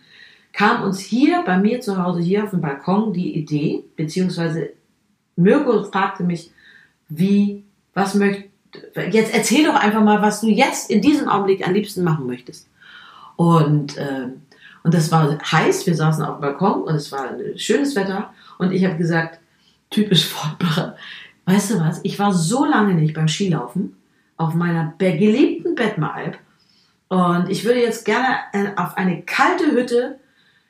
kam 0.52 0.84
uns 0.84 1.00
hier 1.00 1.42
bei 1.44 1.58
mir 1.58 1.80
zu 1.80 2.00
Hause, 2.00 2.20
hier 2.20 2.44
auf 2.44 2.50
dem 2.50 2.60
Balkon, 2.60 3.12
die 3.12 3.34
Idee, 3.36 3.82
beziehungsweise 3.96 4.70
Mirko 5.34 5.82
fragte 5.82 6.22
mich, 6.22 6.52
wie, 7.08 7.64
was 7.94 8.14
möchte, 8.14 8.44
jetzt 9.10 9.34
erzähl 9.34 9.64
doch 9.64 9.74
einfach 9.74 10.04
mal, 10.04 10.22
was 10.22 10.40
du 10.40 10.46
jetzt 10.46 10.88
in 10.88 11.02
diesem 11.02 11.28
Augenblick 11.28 11.66
am 11.66 11.74
liebsten 11.74 12.04
machen 12.04 12.28
möchtest. 12.28 12.68
Und, 13.34 13.96
äh, 13.96 14.28
und 14.84 14.94
das 14.94 15.10
war 15.10 15.36
heiß, 15.36 15.84
wir 15.84 15.96
saßen 15.96 16.24
auf 16.24 16.36
dem 16.36 16.42
Balkon 16.42 16.82
und 16.82 16.94
es 16.94 17.10
war 17.10 17.30
schönes 17.56 17.96
Wetter. 17.96 18.32
Und 18.58 18.70
ich 18.70 18.84
habe 18.84 18.98
gesagt, 18.98 19.40
typisch 19.90 20.26
Fortmacher, 20.26 20.94
weißt 21.46 21.70
du 21.70 21.80
was, 21.80 22.00
ich 22.02 22.18
war 22.18 22.32
so 22.32 22.64
lange 22.64 22.94
nicht 22.94 23.14
beim 23.14 23.28
Skilaufen 23.28 23.96
auf 24.36 24.54
meiner 24.54 24.92
geliebten 24.98 25.74
Bettmeralp 25.74 26.38
und 27.08 27.48
ich 27.48 27.64
würde 27.64 27.80
jetzt 27.80 28.04
gerne 28.04 28.36
äh, 28.52 28.68
auf 28.76 28.96
eine 28.96 29.22
kalte 29.22 29.70
Hütte 29.70 30.18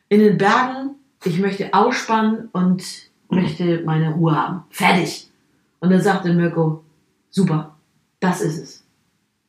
in 0.09 0.21
den 0.21 0.39
Bergen, 0.39 0.97
ich 1.25 1.39
möchte 1.39 1.73
ausspannen 1.73 2.49
und 2.53 2.85
möchte 3.29 3.83
meine 3.85 4.13
Ruhe 4.13 4.37
haben. 4.37 4.65
Fertig. 4.71 5.31
Und 5.81 5.91
dann 5.91 6.01
sagte 6.01 6.33
Mirko, 6.33 6.85
super, 7.31 7.77
das 8.21 8.41
ist 8.41 8.59
es. 8.59 8.85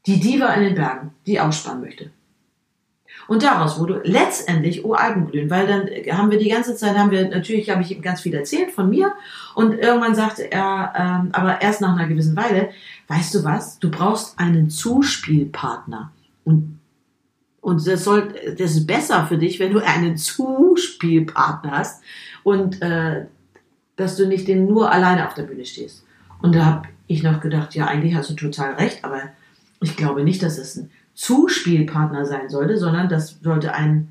Die 0.06 0.20
Diva 0.20 0.54
in 0.54 0.64
den 0.64 0.76
Bergen, 0.76 1.12
die 1.26 1.40
ausspannen 1.40 1.82
möchte. 1.82 2.12
Und 3.28 3.44
daraus 3.44 3.78
wurde 3.78 4.02
letztendlich 4.06 4.86
O 4.86 4.94
Alpenglühen, 4.94 5.50
weil 5.50 5.68
dann 5.68 5.90
haben 6.18 6.32
wir 6.32 6.40
die 6.40 6.50
ganze 6.50 6.76
Zeit, 6.76 6.98
haben 6.98 7.12
wir, 7.12 7.30
natürlich 7.30 7.70
habe 7.70 7.82
ich 7.82 7.92
ihm 7.92 8.02
ganz 8.02 8.22
viel 8.22 8.34
erzählt 8.34 8.72
von 8.72 8.90
mir 8.90 9.14
und 9.54 9.74
irgendwann 9.74 10.16
sagte 10.16 10.50
er, 10.50 10.94
ähm, 10.96 11.30
aber 11.34 11.62
erst 11.62 11.82
nach 11.82 11.98
einer 11.98 12.08
gewissen 12.08 12.38
Weile, 12.38 12.70
weißt 13.10 13.36
du 13.36 13.44
was, 13.44 13.80
du 13.80 13.92
brauchst 13.92 14.40
einen 14.40 14.70
Zuspielpartner. 14.70 16.12
Und, 16.46 16.80
und 17.60 17.86
das, 17.86 18.06
soll, 18.06 18.34
das 18.58 18.72
ist 18.72 18.88
besser 18.88 19.26
für 19.28 19.38
dich, 19.38 19.60
wenn 19.60 19.74
du 19.74 19.80
einen 19.80 20.16
Zuspielpartner 20.16 21.72
hast 21.72 22.02
und 22.44 22.82
äh, 22.82 23.26
dass 23.98 24.16
du 24.16 24.26
nicht 24.26 24.48
den 24.48 24.68
nur 24.68 24.92
alleine 24.92 25.28
auf 25.28 25.34
der 25.34 25.44
Bühne 25.44 25.66
stehst. 25.66 26.06
Und 26.42 26.56
da 26.56 26.66
habe 26.66 26.88
ich 27.08 27.24
noch 27.24 27.42
gedacht, 27.42 27.76
ja, 27.76 27.88
eigentlich 27.88 28.16
hast 28.16 28.30
du 28.30 28.36
total 28.36 28.76
recht, 28.76 29.04
aber 29.04 29.22
ich 29.82 29.98
glaube 29.98 30.24
nicht, 30.24 30.42
dass 30.44 30.58
es 30.58 30.78
ein 30.78 30.92
Zuspielpartner 31.18 32.26
sein 32.26 32.47
sollte, 32.47 32.78
sondern 32.78 33.09
das 33.09 33.39
sollte 33.41 33.74
ein, 33.74 34.07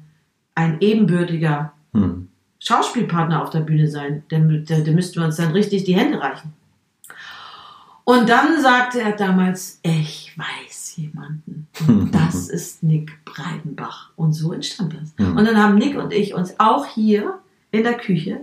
ein 0.57 0.81
ebenbürtiger 0.81 1.73
hm. 1.95 2.29
Schauspielpartner 2.59 3.43
auf 3.43 3.51
der 3.51 3.61
Bühne 3.61 3.89
sein. 3.89 4.25
Denn 4.33 4.67
da, 4.69 4.79
müssten 4.91 5.21
wir 5.21 5.27
uns 5.27 5.37
dann 5.37 5.53
richtig 5.53 5.85
die 5.85 5.95
Hände 5.95 6.21
reichen. 6.21 6.53
Und 8.03 8.29
dann 8.29 8.61
sagte 8.61 9.01
er 9.01 9.13
damals, 9.13 9.79
ich 9.83 10.37
weiß 10.37 10.97
jemanden. 10.97 11.69
Und 11.87 12.13
das 12.13 12.49
ist 12.49 12.83
Nick 12.83 13.25
Breidenbach. 13.25 14.11
Und 14.17 14.33
so 14.33 14.53
entstand 14.53 14.95
das. 14.95 15.15
Hm. 15.17 15.37
Und 15.37 15.45
dann 15.47 15.63
haben 15.63 15.77
Nick 15.77 15.97
und 15.97 16.13
ich 16.13 16.35
uns 16.35 16.59
auch 16.59 16.87
hier 16.87 17.39
in 17.71 17.85
der 17.85 17.95
Küche 17.95 18.41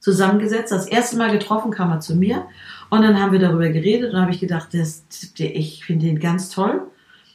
zusammengesetzt. 0.00 0.72
Das 0.72 0.86
erste 0.86 1.18
Mal 1.18 1.32
getroffen 1.32 1.70
kam 1.70 1.90
er 1.90 2.00
zu 2.00 2.16
mir. 2.16 2.46
Und 2.88 3.02
dann 3.02 3.20
haben 3.20 3.32
wir 3.32 3.40
darüber 3.40 3.68
geredet 3.68 4.14
und 4.14 4.20
habe 4.20 4.30
ich 4.30 4.40
gedacht, 4.40 4.68
das, 4.72 5.04
ich 5.36 5.84
finde 5.84 6.06
ihn 6.06 6.18
ganz 6.18 6.48
toll. 6.48 6.80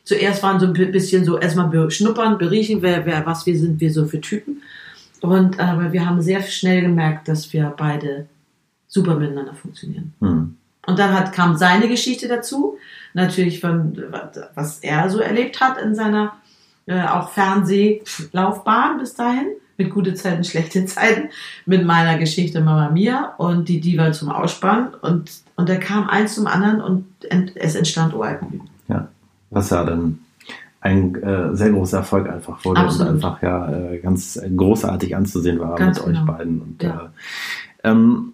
Zuerst 0.04 0.42
waren 0.44 0.60
so 0.60 0.66
ein 0.66 0.74
bisschen 0.74 1.26
so 1.26 1.38
erstmal 1.38 1.68
beschnuppern, 1.68 2.38
beriechen, 2.38 2.82
wer, 2.82 3.06
wer, 3.06 3.26
was 3.26 3.46
wir 3.46 3.58
sind, 3.58 3.80
wir 3.80 3.92
so 3.92 4.06
für 4.06 4.20
Typen. 4.20 4.62
Und 5.22 5.60
aber 5.60 5.94
wir 5.94 6.06
haben 6.06 6.22
sehr 6.22 6.42
schnell 6.42 6.82
gemerkt, 6.82 7.28
dass 7.28 7.54
wir 7.54 7.74
beide 7.78 8.28
super 8.88 9.16
miteinander 9.16 9.54
funktionieren. 9.54 10.14
Mhm. 10.20 10.58
Und 10.88 10.98
dann 10.98 11.14
hat, 11.14 11.32
kam 11.32 11.56
seine 11.58 11.88
Geschichte 11.88 12.28
dazu, 12.28 12.78
natürlich 13.14 13.60
von 13.60 13.96
was 14.56 14.80
er 14.80 15.10
so 15.10 15.20
erlebt 15.20 15.62
hat 15.62 15.78
in 15.80 15.94
seiner 15.94 16.34
äh, 16.88 17.04
auch 17.04 17.30
Fernsehlaufbahn 17.30 18.98
bis 18.98 19.14
dahin, 19.14 19.48
mit 19.78 19.92
gute 19.92 20.16
Zeiten, 20.16 20.44
schlechte 20.44 20.86
Zeiten, 20.88 21.30
mit 21.68 21.86
meiner 21.86 22.18
Geschichte 22.18 22.62
Mama 22.62 22.90
Mia 22.90 23.36
und 23.38 23.70
die 23.70 23.80
Diva 23.80 24.12
zum 24.12 24.30
Ausspannen 24.30 24.96
und 24.96 25.32
und 25.56 25.70
da 25.70 25.76
kam 25.76 26.10
eins 26.10 26.34
zum 26.34 26.48
anderen 26.48 26.82
und 26.82 27.06
es 27.54 27.76
entstand 27.76 28.16
Oalpenbühnen. 28.16 28.71
Was 29.52 29.70
ja 29.70 29.84
dann 29.84 30.20
ein 30.82 31.16
äh, 31.22 31.56
sehr 31.56 31.70
großer 31.70 32.00
Erfolg 32.00 32.28
einfach 32.28 32.66
wurde 32.66 32.82
Absolut. 32.82 33.08
und 33.08 33.16
einfach 33.16 33.42
ja 33.44 33.72
äh, 33.72 34.00
ganz 34.00 34.42
großartig 34.58 35.16
anzusehen 35.16 35.60
war 35.60 35.76
ganz 35.76 35.98
mit 35.98 36.08
genau. 36.08 36.20
euch 36.22 36.26
beiden. 36.26 36.62
Und, 36.62 36.84
ja. 36.84 37.12
äh, 37.84 37.90
ähm, 37.90 38.34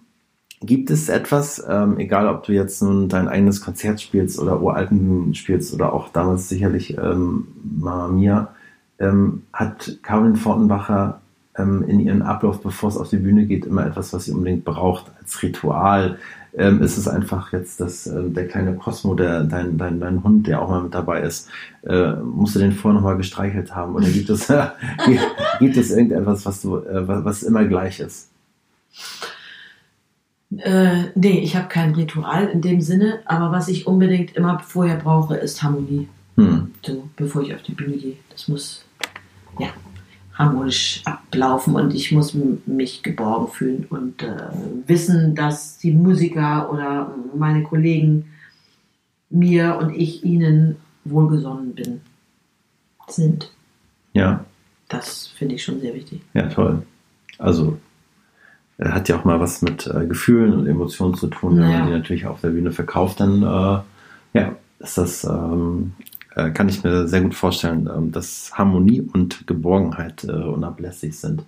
gibt 0.60 0.90
es 0.90 1.08
etwas, 1.08 1.64
ähm, 1.68 1.98
egal 1.98 2.26
ob 2.26 2.44
du 2.44 2.52
jetzt 2.52 2.82
nun 2.82 3.08
dein 3.08 3.28
eigenes 3.28 3.60
Konzert 3.60 4.00
spielst 4.00 4.38
oder 4.38 4.60
Uralten 4.62 5.34
spielst 5.34 5.74
oder 5.74 5.92
auch 5.92 6.08
damals 6.08 6.48
sicherlich 6.48 6.96
ähm, 6.96 7.48
Mama 7.62 8.08
Mia, 8.08 8.48
ähm, 8.98 9.42
hat 9.52 9.98
Caroline 10.02 10.36
Fortenbacher 10.36 11.20
ähm, 11.56 11.84
in 11.86 12.00
ihren 12.00 12.22
Ablauf, 12.22 12.60
bevor 12.60 12.88
es 12.88 12.96
auf 12.96 13.10
die 13.10 13.18
Bühne 13.18 13.46
geht, 13.46 13.66
immer 13.66 13.86
etwas, 13.86 14.12
was 14.12 14.24
sie 14.24 14.32
unbedingt 14.32 14.64
braucht 14.64 15.12
als 15.20 15.42
Ritual, 15.42 16.18
ähm, 16.58 16.82
ist 16.82 16.98
es 16.98 17.06
einfach 17.08 17.52
jetzt, 17.52 17.80
dass 17.80 18.06
äh, 18.06 18.28
der 18.30 18.48
kleine 18.48 18.74
Cosmo, 18.74 19.14
der, 19.14 19.44
dein, 19.44 19.78
dein, 19.78 20.00
dein 20.00 20.22
Hund, 20.22 20.46
der 20.46 20.60
auch 20.60 20.68
mal 20.68 20.82
mit 20.82 20.94
dabei 20.94 21.22
ist, 21.22 21.48
äh, 21.86 22.12
musst 22.14 22.56
du 22.56 22.58
den 22.58 22.72
vorher 22.72 23.00
nochmal 23.00 23.16
gestreichelt 23.16 23.74
haben? 23.74 23.94
Oder 23.94 24.08
gibt 24.08 24.28
es, 24.28 24.48
gibt 25.60 25.76
es 25.76 25.90
irgendetwas, 25.90 26.44
was, 26.44 26.62
du, 26.62 26.78
äh, 26.78 27.06
was 27.06 27.42
immer 27.42 27.64
gleich 27.64 28.00
ist? 28.00 28.30
Äh, 30.56 31.04
nee, 31.14 31.40
ich 31.40 31.56
habe 31.56 31.68
kein 31.68 31.94
Ritual 31.94 32.48
in 32.48 32.60
dem 32.60 32.80
Sinne, 32.80 33.20
aber 33.26 33.52
was 33.52 33.68
ich 33.68 33.86
unbedingt 33.86 34.34
immer 34.34 34.58
vorher 34.60 34.96
brauche, 34.96 35.36
ist 35.36 35.62
Harmonie. 35.62 36.08
Hm. 36.36 36.72
So, 36.82 37.08
bevor 37.16 37.42
ich 37.42 37.54
auf 37.54 37.62
die 37.62 37.74
Bühne 37.74 37.96
gehe. 37.96 38.16
Das 38.30 38.48
muss, 38.48 38.84
ja, 39.58 39.68
harmonisch 40.38 41.02
ablaufen 41.04 41.74
und 41.74 41.92
ich 41.92 42.12
muss 42.12 42.34
mich 42.66 43.02
geborgen 43.02 43.48
fühlen 43.48 43.86
und 43.90 44.22
äh, 44.22 44.36
wissen, 44.86 45.34
dass 45.34 45.78
die 45.78 45.90
Musiker 45.90 46.72
oder 46.72 47.12
meine 47.34 47.64
Kollegen 47.64 48.26
mir 49.30 49.76
und 49.80 49.94
ich 49.94 50.24
ihnen 50.24 50.76
wohlgesonnen 51.04 51.74
bin, 51.74 52.00
sind. 53.08 53.50
Ja. 54.12 54.44
Das 54.88 55.26
finde 55.26 55.56
ich 55.56 55.64
schon 55.64 55.80
sehr 55.80 55.94
wichtig. 55.94 56.22
Ja, 56.34 56.48
toll. 56.48 56.82
Also 57.38 57.78
er 58.78 58.94
hat 58.94 59.08
ja 59.08 59.18
auch 59.18 59.24
mal 59.24 59.40
was 59.40 59.60
mit 59.60 59.86
äh, 59.86 60.06
Gefühlen 60.06 60.54
und 60.54 60.66
Emotionen 60.66 61.14
zu 61.14 61.26
tun, 61.26 61.56
wenn 61.56 61.64
naja. 61.64 61.78
man 61.80 61.88
die 61.88 61.94
natürlich 61.94 62.26
auf 62.26 62.40
der 62.40 62.50
Bühne 62.50 62.70
verkauft, 62.70 63.20
dann 63.20 63.42
äh, 63.42 64.38
ja, 64.38 64.56
ist 64.78 64.98
das 64.98 65.24
ähm, 65.24 65.92
äh, 66.38 66.50
kann 66.50 66.68
ich 66.68 66.84
mir 66.84 67.08
sehr 67.08 67.20
gut 67.20 67.34
vorstellen, 67.34 67.90
ähm, 67.92 68.12
dass 68.12 68.52
Harmonie 68.54 69.00
und 69.00 69.44
Geborgenheit 69.48 70.22
äh, 70.22 70.30
unablässig 70.30 71.18
sind. 71.18 71.42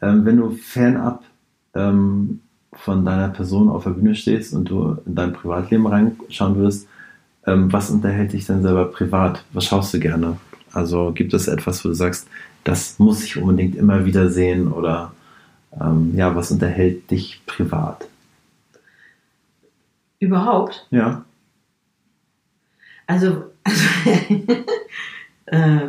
Ähm, 0.00 0.24
wenn 0.24 0.36
du 0.36 0.50
fernab 0.50 1.24
ähm, 1.74 2.38
von 2.72 3.04
deiner 3.04 3.30
Person 3.30 3.68
auf 3.68 3.82
der 3.82 3.90
Bühne 3.90 4.14
stehst 4.14 4.54
und 4.54 4.70
du 4.70 4.98
in 5.04 5.16
dein 5.16 5.32
Privatleben 5.32 5.86
reinschauen 5.86 6.56
würdest, 6.56 6.86
was 7.42 7.90
unterhält 7.90 8.34
dich 8.34 8.46
denn 8.46 8.62
selber 8.62 8.84
privat? 8.84 9.42
Was 9.54 9.64
schaust 9.64 9.94
du 9.94 9.98
gerne? 9.98 10.36
Also 10.72 11.10
gibt 11.12 11.32
es 11.32 11.48
etwas, 11.48 11.82
wo 11.82 11.88
du 11.88 11.94
sagst, 11.94 12.28
das 12.64 12.98
muss 12.98 13.24
ich 13.24 13.38
unbedingt 13.38 13.74
immer 13.74 14.04
wieder 14.04 14.28
sehen 14.28 14.68
oder 14.68 15.12
ja, 16.14 16.36
was 16.36 16.50
unterhält 16.50 17.10
dich 17.10 17.40
privat? 17.46 18.06
Überhaupt? 20.20 20.86
Ja. 20.90 21.24
Also 23.10 23.42
äh, 25.46 25.88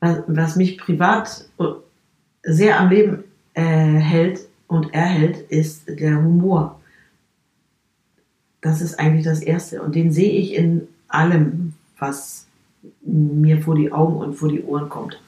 was, 0.00 0.22
was, 0.26 0.56
mich 0.56 0.76
privat 0.76 1.48
sehr 2.42 2.80
am 2.80 2.90
Leben 2.90 3.22
äh, 3.54 3.62
hält 3.62 4.40
und 4.66 4.92
erhält, 4.92 5.36
ist 5.52 5.88
der 5.88 6.16
Humor. 6.16 6.80
Das 8.60 8.80
ist 8.80 8.98
eigentlich 8.98 9.24
das 9.24 9.40
Erste. 9.40 9.80
Und 9.80 9.94
den 9.94 10.10
sehe 10.10 10.32
ich 10.32 10.54
in 10.54 10.88
allem, 11.06 11.74
was 11.96 12.48
mir 13.02 13.62
vor 13.62 13.76
die 13.76 13.92
Augen 13.92 14.16
und 14.16 14.34
vor 14.34 14.48
die 14.48 14.64
Ohren 14.64 14.88
kommt. 14.88 15.20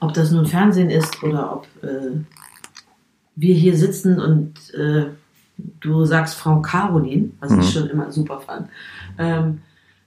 Ob 0.00 0.14
das 0.14 0.30
nun 0.30 0.46
Fernsehen 0.46 0.88
ist 0.88 1.22
oder 1.22 1.54
ob 1.56 1.66
äh, 1.82 2.12
wir 3.36 3.54
hier 3.54 3.76
sitzen 3.76 4.18
und 4.18 4.72
äh, 4.72 5.10
du 5.80 6.04
sagst 6.04 6.34
Frau 6.34 6.60
Caroline, 6.60 7.30
was 7.40 7.50
mhm. 7.50 7.60
ich 7.60 7.70
schon 7.72 7.90
immer 7.90 8.10
super 8.10 8.40
fand. 8.40 8.68
Ähm, 9.18 9.62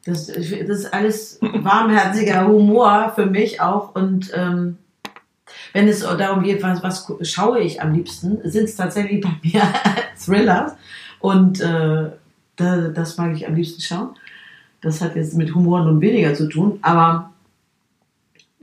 das, 0.05 0.27
das 0.27 0.35
ist 0.51 0.93
alles 0.93 1.39
warmherziger 1.41 2.47
Humor 2.47 3.13
für 3.15 3.25
mich 3.25 3.61
auch. 3.61 3.95
Und 3.95 4.31
ähm, 4.33 4.77
wenn 5.71 5.87
es 5.87 6.01
darum 6.01 6.43
geht, 6.43 6.61
was, 6.61 6.83
was 6.83 7.29
schaue 7.29 7.59
ich 7.59 7.81
am 7.81 7.93
liebsten, 7.93 8.39
sind 8.49 8.65
es 8.65 8.75
tatsächlich 8.75 9.21
bei 9.21 9.31
mir 9.43 9.61
Thrillers. 10.23 10.73
Und 11.19 11.61
äh, 11.61 12.09
da, 12.55 12.77
das 12.89 13.17
mag 13.17 13.33
ich 13.35 13.47
am 13.47 13.55
liebsten 13.55 13.81
schauen. 13.81 14.09
Das 14.81 15.01
hat 15.01 15.15
jetzt 15.15 15.35
mit 15.35 15.55
Humor 15.55 15.83
nun 15.85 16.01
weniger 16.01 16.33
zu 16.33 16.49
tun, 16.49 16.79
aber 16.81 17.31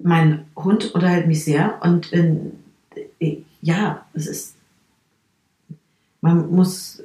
mein 0.03 0.47
Hund 0.57 0.95
unterhält 0.95 1.27
mich 1.27 1.45
sehr 1.45 1.79
und 1.83 2.13
wenn, 2.13 2.53
ja, 3.63 4.05
es 4.13 4.27
ist, 4.27 4.57
man 6.21 6.51
muss 6.51 7.03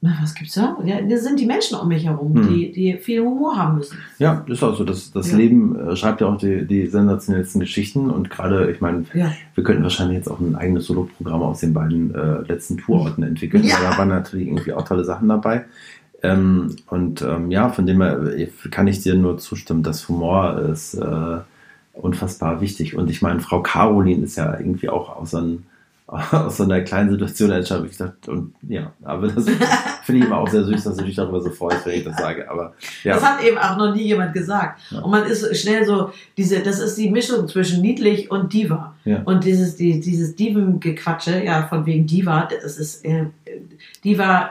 na, 0.00 0.16
was 0.22 0.32
gibt's 0.34 0.54
da? 0.54 0.78
Ja, 0.84 1.00
das 1.00 1.24
sind 1.24 1.40
die 1.40 1.46
Menschen 1.46 1.76
um 1.76 1.88
mich 1.88 2.04
herum, 2.04 2.32
hm. 2.32 2.48
die, 2.48 2.70
die 2.70 2.98
viel 2.98 3.20
Humor 3.20 3.56
haben 3.56 3.78
müssen. 3.78 3.98
Ja, 4.20 4.44
ist 4.46 4.62
auch 4.62 4.76
so. 4.76 4.84
Das, 4.84 5.10
das 5.10 5.32
ja. 5.32 5.36
Leben 5.36 5.76
äh, 5.76 5.96
schreibt 5.96 6.20
ja 6.20 6.28
auch 6.28 6.38
die, 6.38 6.64
die 6.66 6.86
sensationellsten 6.86 7.60
Geschichten 7.60 8.08
und 8.08 8.30
gerade, 8.30 8.70
ich 8.70 8.80
meine, 8.80 9.06
ja. 9.12 9.32
wir 9.56 9.64
könnten 9.64 9.82
wahrscheinlich 9.82 10.18
jetzt 10.18 10.28
auch 10.28 10.38
ein 10.38 10.54
eigenes 10.54 10.86
Solo-Programm 10.86 11.42
aus 11.42 11.60
den 11.60 11.74
beiden 11.74 12.14
äh, 12.14 12.42
letzten 12.42 12.78
Tourorten 12.78 13.24
entwickeln. 13.24 13.64
Ja. 13.64 13.74
Da 13.80 13.98
waren 13.98 14.08
natürlich 14.08 14.46
irgendwie 14.46 14.72
auch 14.72 14.86
tolle 14.86 15.04
Sachen 15.04 15.28
dabei. 15.28 15.64
Ähm, 16.22 16.76
und 16.86 17.22
ähm, 17.22 17.50
ja, 17.50 17.68
von 17.68 17.86
dem 17.86 18.00
her 18.00 18.22
äh, 18.36 18.48
kann 18.70 18.86
ich 18.86 19.00
dir 19.00 19.16
nur 19.16 19.38
zustimmen, 19.38 19.82
dass 19.82 20.08
Humor 20.08 20.60
ist 20.60 20.94
äh, 20.94 21.38
unfassbar 21.92 22.60
wichtig. 22.60 22.96
Und 22.96 23.10
ich 23.10 23.20
meine, 23.20 23.40
Frau 23.40 23.62
Caroline 23.62 24.24
ist 24.24 24.36
ja 24.36 24.56
irgendwie 24.56 24.90
auch 24.90 25.16
aus 25.16 25.34
einem 25.34 25.64
aus 26.08 26.56
so 26.56 26.64
einer 26.64 26.80
kleinen 26.80 27.10
Situation 27.10 27.50
entstanden. 27.50 27.88
Ich 27.90 27.98
dachte, 27.98 28.30
und 28.30 28.54
ja, 28.66 28.92
aber 29.04 29.28
das 29.28 29.44
finde 30.04 30.20
ich 30.20 30.24
immer 30.26 30.38
auch 30.38 30.48
sehr 30.48 30.64
süß, 30.64 30.84
dass 30.84 30.96
du 30.96 31.04
dich 31.04 31.16
darüber 31.16 31.40
so 31.40 31.50
freust, 31.50 31.84
wenn 31.84 31.98
ich 31.98 32.04
das 32.04 32.16
sage. 32.16 32.50
Aber 32.50 32.72
ja. 33.04 33.14
Das 33.14 33.22
hat 33.22 33.44
eben 33.44 33.58
auch 33.58 33.76
noch 33.76 33.94
nie 33.94 34.04
jemand 34.04 34.32
gesagt. 34.32 34.80
Ja. 34.90 35.00
Und 35.00 35.10
man 35.10 35.24
ist 35.26 35.54
schnell 35.58 35.84
so, 35.84 36.10
diese, 36.38 36.60
das 36.60 36.80
ist 36.80 36.96
die 36.96 37.10
Mischung 37.10 37.46
zwischen 37.46 37.82
niedlich 37.82 38.30
und 38.30 38.52
Diva. 38.54 38.94
Ja. 39.04 39.20
Und 39.24 39.44
dieses, 39.44 39.76
die, 39.76 40.00
dieses 40.00 40.34
Divengequatsche, 40.34 41.44
ja, 41.44 41.66
von 41.66 41.84
wegen 41.84 42.06
Diva, 42.06 42.48
das 42.62 42.78
ist, 42.78 43.04
äh, 43.04 43.26
Diva, 44.02 44.50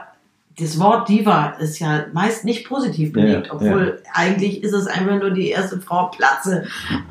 das 0.60 0.80
Wort 0.80 1.10
Diva 1.10 1.50
ist 1.60 1.80
ja 1.80 2.06
meist 2.14 2.46
nicht 2.46 2.68
positiv 2.68 3.16
Ja, 3.16 3.24
ja, 3.24 3.26
belegt, 3.34 3.52
obwohl 3.52 4.02
eigentlich 4.14 4.64
ist 4.64 4.74
es 4.74 4.86
einfach 4.88 5.20
nur 5.20 5.32
die 5.32 5.50
erste 5.50 5.80
Frau 5.80 6.08
Platze. 6.08 6.66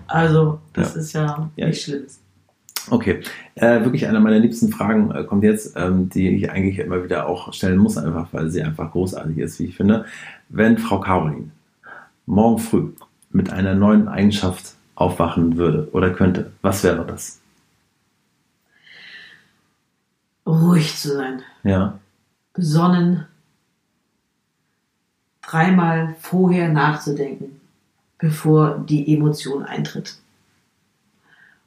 Also, 0.06 0.60
das 0.72 0.94
ist 0.94 1.12
ja, 1.14 1.50
Ja. 1.56 1.66
nicht 1.66 1.82
schlimm. 1.82 2.06
Okay, 2.90 3.22
äh, 3.56 3.84
wirklich 3.84 4.06
eine 4.06 4.20
meiner 4.20 4.38
liebsten 4.38 4.70
Fragen 4.70 5.10
äh, 5.10 5.24
kommt 5.24 5.42
jetzt, 5.42 5.76
ähm, 5.76 6.08
die 6.08 6.28
ich 6.36 6.50
eigentlich 6.50 6.78
immer 6.78 7.02
wieder 7.02 7.26
auch 7.26 7.52
stellen 7.52 7.78
muss, 7.78 7.98
einfach 7.98 8.28
weil 8.32 8.50
sie 8.50 8.62
einfach 8.62 8.92
großartig 8.92 9.38
ist, 9.38 9.58
wie 9.58 9.64
ich 9.64 9.76
finde. 9.76 10.04
Wenn 10.48 10.78
Frau 10.78 11.00
Caroline 11.00 11.50
morgen 12.26 12.58
früh 12.58 12.90
mit 13.30 13.50
einer 13.50 13.74
neuen 13.74 14.08
Eigenschaft 14.08 14.74
aufwachen 14.94 15.56
würde 15.56 15.88
oder 15.92 16.10
könnte, 16.10 16.52
was 16.62 16.84
wäre 16.84 17.04
das? 17.06 17.40
Ruhig 20.46 20.96
zu 20.96 21.14
sein, 21.14 21.42
Ja, 21.64 21.98
besonnen, 22.54 23.26
dreimal 25.42 26.14
vorher 26.20 26.68
nachzudenken, 26.68 27.60
bevor 28.18 28.78
die 28.78 29.12
Emotion 29.12 29.64
eintritt. 29.64 30.18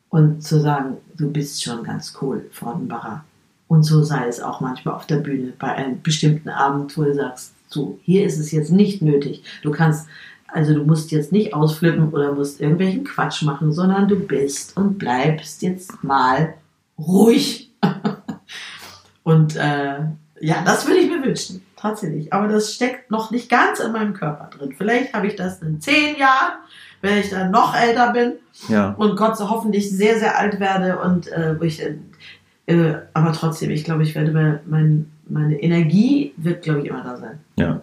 Und 0.09 0.43
zu 0.43 0.59
sagen, 0.59 0.97
du 1.17 1.31
bist 1.31 1.63
schon 1.63 1.83
ganz 1.83 2.17
cool, 2.21 2.49
Fraudenbacher. 2.51 3.23
Und 3.67 3.83
so 3.83 4.01
sei 4.01 4.27
es 4.27 4.41
auch 4.41 4.61
manchmal 4.61 4.95
auf 4.95 5.05
der 5.05 5.17
Bühne 5.17 5.53
bei 5.59 5.73
einem 5.75 6.01
bestimmten 6.01 6.49
Abend, 6.49 6.97
wo 6.97 7.03
du 7.03 7.13
sagst, 7.13 7.53
so, 7.67 7.99
hier 8.03 8.25
ist 8.25 8.39
es 8.39 8.51
jetzt 8.51 8.71
nicht 8.71 9.03
nötig. 9.03 9.43
Du 9.61 9.69
kannst, 9.69 10.07
also 10.47 10.73
du 10.73 10.83
musst 10.83 11.11
jetzt 11.11 11.31
nicht 11.31 11.53
ausflippen 11.53 12.09
oder 12.09 12.33
musst 12.33 12.59
irgendwelchen 12.59 13.03
Quatsch 13.03 13.43
machen, 13.43 13.71
sondern 13.71 14.07
du 14.07 14.15
bist 14.15 14.75
und 14.75 14.97
bleibst 14.97 15.61
jetzt 15.61 16.03
mal 16.03 16.55
ruhig. 16.97 17.71
und 19.23 19.55
äh, 19.55 19.99
ja, 20.41 20.63
das 20.65 20.87
würde 20.87 20.99
ich 20.99 21.09
mir 21.09 21.23
wünschen, 21.23 21.63
tatsächlich. 21.75 22.33
Aber 22.33 22.47
das 22.47 22.73
steckt 22.73 23.11
noch 23.11 23.29
nicht 23.29 23.49
ganz 23.49 23.79
in 23.79 23.91
meinem 23.91 24.13
Körper 24.13 24.49
drin. 24.49 24.73
Vielleicht 24.75 25.13
habe 25.13 25.27
ich 25.27 25.35
das 25.35 25.61
in 25.61 25.79
zehn 25.79 26.17
Jahren, 26.17 26.53
wenn 27.01 27.17
ich 27.19 27.29
dann 27.29 27.51
noch 27.51 27.75
älter 27.75 28.11
bin 28.13 28.33
ja, 28.67 28.91
und 28.97 29.15
Gott 29.15 29.37
so 29.37 29.49
hoffentlich 29.49 29.89
sehr, 29.89 30.19
sehr 30.19 30.37
alt 30.37 30.59
werde 30.59 30.99
und 30.99 31.27
äh, 31.31 31.55
wo 31.59 31.63
ich, 31.63 31.81
äh, 31.81 31.95
äh, 32.67 32.95
aber 33.13 33.33
trotzdem, 33.33 33.69
ich 33.71 33.83
glaube, 33.83 34.03
ich 34.03 34.15
werde 34.15 34.31
mein, 34.31 34.59
mein, 34.67 35.05
meine 35.27 35.61
Energie 35.61 36.33
wird, 36.37 36.61
glaube 36.63 36.81
ich, 36.81 36.87
immer 36.87 37.03
da 37.03 37.17
sein. 37.17 37.39
ja. 37.57 37.81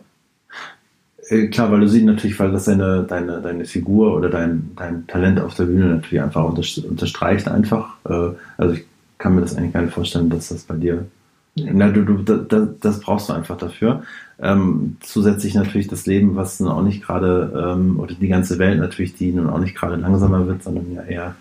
Äh, 1.29 1.49
Klar, 1.49 1.73
weil 1.73 1.81
du 1.81 1.89
siehst 1.89 2.05
natürlich, 2.05 2.39
weil 2.39 2.53
das 2.53 2.67
deine, 2.67 3.03
deine, 3.03 3.41
deine 3.41 3.65
Figur 3.65 4.17
oder 4.17 4.29
dein, 4.31 4.71
dein 4.77 5.07
Talent 5.09 5.41
auf 5.41 5.55
der 5.55 5.65
Bühne 5.65 5.87
natürlich 5.87 6.23
einfach 6.23 6.45
unterst- 6.45 6.87
unterstreicht 6.87 7.49
einfach. 7.49 7.95
Äh, 8.09 8.31
Also 8.57 8.75
ich 8.75 8.85
kann 9.19 9.35
mir 9.35 9.41
das 9.41 9.57
eigentlich 9.57 9.73
gar 9.73 9.83
nicht 9.83 9.95
vorstellen, 9.95 10.31
dass 10.31 10.49
das 10.49 10.63
bei 10.65 10.77
dir 10.77 11.05
Na, 11.57 11.89
du, 11.91 12.03
du, 12.05 12.19
da, 12.23 12.69
das 12.81 13.01
brauchst 13.01 13.29
du 13.29 13.33
einfach 13.33 13.57
dafür. 13.57 14.03
Ähm, 14.39 14.99
zusätzlich 15.01 15.55
natürlich 15.55 15.89
das 15.89 16.05
Leben, 16.07 16.37
was 16.37 16.61
nun 16.61 16.71
auch 16.71 16.83
nicht 16.83 17.03
gerade, 17.03 17.75
ähm, 17.75 17.99
oder 17.99 18.15
die 18.15 18.29
ganze 18.29 18.59
Welt 18.59 18.79
natürlich, 18.79 19.15
die 19.15 19.33
nun 19.33 19.49
auch 19.49 19.59
nicht 19.59 19.75
gerade 19.75 19.97
langsamer 19.97 20.47
wird, 20.47 20.63
sondern 20.63 20.93
ja 20.93 21.03
eher 21.03 21.35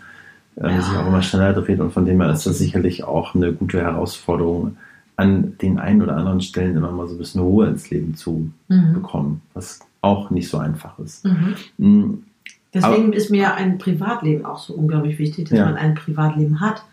äh, 0.55 0.69
Ja. 0.73 0.81
sich 0.81 0.95
auch 0.97 1.05
immer 1.07 1.21
schneller 1.21 1.51
dreht. 1.53 1.81
Und 1.81 1.91
von 1.91 2.05
dem 2.05 2.21
her 2.21 2.31
ist 2.31 2.45
das 2.45 2.57
sicherlich 2.57 3.03
auch 3.03 3.35
eine 3.35 3.51
gute 3.51 3.81
Herausforderung, 3.81 4.77
an 5.17 5.57
den 5.61 5.79
einen 5.79 6.01
oder 6.01 6.15
anderen 6.15 6.41
Stellen 6.41 6.75
immer 6.77 6.91
mal 6.91 7.07
so 7.07 7.15
ein 7.15 7.17
bisschen 7.17 7.41
Ruhe 7.41 7.67
ins 7.67 7.89
Leben 7.89 8.15
zu 8.15 8.49
Mhm. 8.69 8.93
bekommen, 8.93 9.41
was 9.53 9.79
auch 10.01 10.29
nicht 10.29 10.49
so 10.49 10.57
einfach 10.57 10.97
ist. 10.99 11.25
Mhm. 11.25 11.55
Mm, 11.77 12.13
Deswegen 12.73 13.13
ist 13.13 13.31
mir 13.31 13.53
ein 13.55 13.77
Privatleben 13.77 14.45
auch 14.45 14.59
so 14.59 14.73
unglaublich 14.73 15.17
wichtig, 15.17 15.47
dass 15.49 15.57
Ja. 15.57 15.65
man 15.65 15.75
ein 15.75 15.95
Privatleben 15.95 16.59
hat. 16.59 16.83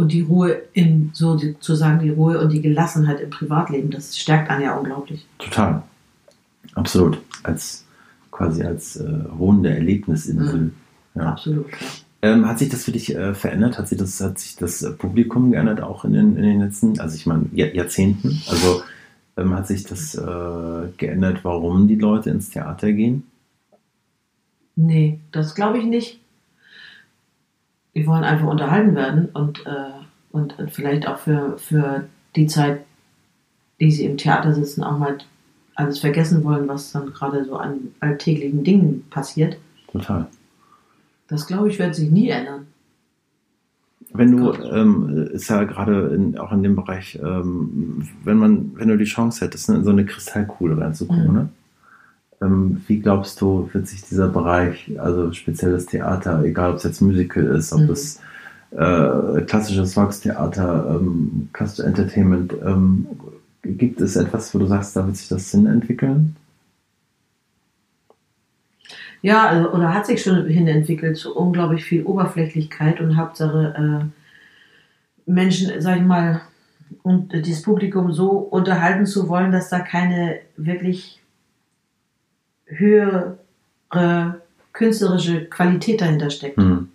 Und 0.00 0.12
die 0.12 0.22
Ruhe 0.22 0.62
in, 0.72 1.10
sozusagen 1.12 1.98
die 1.98 2.08
Ruhe 2.08 2.40
und 2.40 2.50
die 2.54 2.62
Gelassenheit 2.62 3.20
im 3.20 3.28
Privatleben, 3.28 3.90
das 3.90 4.16
stärkt 4.16 4.48
einen 4.48 4.62
ja 4.62 4.74
unglaublich. 4.74 5.26
Total. 5.36 5.82
Absolut. 6.74 7.18
Als 7.42 7.84
quasi 8.30 8.62
als 8.62 8.96
äh, 8.96 9.06
ruhende 9.38 9.68
Erlebnisinsel. 9.68 10.72
Ja. 11.14 11.32
Absolut. 11.32 11.66
Ähm, 12.22 12.48
hat 12.48 12.58
sich 12.58 12.70
das 12.70 12.84
für 12.84 12.92
dich 12.92 13.14
äh, 13.14 13.34
verändert? 13.34 13.76
Hat 13.76 13.88
sich 13.88 13.98
das, 13.98 14.18
hat 14.22 14.38
sich 14.38 14.56
das 14.56 14.80
äh, 14.80 14.90
Publikum 14.92 15.50
geändert 15.50 15.82
auch 15.82 16.06
in 16.06 16.14
den, 16.14 16.34
in 16.34 16.44
den 16.44 16.60
letzten, 16.60 16.98
also 16.98 17.14
ich 17.14 17.26
meine, 17.26 17.50
Jahr, 17.52 17.74
Jahrzehnten? 17.74 18.40
Also 18.48 18.80
ähm, 19.36 19.52
hat 19.52 19.66
sich 19.66 19.84
das 19.84 20.14
äh, 20.14 20.88
geändert, 20.96 21.40
warum 21.42 21.88
die 21.88 21.96
Leute 21.96 22.30
ins 22.30 22.48
Theater 22.48 22.90
gehen? 22.90 23.24
Nee, 24.76 25.20
das 25.30 25.54
glaube 25.54 25.76
ich 25.76 25.84
nicht. 25.84 26.20
Die 28.00 28.06
wollen 28.06 28.24
einfach 28.24 28.46
unterhalten 28.48 28.94
werden 28.94 29.28
und, 29.34 29.66
äh, 29.66 29.90
und 30.32 30.54
vielleicht 30.70 31.06
auch 31.06 31.18
für, 31.18 31.58
für 31.58 32.04
die 32.34 32.46
Zeit, 32.46 32.80
die 33.78 33.90
sie 33.90 34.06
im 34.06 34.16
Theater 34.16 34.54
sitzen, 34.54 34.82
auch 34.82 34.98
mal 34.98 35.18
alles 35.74 35.98
vergessen 35.98 36.42
wollen, 36.42 36.66
was 36.66 36.92
dann 36.92 37.12
gerade 37.12 37.44
so 37.44 37.56
an 37.56 37.88
alltäglichen 38.00 38.64
Dingen 38.64 39.04
passiert. 39.10 39.58
Total. 39.92 40.26
Das 41.28 41.46
glaube 41.46 41.68
ich, 41.68 41.78
wird 41.78 41.94
sich 41.94 42.10
nie 42.10 42.30
ändern. 42.30 42.68
Wenn 44.14 44.34
du, 44.34 44.50
ähm, 44.54 45.28
ist 45.32 45.50
ja 45.50 45.64
gerade 45.64 46.14
in, 46.14 46.38
auch 46.38 46.52
in 46.52 46.62
dem 46.62 46.76
Bereich, 46.76 47.18
ähm, 47.22 48.08
wenn 48.24 48.38
man, 48.38 48.72
wenn 48.76 48.88
du 48.88 48.96
die 48.96 49.04
Chance 49.04 49.44
hättest, 49.44 49.68
ne, 49.68 49.76
in 49.76 49.84
so 49.84 49.90
eine 49.90 50.06
Kristallkugel 50.06 50.82
reinzugucken, 50.82 51.26
Mhm. 51.28 51.34
ne? 51.34 51.48
Ähm, 52.42 52.82
wie 52.86 53.00
glaubst 53.00 53.40
du, 53.40 53.68
wird 53.72 53.86
sich 53.86 54.02
dieser 54.02 54.28
Bereich, 54.28 54.90
also 54.98 55.32
spezielles 55.32 55.86
Theater, 55.86 56.42
egal 56.42 56.70
ob 56.70 56.76
es 56.76 56.84
jetzt 56.84 57.00
Musical 57.02 57.44
ist, 57.44 57.72
ob 57.72 57.82
Mhm. 57.82 57.90
es 57.90 58.20
äh, 58.72 59.40
klassisches 59.42 59.94
Volkstheater, 59.94 60.96
ähm, 61.00 61.48
Cluster 61.52 61.84
Entertainment, 61.84 62.54
ähm, 62.64 63.06
gibt 63.64 64.00
es 64.00 64.16
etwas, 64.16 64.54
wo 64.54 64.58
du 64.60 64.66
sagst, 64.66 64.94
da 64.96 65.04
wird 65.06 65.16
sich 65.16 65.28
das 65.28 65.50
Sinn 65.50 65.66
entwickeln? 65.66 66.36
Ja, 69.22 69.48
also, 69.48 69.72
oder 69.72 69.92
hat 69.92 70.06
sich 70.06 70.22
schon 70.22 70.46
hinentwickelt 70.46 71.16
zu 71.16 71.36
unglaublich 71.36 71.84
viel 71.84 72.04
Oberflächlichkeit 72.04 73.00
und 73.00 73.16
Hauptsache 73.16 73.74
äh, 74.06 75.30
Menschen, 75.30 75.72
sag 75.80 75.98
ich 75.98 76.04
mal, 76.04 76.40
und 77.02 77.32
dieses 77.32 77.62
Publikum 77.62 78.12
so 78.12 78.30
unterhalten 78.30 79.04
zu 79.04 79.28
wollen, 79.28 79.52
dass 79.52 79.68
da 79.68 79.80
keine 79.80 80.38
wirklich 80.56 81.19
höhere 82.70 83.36
künstlerische 84.72 85.44
Qualität 85.46 86.00
dahinter 86.00 86.30
steckt. 86.30 86.56
Hm. 86.56 86.88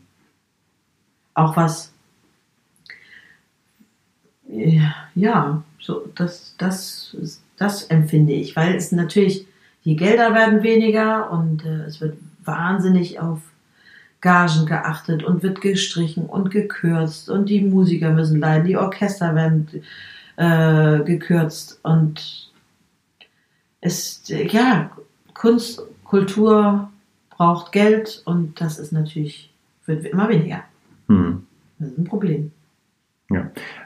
Auch 1.34 1.58
was, 1.58 1.92
ja, 5.16 5.64
so, 5.80 6.10
das, 6.16 6.56
das, 6.58 7.16
das 7.58 7.84
empfinde 7.84 8.34
ich, 8.34 8.56
weil 8.56 8.76
es 8.76 8.92
natürlich, 8.92 9.46
die 9.84 9.96
Gelder 9.96 10.34
werden 10.34 10.64
weniger 10.64 11.32
und 11.32 11.66
äh, 11.66 11.84
es 11.84 12.02
wird 12.02 12.18
wahnsinnig 12.44 13.20
auf 13.20 13.42
Gagen 14.22 14.66
geachtet 14.66 15.24
und 15.24 15.44
wird 15.44 15.62
gestrichen 15.62 16.26
und 16.26 16.50
gekürzt 16.50 17.30
und 17.30 17.50
die 17.50 17.62
Musiker 17.62 18.12
müssen 18.12 18.40
leiden, 18.40 18.66
die 18.66 18.78
Orchester 18.78 19.36
werden 19.36 19.68
äh, 20.38 21.04
gekürzt 21.04 21.80
und 21.84 22.50
es, 23.82 24.24
ja, 24.28 24.90
Kunst, 25.36 25.84
Kultur 26.04 26.90
braucht 27.30 27.72
Geld 27.72 28.24
und 28.26 28.60
das 28.60 28.80
ist 28.80 28.92
natürlich, 28.92 29.54
wird 29.86 30.06
immer 30.06 30.28
weniger. 30.30 30.64
Hm. 31.08 31.44
Das 31.78 31.90
ist 31.90 31.98
ein 32.00 32.06
Problem. 32.06 32.52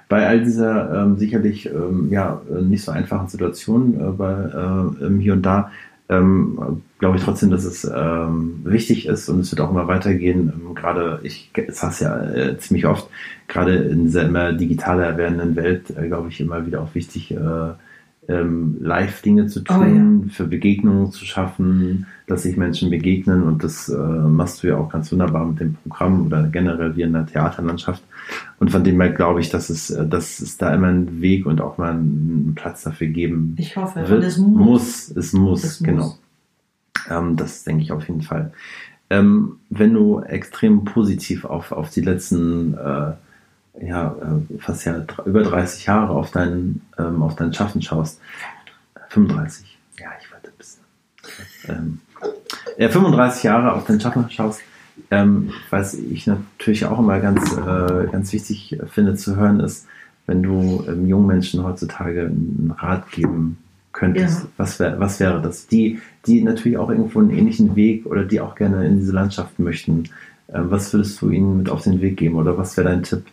bei 0.09 0.27
all 0.27 0.43
dieser 0.43 1.03
ähm, 1.03 1.17
sicherlich 1.17 1.65
ähm, 1.65 2.09
ja, 2.11 2.41
äh, 2.49 2.61
nicht 2.61 2.83
so 2.83 2.91
einfachen 2.91 3.27
Situation 3.27 3.99
äh, 3.99 4.11
bei, 4.11 4.31
äh, 4.31 5.21
hier 5.21 5.33
und 5.33 5.43
da, 5.43 5.71
ähm, 6.09 6.83
glaube 6.97 7.17
ich 7.17 7.23
trotzdem, 7.23 7.51
dass 7.51 7.63
es 7.63 7.83
ähm, 7.85 8.61
wichtig 8.63 9.07
ist 9.07 9.29
und 9.29 9.39
es 9.39 9.51
wird 9.51 9.61
auch 9.61 9.71
immer 9.71 9.87
weitergehen. 9.87 10.51
Ähm, 10.53 10.75
gerade, 10.75 11.19
ich 11.23 11.51
sage 11.69 11.93
es 11.93 11.99
ja 11.99 12.21
äh, 12.21 12.57
ziemlich 12.57 12.85
oft, 12.85 13.07
gerade 13.47 13.75
in 13.75 14.05
dieser 14.05 14.23
immer 14.25 14.53
digitaler 14.53 15.17
werdenden 15.17 15.55
Welt, 15.55 15.91
äh, 15.91 16.07
glaube 16.07 16.29
ich, 16.29 16.41
immer 16.41 16.65
wieder 16.65 16.81
auch 16.81 16.95
wichtig, 16.95 17.31
äh, 17.31 17.73
ähm, 18.29 18.77
Live-Dinge 18.79 19.47
zu 19.47 19.61
Oh, 19.61 19.73
tun, 19.73 20.29
für 20.31 20.45
Begegnungen 20.45 21.11
zu 21.11 21.25
schaffen, 21.25 22.05
dass 22.27 22.43
sich 22.43 22.55
Menschen 22.57 22.89
begegnen 22.91 23.43
und 23.43 23.63
das 23.63 23.89
äh, 23.89 23.97
machst 23.97 24.61
du 24.61 24.67
ja 24.67 24.77
auch 24.77 24.89
ganz 24.91 25.11
wunderbar 25.11 25.45
mit 25.47 25.59
dem 25.59 25.73
Programm 25.73 26.27
oder 26.27 26.43
generell 26.43 26.95
wie 26.95 27.01
in 27.01 27.13
der 27.13 27.25
Theaterlandschaft. 27.25 28.03
Und 28.59 28.69
von 28.71 28.83
dem 28.83 29.01
her 29.01 29.09
glaube 29.11 29.39
ich, 29.41 29.49
dass 29.49 29.69
es, 29.71 29.89
äh, 29.89 30.07
dass 30.07 30.39
es 30.39 30.57
da 30.57 30.73
immer 30.73 30.87
einen 30.87 31.21
Weg 31.21 31.45
und 31.47 31.59
auch 31.59 31.77
mal 31.79 31.91
einen 31.91 32.53
Platz 32.55 32.83
dafür 32.83 33.07
geben 33.07 33.55
Ich 33.57 33.75
hoffe, 33.75 33.99
wird. 34.07 34.11
und 34.11 34.23
es 34.23 34.37
muss. 34.37 35.09
Es 35.09 35.33
muss, 35.33 35.63
Es 35.63 35.79
genau. 35.79 36.03
muss. 36.03 36.21
Ähm, 37.09 37.35
das 37.35 37.63
denke 37.63 37.81
ich 37.81 37.91
auf 37.91 38.07
jeden 38.07 38.21
Fall. 38.21 38.51
Ähm, 39.09 39.53
wenn 39.71 39.93
du 39.93 40.19
extrem 40.19 40.83
positiv 40.85 41.45
auf, 41.45 41.71
auf 41.71 41.89
die 41.89 42.01
letzten 42.01 42.75
äh, 42.75 43.13
ja, 43.81 44.15
äh, 44.21 44.57
fast 44.59 44.85
ja 44.85 45.03
über 45.25 45.43
30 45.43 45.85
Jahre 45.85 46.13
auf 46.13 46.31
dein, 46.31 46.81
ähm, 46.97 47.21
auf 47.21 47.35
dein 47.35 47.53
Schaffen 47.53 47.81
schaust, 47.81 48.19
35, 49.09 49.77
ja, 49.99 50.07
ich 50.21 50.31
warte 50.31 50.47
ein 50.49 50.57
bisschen. 50.57 50.81
Ähm, 51.67 51.99
ja, 52.77 52.89
35 52.89 53.43
Jahre 53.43 53.73
auf 53.73 53.85
dein 53.85 53.99
Schaffen 53.99 54.29
schaust, 54.29 54.61
ähm, 55.11 55.51
was 55.69 55.93
ich 55.93 56.27
natürlich 56.27 56.85
auch 56.85 56.99
immer 56.99 57.19
ganz, 57.19 57.53
äh, 57.57 58.07
ganz 58.11 58.31
wichtig 58.33 58.77
finde 58.91 59.15
zu 59.15 59.35
hören, 59.35 59.59
ist, 59.59 59.87
wenn 60.27 60.43
du 60.43 60.83
ähm, 60.87 61.07
jungen 61.07 61.27
Menschen 61.27 61.63
heutzutage 61.63 62.21
einen 62.21 62.73
Rat 62.77 63.09
geben 63.11 63.57
könntest, 63.91 64.43
Ja. 64.43 64.47
was, 64.57 64.79
wär, 64.79 64.99
was 64.99 65.19
wäre 65.19 65.41
das? 65.41 65.67
Die, 65.67 65.99
die 66.27 66.43
natürlich 66.43 66.77
auch 66.77 66.89
irgendwo 66.89 67.19
einen 67.19 67.31
ähnlichen 67.31 67.75
Weg 67.75 68.05
oder 68.05 68.23
die 68.25 68.39
auch 68.39 68.55
gerne 68.55 68.85
in 68.85 68.99
diese 68.99 69.11
Landschaft 69.13 69.57
möchten, 69.57 70.03
äh, 70.47 70.59
was 70.59 70.93
würdest 70.93 71.19
du 71.21 71.29
ihnen 71.31 71.57
mit 71.57 71.69
auf 71.69 71.81
den 71.83 72.01
Weg 72.01 72.17
geben 72.17 72.35
oder 72.35 72.57
was 72.57 72.77
wäre 72.77 72.89
dein 72.89 73.03
Tipp? 73.03 73.25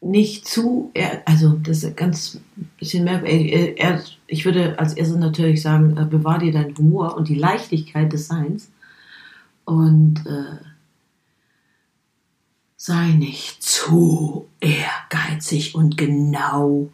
Nicht 0.00 0.46
zu, 0.48 0.90
er- 0.94 1.22
also 1.26 1.58
das 1.62 1.82
ist 1.84 1.96
ganz 1.96 2.40
bisschen 2.78 3.04
merkwürdig. 3.04 3.52
Er, 3.52 3.78
er, 3.78 4.02
ich 4.26 4.44
würde 4.44 4.78
als 4.78 4.94
erstes 4.94 5.18
natürlich 5.18 5.60
sagen, 5.62 5.96
äh, 5.96 6.04
bewahr 6.06 6.38
dir 6.38 6.52
deinen 6.52 6.76
Humor 6.76 7.16
und 7.16 7.28
die 7.28 7.34
Leichtigkeit 7.34 8.12
des 8.12 8.28
Seins 8.28 8.70
und 9.64 10.24
äh, 10.26 10.64
sei 12.76 13.08
nicht 13.12 13.62
zu 13.62 14.48
ehrgeizig 14.60 15.74
und 15.74 15.98
genau 15.98 16.88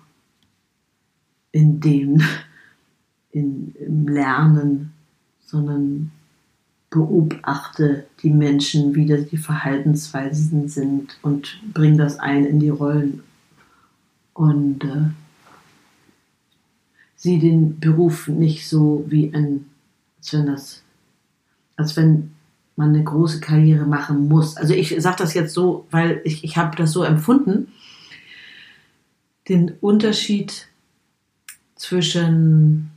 in 1.52 1.80
dem, 1.80 2.20
in, 3.30 3.72
im 3.76 4.08
Lernen, 4.08 4.92
sondern 5.44 6.10
beobachte 6.90 8.06
die 8.22 8.30
Menschen, 8.30 8.94
wie 8.94 9.06
das 9.06 9.26
die 9.26 9.36
Verhaltensweisen 9.36 10.68
sind 10.68 11.18
und 11.22 11.60
bring 11.72 11.98
das 11.98 12.18
ein 12.18 12.44
in 12.44 12.60
die 12.60 12.68
Rollen. 12.68 13.22
Und 14.34 14.84
äh, 14.84 15.10
sieh 17.16 17.38
den 17.38 17.80
Beruf 17.80 18.28
nicht 18.28 18.68
so 18.68 19.04
wie 19.08 19.32
ein, 19.34 19.66
als 20.18 20.32
wenn 20.32 20.46
das, 20.46 20.82
als 21.76 21.96
wenn 21.96 22.32
man 22.76 22.90
eine 22.90 23.04
große 23.04 23.40
Karriere 23.40 23.86
machen 23.86 24.28
muss. 24.28 24.56
Also 24.56 24.74
ich 24.74 24.94
sage 24.98 25.16
das 25.18 25.34
jetzt 25.34 25.54
so, 25.54 25.86
weil 25.90 26.20
ich, 26.24 26.44
ich 26.44 26.56
habe 26.56 26.76
das 26.76 26.92
so 26.92 27.02
empfunden, 27.02 27.68
den 29.48 29.72
Unterschied 29.80 30.68
zwischen 31.74 32.90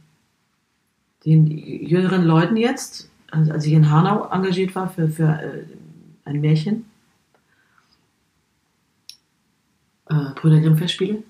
den 1.26 1.48
jüngeren 1.48 2.24
Leuten 2.24 2.58
jetzt, 2.58 3.10
also 3.32 3.52
als 3.52 3.66
ich 3.66 3.74
in 3.74 3.90
Hanau 3.90 4.30
engagiert 4.32 4.76
war 4.76 4.90
für, 4.90 5.10
für 5.10 5.28
äh, 5.28 5.64
ein 6.26 6.42
Märchen, 6.42 6.86
äh, 10.10 10.34
Brüder 10.36 10.60
Grimm 10.60 10.78
Festspiele, 10.78 11.24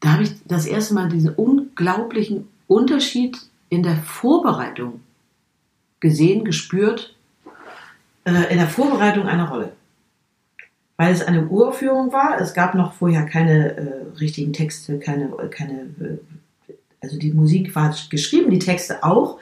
da 0.00 0.12
habe 0.12 0.22
ich 0.22 0.30
das 0.46 0.66
erste 0.66 0.94
Mal 0.94 1.08
diesen 1.08 1.34
unglaublichen 1.34 2.48
Unterschied 2.66 3.38
in 3.68 3.82
der 3.82 3.96
Vorbereitung 3.96 5.00
gesehen, 6.00 6.44
gespürt, 6.44 7.14
äh, 8.24 8.50
in 8.50 8.58
der 8.58 8.68
Vorbereitung 8.68 9.26
einer 9.26 9.48
Rolle. 9.48 9.72
Weil 10.96 11.12
es 11.12 11.22
eine 11.22 11.46
Uraufführung 11.48 12.12
war, 12.12 12.40
es 12.40 12.54
gab 12.54 12.74
noch 12.74 12.94
vorher 12.94 13.24
keine 13.24 13.76
äh, 13.76 14.18
richtigen 14.18 14.52
Texte, 14.52 14.98
keine, 14.98 15.28
keine 15.50 15.82
äh, 16.00 16.18
also 17.00 17.18
die 17.18 17.32
Musik 17.32 17.74
war 17.74 17.94
geschrieben, 18.10 18.50
die 18.50 18.58
Texte 18.58 19.02
auch, 19.02 19.38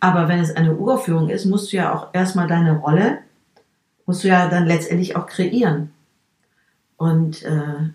aber 0.00 0.28
wenn 0.28 0.40
es 0.40 0.56
eine 0.56 0.74
Uraufführung 0.74 1.28
ist, 1.28 1.44
musst 1.44 1.72
du 1.72 1.76
ja 1.76 1.94
auch 1.94 2.08
erstmal 2.14 2.48
deine 2.48 2.78
Rolle, 2.78 3.18
musst 4.06 4.24
du 4.24 4.28
ja 4.28 4.48
dann 4.48 4.66
letztendlich 4.66 5.14
auch 5.14 5.26
kreieren. 5.26 5.90
Und 6.96 7.42
äh, 7.44 7.90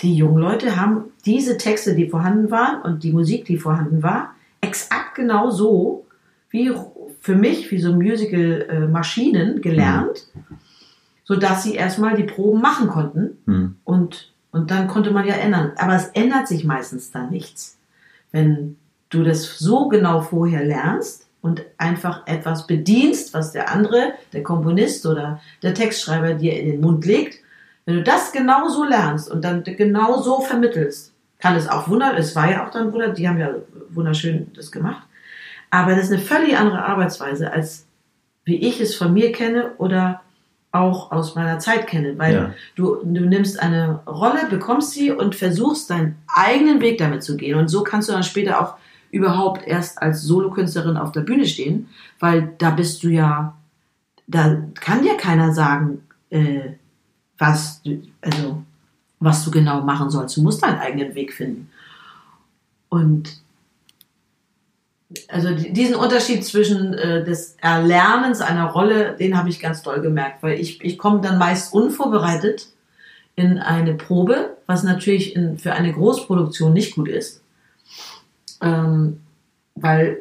die 0.00 0.14
jungen 0.14 0.38
Leute 0.38 0.80
haben 0.80 1.04
diese 1.24 1.56
Texte, 1.56 1.94
die 1.94 2.08
vorhanden 2.08 2.50
waren 2.50 2.82
und 2.82 3.02
die 3.02 3.12
Musik, 3.12 3.44
die 3.44 3.58
vorhanden 3.58 4.02
war, 4.02 4.34
exakt 4.60 5.14
genau 5.14 5.50
so 5.50 6.06
wie 6.50 6.72
für 7.20 7.34
mich, 7.34 7.70
wie 7.70 7.78
so 7.80 7.92
Musical-Maschinen 7.92 9.60
gelernt, 9.60 10.28
sodass 11.24 11.64
sie 11.64 11.74
erstmal 11.74 12.16
die 12.16 12.22
Proben 12.24 12.60
machen 12.60 12.88
konnten 12.88 13.38
Hm. 13.46 13.76
und, 13.84 14.32
und 14.52 14.70
dann 14.70 14.86
konnte 14.86 15.10
man 15.10 15.26
ja 15.26 15.34
ändern. 15.34 15.72
Aber 15.76 15.96
es 15.96 16.06
ändert 16.08 16.46
sich 16.46 16.64
meistens 16.64 17.10
dann 17.10 17.30
nichts. 17.30 17.78
Wenn 18.30 18.76
du 19.10 19.22
das 19.22 19.58
so 19.58 19.88
genau 19.88 20.20
vorher 20.20 20.64
lernst 20.64 21.26
und 21.42 21.62
einfach 21.78 22.26
etwas 22.26 22.66
bedienst, 22.66 23.32
was 23.34 23.52
der 23.52 23.70
andere, 23.72 24.14
der 24.32 24.42
Komponist 24.42 25.06
oder 25.06 25.40
der 25.62 25.74
Textschreiber 25.74 26.34
dir 26.34 26.58
in 26.58 26.66
den 26.66 26.80
Mund 26.80 27.04
legt, 27.04 27.38
wenn 27.84 27.96
du 27.96 28.02
das 28.02 28.32
genau 28.32 28.68
so 28.68 28.84
lernst 28.84 29.30
und 29.30 29.44
dann 29.44 29.62
genau 29.62 30.20
so 30.20 30.40
vermittelst, 30.40 31.12
kann 31.38 31.54
es 31.54 31.68
auch 31.68 31.88
wunderbar, 31.88 32.18
es 32.18 32.34
war 32.34 32.50
ja 32.50 32.66
auch 32.66 32.70
dann 32.70 32.92
wunderbar, 32.92 33.14
die 33.14 33.28
haben 33.28 33.38
ja 33.38 33.50
wunderschön 33.90 34.50
das 34.56 34.72
gemacht, 34.72 35.06
aber 35.70 35.94
das 35.94 36.06
ist 36.06 36.12
eine 36.12 36.22
völlig 36.22 36.56
andere 36.56 36.84
Arbeitsweise, 36.84 37.52
als 37.52 37.86
wie 38.44 38.56
ich 38.56 38.80
es 38.80 38.94
von 38.96 39.12
mir 39.12 39.30
kenne 39.32 39.72
oder 39.78 40.22
auch 40.72 41.10
aus 41.12 41.34
meiner 41.34 41.58
Zeit 41.58 41.86
kenne, 41.86 42.18
weil 42.18 42.34
Ja. 42.34 42.54
du, 42.74 42.96
du 43.02 43.24
nimmst 43.24 43.60
eine 43.60 44.00
Rolle, 44.06 44.46
bekommst 44.50 44.92
sie 44.92 45.10
und 45.10 45.34
versuchst 45.34 45.90
deinen 45.90 46.16
eigenen 46.26 46.80
Weg 46.80 46.98
damit 46.98 47.22
zu 47.22 47.36
gehen. 47.36 47.56
Und 47.58 47.68
so 47.68 47.82
kannst 47.82 48.08
du 48.08 48.12
dann 48.12 48.22
später 48.22 48.60
auch 48.60 48.74
überhaupt 49.16 49.66
erst 49.66 50.00
als 50.00 50.22
Solokünstlerin 50.22 50.96
auf 50.96 51.12
der 51.12 51.22
Bühne 51.22 51.46
stehen, 51.46 51.88
weil 52.20 52.54
da 52.58 52.70
bist 52.70 53.02
du 53.02 53.08
ja, 53.08 53.56
da 54.26 54.62
kann 54.74 55.02
dir 55.02 55.16
keiner 55.16 55.52
sagen, 55.52 56.02
äh, 56.30 56.60
was 57.38 57.82
du, 57.82 58.02
also, 58.20 58.62
was 59.20 59.44
du 59.44 59.50
genau 59.50 59.80
machen 59.82 60.10
sollst. 60.10 60.36
Du 60.36 60.42
musst 60.42 60.62
deinen 60.62 60.78
eigenen 60.78 61.14
Weg 61.14 61.32
finden. 61.32 61.70
Und 62.88 63.40
also 65.28 65.54
die- 65.54 65.72
diesen 65.72 65.94
Unterschied 65.94 66.44
zwischen 66.44 66.94
äh, 66.94 67.24
des 67.24 67.56
Erlernens 67.60 68.40
einer 68.40 68.66
Rolle, 68.66 69.16
den 69.16 69.36
habe 69.36 69.48
ich 69.48 69.60
ganz 69.60 69.82
doll 69.82 70.00
gemerkt, 70.00 70.42
weil 70.42 70.58
ich, 70.58 70.82
ich 70.84 70.98
komme 70.98 71.20
dann 71.20 71.38
meist 71.38 71.72
unvorbereitet 71.72 72.68
in 73.36 73.58
eine 73.58 73.94
Probe, 73.94 74.56
was 74.66 74.82
natürlich 74.82 75.36
in, 75.36 75.58
für 75.58 75.72
eine 75.74 75.92
Großproduktion 75.92 76.72
nicht 76.72 76.94
gut 76.96 77.08
ist, 77.08 77.42
ähm, 78.62 79.20
weil 79.74 80.18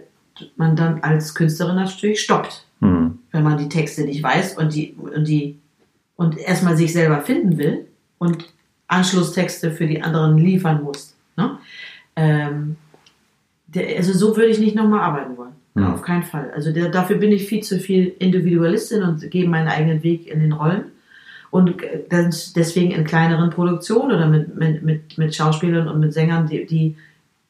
man 0.56 0.76
dann 0.76 1.02
als 1.02 1.34
Künstlerin 1.34 1.76
natürlich 1.76 2.22
stoppt, 2.22 2.66
Hm. 2.82 3.20
wenn 3.32 3.44
man 3.44 3.58
die 3.58 3.70
Texte 3.70 4.04
nicht 4.04 4.22
weiß 4.22 4.58
und 4.58 4.74
die 4.74 4.96
und 4.98 5.28
die 5.28 5.58
und 6.18 6.38
erstmal 6.38 6.76
sich 6.76 6.94
selber 6.94 7.22
finden 7.22 7.58
will 7.58 7.88
und 8.18 8.54
Anschlusstexte 8.88 9.72
für 9.72 9.88
die 9.88 10.02
anderen 10.02 10.38
liefern 10.38 10.84
muss. 10.84 11.16
Ne? 11.38 11.58
Ähm, 12.16 12.76
der, 13.68 13.98
also 13.98 14.14
so 14.14 14.36
würde 14.36 14.50
ich 14.50 14.60
nicht 14.60 14.76
nochmal 14.76 15.02
arbeiten 15.02 15.38
wollen. 15.38 15.54
Ja. 15.76 15.94
Auf 15.94 16.02
keinen 16.02 16.24
Fall. 16.24 16.52
Also 16.56 16.72
der, 16.72 16.90
dafür 16.90 17.18
bin 17.18 17.32
ich 17.32 17.48
viel 17.48 17.62
zu 17.62 17.80
viel 17.80 18.16
Individualistin 18.20 19.04
und 19.04 19.30
gehe 19.30 19.48
meinen 19.48 19.68
eigenen 19.68 20.04
Weg 20.04 20.28
in 20.28 20.40
den 20.40 20.54
Rollen. 20.54 20.86
Und 21.52 21.76
deswegen 22.12 22.92
in 22.92 23.06
kleineren 23.06 23.50
Produktionen 23.50 24.12
oder 24.12 24.28
mit, 24.28 24.56
mit, 24.56 24.84
mit, 24.84 25.18
mit 25.18 25.36
Schauspielern 25.36 25.88
und 25.88 26.00
mit 26.00 26.14
Sängern, 26.14 26.48
die, 26.48 26.66
die, 26.66 26.96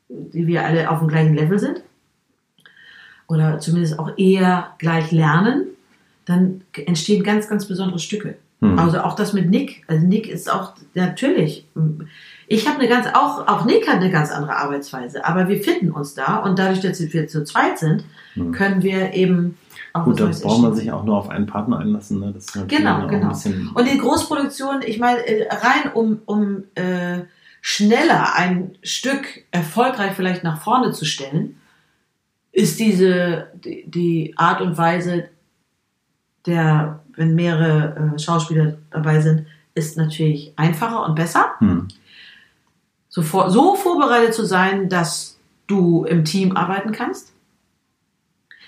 die 0.10 0.48
wir 0.48 0.64
alle 0.66 0.90
auf 0.90 1.00
dem 1.00 1.08
gleichen 1.08 1.34
Level 1.36 1.60
sind. 1.60 1.82
Oder 3.28 3.60
zumindest 3.60 3.98
auch 3.98 4.12
eher 4.18 4.68
gleich 4.78 5.12
lernen, 5.12 5.66
dann 6.26 6.62
entstehen 6.86 7.24
ganz, 7.24 7.48
ganz 7.48 7.68
besondere 7.68 8.00
Stücke. 8.00 8.36
Hm. 8.62 8.78
Also 8.78 9.00
auch 9.00 9.16
das 9.16 9.34
mit 9.34 9.50
Nick. 9.50 9.84
Also 9.88 10.06
Nick 10.06 10.28
ist 10.30 10.52
auch 10.52 10.74
natürlich. 10.94 11.66
Ich 12.48 12.68
habe 12.68 12.80
eine 12.80 12.88
ganz 12.88 13.08
auch 13.14 13.48
auch 13.48 13.66
Nick 13.66 13.88
hat 13.88 13.96
eine 13.98 14.12
ganz 14.12 14.32
andere 14.32 14.56
Arbeitsweise, 14.56 15.26
aber 15.26 15.48
wir 15.48 15.62
finden 15.62 15.92
uns 15.92 16.14
da 16.14 16.38
und 16.38 16.58
dadurch, 16.60 16.82
dass 16.82 17.00
wir 17.00 17.28
zu 17.28 17.44
zweit 17.44 17.80
sind, 17.80 18.04
Hm. 18.36 18.52
können 18.52 18.84
wir 18.84 19.14
eben 19.14 19.58
auch 19.94 20.04
Gut, 20.04 20.20
da 20.20 20.26
braucht 20.26 20.62
man 20.62 20.76
sich 20.76 20.92
auch 20.92 21.04
nur 21.06 21.16
auf 21.18 21.30
einen 21.30 21.46
Partner 21.48 21.80
einlassen. 21.80 22.20
Ne? 22.20 22.34
Genau, 22.68 23.04
ein 23.04 23.08
genau. 23.08 23.30
bisschen- 23.30 23.70
Und 23.74 23.90
die 23.92 23.98
Großproduktion, 23.98 24.82
ich 24.86 25.00
meine, 25.00 25.26
äh, 25.26 25.48
rein 25.50 25.92
um, 25.94 26.20
um 26.26 26.64
äh, 26.76 27.20
schneller 27.68 28.36
ein 28.36 28.78
Stück 28.84 29.44
erfolgreich 29.50 30.14
vielleicht 30.16 30.44
nach 30.44 30.62
vorne 30.62 30.92
zu 30.92 31.04
stellen, 31.04 31.60
ist 32.52 32.80
diese 32.80 33.48
die, 33.56 33.90
die 33.90 34.34
Art 34.38 34.62
und 34.62 34.78
Weise 34.78 35.30
der, 36.46 37.04
wenn 37.16 37.34
mehrere 37.34 38.14
äh, 38.14 38.20
Schauspieler 38.20 38.78
dabei 38.92 39.20
sind, 39.20 39.48
ist 39.74 39.98
natürlich 39.98 40.54
einfacher 40.56 41.04
und 41.06 41.16
besser. 41.16 41.54
Hm. 41.58 41.88
so, 43.10 43.24
vor, 43.24 43.50
so 43.50 43.74
vorbereitet 43.74 44.36
zu 44.36 44.46
sein, 44.46 44.88
dass 44.88 45.40
du 45.66 46.06
im 46.06 46.24
Team 46.24 46.56
arbeiten 46.56 46.92
kannst. 46.92 47.34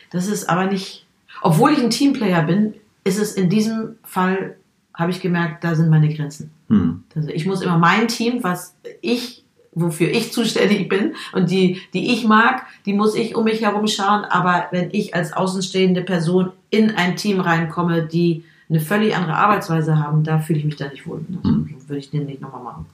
Das 0.09 0.25
ist 0.25 0.49
aber 0.49 0.65
nicht, 0.65 1.05
obwohl 1.43 1.73
ich 1.73 1.83
ein 1.83 1.91
Teamplayer 1.91 2.41
bin, 2.41 2.73
ist 3.03 3.19
es 3.19 3.33
in 3.33 3.51
diesem 3.51 3.99
Fall, 4.03 4.57
habe 4.97 5.11
ich 5.11 5.21
gemerkt, 5.21 5.63
da 5.63 5.75
sind 5.75 5.89
meine 5.89 6.13
Grenzen. 6.13 6.51
Hm. 6.69 7.03
Also 7.15 7.29
ich 7.29 7.45
muss 7.45 7.61
immer 7.61 7.77
mein 7.77 8.07
Team, 8.07 8.43
was 8.43 8.75
ich, 9.01 9.45
wofür 9.73 10.09
ich 10.09 10.33
zuständig 10.33 10.89
bin 10.89 11.13
und 11.33 11.49
die, 11.51 11.79
die 11.93 12.11
ich 12.13 12.25
mag, 12.25 12.63
die 12.85 12.93
muss 12.93 13.15
ich 13.15 13.35
um 13.35 13.43
mich 13.45 13.61
herum 13.61 13.87
schauen. 13.87 14.25
Aber 14.25 14.65
wenn 14.71 14.89
ich 14.91 15.13
als 15.15 15.31
außenstehende 15.33 16.01
Person 16.01 16.51
in 16.71 16.91
ein 16.95 17.15
Team 17.15 17.39
reinkomme, 17.39 18.05
die 18.07 18.43
eine 18.69 18.79
völlig 18.81 19.15
andere 19.15 19.35
Arbeitsweise 19.37 19.97
haben, 19.97 20.23
da 20.23 20.39
fühle 20.39 20.59
ich 20.59 20.65
mich 20.65 20.75
da 20.75 20.89
nicht 20.89 21.07
wohl. 21.07 21.23
Also 21.43 21.49
Mhm. 21.57 21.75
würde 21.87 21.99
ich 21.99 22.09
den 22.09 22.25
nicht 22.25 22.41
nochmal 22.41 22.63
machen. 22.63 22.85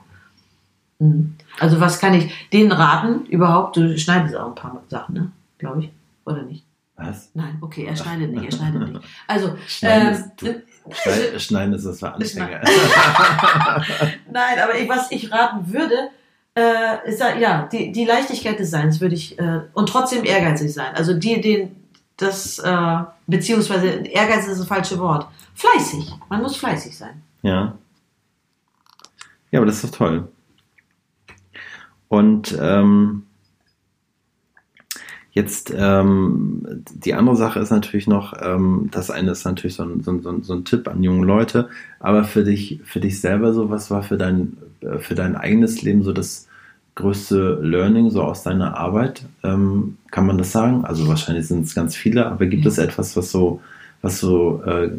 Mhm. 1.00 1.36
Also 1.60 1.80
was 1.80 2.00
kann 2.00 2.14
ich 2.14 2.32
denen 2.52 2.72
raten? 2.72 3.26
Überhaupt, 3.28 3.78
du 3.78 3.98
schneidest 3.98 4.36
auch 4.36 4.50
ein 4.50 4.56
paar 4.56 4.84
Sachen, 4.90 5.16
ne? 5.16 5.32
Glaube 5.58 5.84
ich. 5.86 5.90
Oder 6.26 6.44
nicht? 6.44 6.64
Was? 6.96 7.32
Nein, 7.34 7.58
okay, 7.62 7.86
er 7.86 7.96
schneidet 7.96 8.32
nicht, 8.32 8.46
er 8.46 8.52
schneidet 8.52 8.90
nicht. 8.94 9.02
Also, 9.28 9.56
ist, 10.12 10.32
Schneiden, 10.92 11.40
Schneiden 11.40 11.74
ist 11.74 11.86
das 11.86 12.00
für 12.00 12.14
Anfänger. 12.14 12.62
Nein, 14.32 14.60
aber 14.62 14.78
ich, 14.78 14.90
was 14.90 15.12
ich 15.12 15.32
raten 15.32 15.72
würde, 15.72 16.10
äh, 16.56 17.10
ist 17.10 17.20
ja, 17.20 17.68
die, 17.72 17.92
die 17.92 18.06
Leichtigkeit 18.06 18.60
des 18.60 18.72
Seins 18.72 19.00
würde 19.02 19.16
ich 19.16 19.40
äh, 19.40 19.62
und 19.74 19.90
trotzdem 19.90 20.24
ehrgeizig 20.24 20.74
sein. 20.74 20.94
Also 20.96 21.14
die, 21.14 21.42
den, 21.42 21.76
das, 22.18 22.60
äh, 22.60 22.98
beziehungsweise 23.28 23.88
Ehrgeiz 23.88 24.48
ist 24.48 24.60
das 24.60 24.68
falsche 24.68 25.00
Wort. 25.00 25.28
Fleißig. 25.56 26.12
Man 26.30 26.42
muss 26.42 26.56
fleißig 26.56 26.98
sein. 26.98 27.22
Ja. 27.42 27.78
Ja, 29.52 29.60
aber 29.60 29.66
das 29.66 29.84
ist 29.84 29.86
doch 29.86 29.98
toll. 29.98 30.28
Und 32.08 32.58
ähm, 32.60 33.26
jetzt 35.34 35.74
ähm, 35.76 36.84
die 36.94 37.14
andere 37.14 37.36
Sache 37.36 37.60
ist 37.60 37.72
natürlich 37.72 38.08
noch, 38.08 38.34
ähm, 38.42 38.90
das 38.92 39.12
eine 39.12 39.32
ist 39.32 39.46
natürlich 39.46 39.76
so 39.76 39.84
ein, 39.84 40.02
so, 40.04 40.12
ein, 40.12 40.44
so 40.44 40.54
ein- 40.54 40.66
Tipp 40.66 40.88
an 40.88 41.04
junge 41.04 41.26
Leute, 41.26 41.70
aber 42.00 42.24
für 42.24 42.44
dich, 42.44 42.82
für 42.86 43.00
dich 43.00 43.20
selber 43.22 43.54
so, 43.54 43.70
was 43.70 43.92
war 43.92 44.04
für 44.04 44.18
dein, 44.18 44.58
äh, 44.82 45.00
für 45.00 45.16
dein 45.16 45.36
eigenes 45.36 45.82
Leben 45.82 46.04
so 46.04 46.14
das 46.14 46.48
größte 46.96 47.60
Learning 47.62 48.10
so 48.12 48.22
aus 48.24 48.44
deiner 48.44 48.78
Arbeit? 48.78 49.26
Ähm, 49.44 49.98
kann 50.12 50.26
man 50.28 50.38
das 50.38 50.52
sagen? 50.52 50.86
Also 50.86 51.08
wahrscheinlich 51.08 51.48
sind 51.48 51.66
es 51.66 51.76
ganz 51.76 51.96
viele, 51.96 52.28
aber 52.28 52.46
gibt 52.46 52.66
es 52.66 52.78
etwas, 52.78 53.16
was 53.18 53.32
so 53.32 53.62
was 54.02 54.20
du 54.20 54.62
äh, 54.66 54.90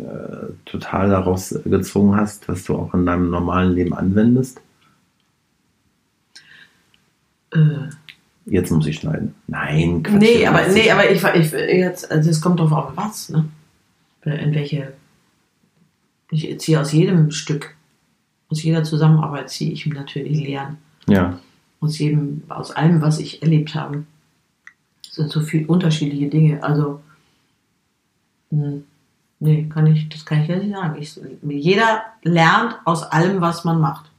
total 0.64 1.10
daraus 1.10 1.54
gezogen 1.64 2.16
hast, 2.16 2.48
was 2.48 2.64
du 2.64 2.74
auch 2.76 2.94
in 2.94 3.04
deinem 3.04 3.28
normalen 3.30 3.74
Leben 3.74 3.92
anwendest? 3.94 4.60
Äh, 7.52 7.88
Jetzt 8.46 8.70
muss 8.70 8.86
ich 8.86 8.96
schneiden. 8.96 9.34
Nein, 9.46 10.02
Quatsch. 10.02 10.20
nee, 10.20 10.46
aber, 10.46 10.68
nee, 10.68 10.90
aber 10.90 11.10
ich, 11.10 11.22
ich 11.22 11.52
jetzt, 11.52 12.10
also 12.10 12.28
es 12.30 12.40
kommt 12.40 12.60
drauf 12.60 12.72
an, 12.72 12.92
was, 12.94 13.30
ne? 13.30 13.48
In 14.24 14.54
welche. 14.54 14.92
Ich 16.30 16.58
ziehe 16.60 16.80
aus 16.80 16.92
jedem 16.92 17.30
Stück, 17.30 17.74
aus 18.48 18.62
jeder 18.62 18.82
Zusammenarbeit 18.84 19.50
ziehe 19.50 19.72
ich 19.72 19.86
natürlich 19.86 20.40
Lehren. 20.40 20.78
Ja, 21.06 21.38
aus 21.80 21.98
jedem, 21.98 22.42
aus 22.48 22.70
allem, 22.70 23.00
was 23.02 23.18
ich 23.18 23.42
erlebt 23.42 23.74
habe. 23.74 24.04
Es 25.06 25.14
sind 25.16 25.30
so 25.30 25.40
viele 25.40 25.66
unterschiedliche 25.66 26.28
Dinge. 26.28 26.62
Also, 26.62 27.00
mh, 28.50 28.78
nee, 29.40 29.68
kann 29.68 29.86
ich, 29.86 30.08
das 30.08 30.24
kann 30.24 30.42
ich 30.42 30.48
ja 30.48 30.56
nicht 30.56 30.74
sagen. 30.74 30.96
Ich, 31.00 31.20
jeder 31.42 32.02
lernt 32.22 32.78
aus 32.84 33.02
allem, 33.04 33.40
was 33.40 33.64
man 33.64 33.80
macht. 33.80 34.10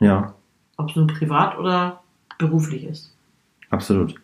ja, 0.00 0.34
Ob 0.78 0.90
es 0.90 0.96
nun 0.96 1.06
privat 1.06 1.58
oder 1.58 2.02
beruflich 2.46 2.84
ist. 2.84 3.12
absolut. 3.70 4.14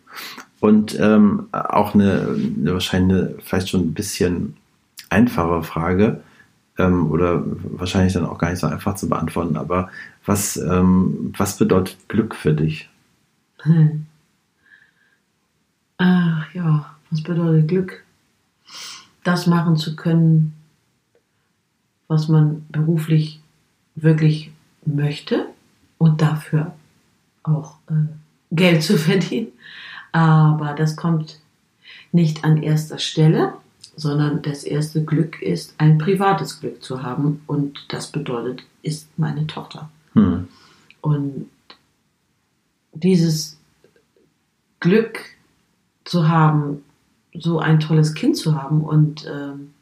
Und 0.59 0.97
ähm, 0.99 1.47
auch 1.51 1.95
eine, 1.95 2.37
eine 2.57 2.73
wahrscheinlich 2.73 3.17
eine, 3.17 3.35
vielleicht 3.39 3.69
schon 3.69 3.81
ein 3.81 3.93
bisschen 3.93 4.55
einfache 5.09 5.63
Frage 5.63 6.21
ähm, 6.77 7.11
oder 7.11 7.43
wahrscheinlich 7.45 8.13
dann 8.13 8.25
auch 8.25 8.37
gar 8.37 8.51
nicht 8.51 8.59
so 8.59 8.67
einfach 8.67 8.95
zu 8.95 9.09
beantworten. 9.09 9.57
Aber 9.57 9.89
was, 10.25 10.57
ähm, 10.57 11.33
was 11.37 11.57
bedeutet 11.57 11.97
Glück 12.07 12.35
für 12.35 12.53
dich? 12.53 12.89
Hm. 13.63 14.05
Ach 15.97 16.53
ja, 16.53 16.95
was 17.09 17.21
bedeutet 17.21 17.67
Glück? 17.67 18.03
Das 19.23 19.47
machen 19.47 19.77
zu 19.77 19.95
können, 19.95 20.53
was 22.07 22.27
man 22.27 22.65
beruflich 22.69 23.39
wirklich 23.95 24.51
möchte 24.85 25.47
und 25.97 26.21
dafür 26.21 26.73
auch 27.43 27.75
äh, 27.89 28.07
Geld 28.51 28.83
zu 28.83 28.97
verdienen. 28.97 29.47
Aber 30.11 30.73
das 30.73 30.95
kommt 30.95 31.39
nicht 32.11 32.43
an 32.43 32.61
erster 32.61 32.99
Stelle, 32.99 33.53
sondern 33.95 34.41
das 34.41 34.63
erste 34.63 35.03
Glück 35.03 35.41
ist, 35.41 35.75
ein 35.77 35.97
privates 35.97 36.59
Glück 36.59 36.83
zu 36.83 37.03
haben. 37.03 37.41
Und 37.47 37.85
das 37.89 38.11
bedeutet, 38.11 38.63
ist 38.81 39.07
meine 39.17 39.47
Tochter. 39.47 39.89
Hm. 40.13 40.47
Und 41.01 41.49
dieses 42.93 43.57
Glück 44.79 45.19
zu 46.03 46.27
haben, 46.27 46.83
so 47.33 47.59
ein 47.59 47.79
tolles 47.79 48.13
Kind 48.13 48.35
zu 48.35 48.61
haben 48.61 48.81
und 48.81 49.25
ähm, 49.25 49.73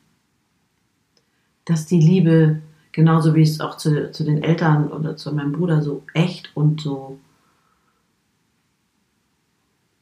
dass 1.65 1.85
die 1.85 1.99
Liebe, 1.99 2.61
genauso 2.91 3.33
wie 3.35 3.41
es 3.41 3.59
auch 3.59 3.77
zu, 3.77 4.11
zu 4.11 4.23
den 4.23 4.43
Eltern 4.43 4.89
oder 4.89 5.17
zu 5.17 5.33
meinem 5.33 5.53
Bruder 5.53 5.81
so 5.81 6.03
echt 6.13 6.51
und 6.55 6.81
so, 6.81 7.19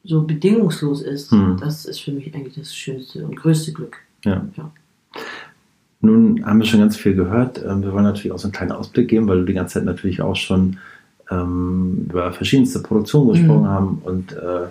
so 0.08 0.22
bedingungslos 0.22 1.02
ist, 1.02 1.30
Hm. 1.30 1.58
das 1.60 1.84
ist 1.84 2.00
für 2.00 2.10
mich 2.12 2.34
eigentlich 2.34 2.54
das 2.56 2.74
schönste 2.74 3.24
und 3.24 3.36
größte 3.36 3.72
Glück. 3.72 3.98
Ja. 4.24 4.44
Ja. 4.56 4.70
Nun 6.00 6.44
haben 6.46 6.58
wir 6.60 6.66
schon 6.66 6.80
ganz 6.80 6.96
viel 6.96 7.14
gehört. 7.14 7.60
Ähm, 7.64 7.82
Wir 7.82 7.92
wollen 7.92 8.04
natürlich 8.04 8.32
auch 8.32 8.38
so 8.38 8.46
einen 8.48 8.52
kleinen 8.52 8.72
Ausblick 8.72 9.08
geben, 9.08 9.26
weil 9.28 9.38
wir 9.38 9.46
die 9.46 9.52
ganze 9.54 9.74
Zeit 9.74 9.84
natürlich 9.84 10.22
auch 10.22 10.36
schon 10.36 10.78
ähm, 11.30 12.06
über 12.08 12.32
verschiedenste 12.32 12.80
Produktionen 12.80 13.32
gesprochen 13.32 13.62
Mhm. 13.62 13.68
haben. 13.68 14.02
Und 14.04 14.32
äh, 14.32 14.66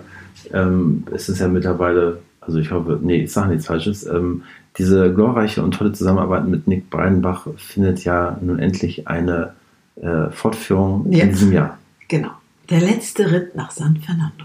ähm, 0.52 1.04
es 1.14 1.28
ist 1.28 1.38
ja 1.38 1.48
mittlerweile, 1.48 2.18
also 2.40 2.58
ich 2.58 2.70
hoffe, 2.72 2.98
nee, 3.02 3.22
ich 3.24 3.32
sage 3.32 3.50
nichts 3.50 3.66
Falsches, 3.66 4.06
ähm, 4.06 4.42
diese 4.78 5.12
glorreiche 5.12 5.62
und 5.62 5.72
tolle 5.74 5.92
Zusammenarbeit 5.92 6.48
mit 6.48 6.66
Nick 6.66 6.88
Breidenbach 6.90 7.46
findet 7.56 8.04
ja 8.04 8.38
nun 8.40 8.58
endlich 8.58 9.06
eine 9.06 9.52
äh, 9.96 10.30
Fortführung 10.30 11.12
Ja. 11.12 11.24
in 11.24 11.30
diesem 11.30 11.52
Jahr. 11.52 11.78
Genau. 12.08 12.30
Der 12.70 12.80
letzte 12.80 13.30
Ritt 13.30 13.54
nach 13.54 13.70
San 13.70 13.96
Fernando. 13.96 14.44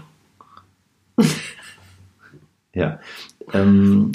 Ja. 2.74 2.98
Ähm, 3.52 4.12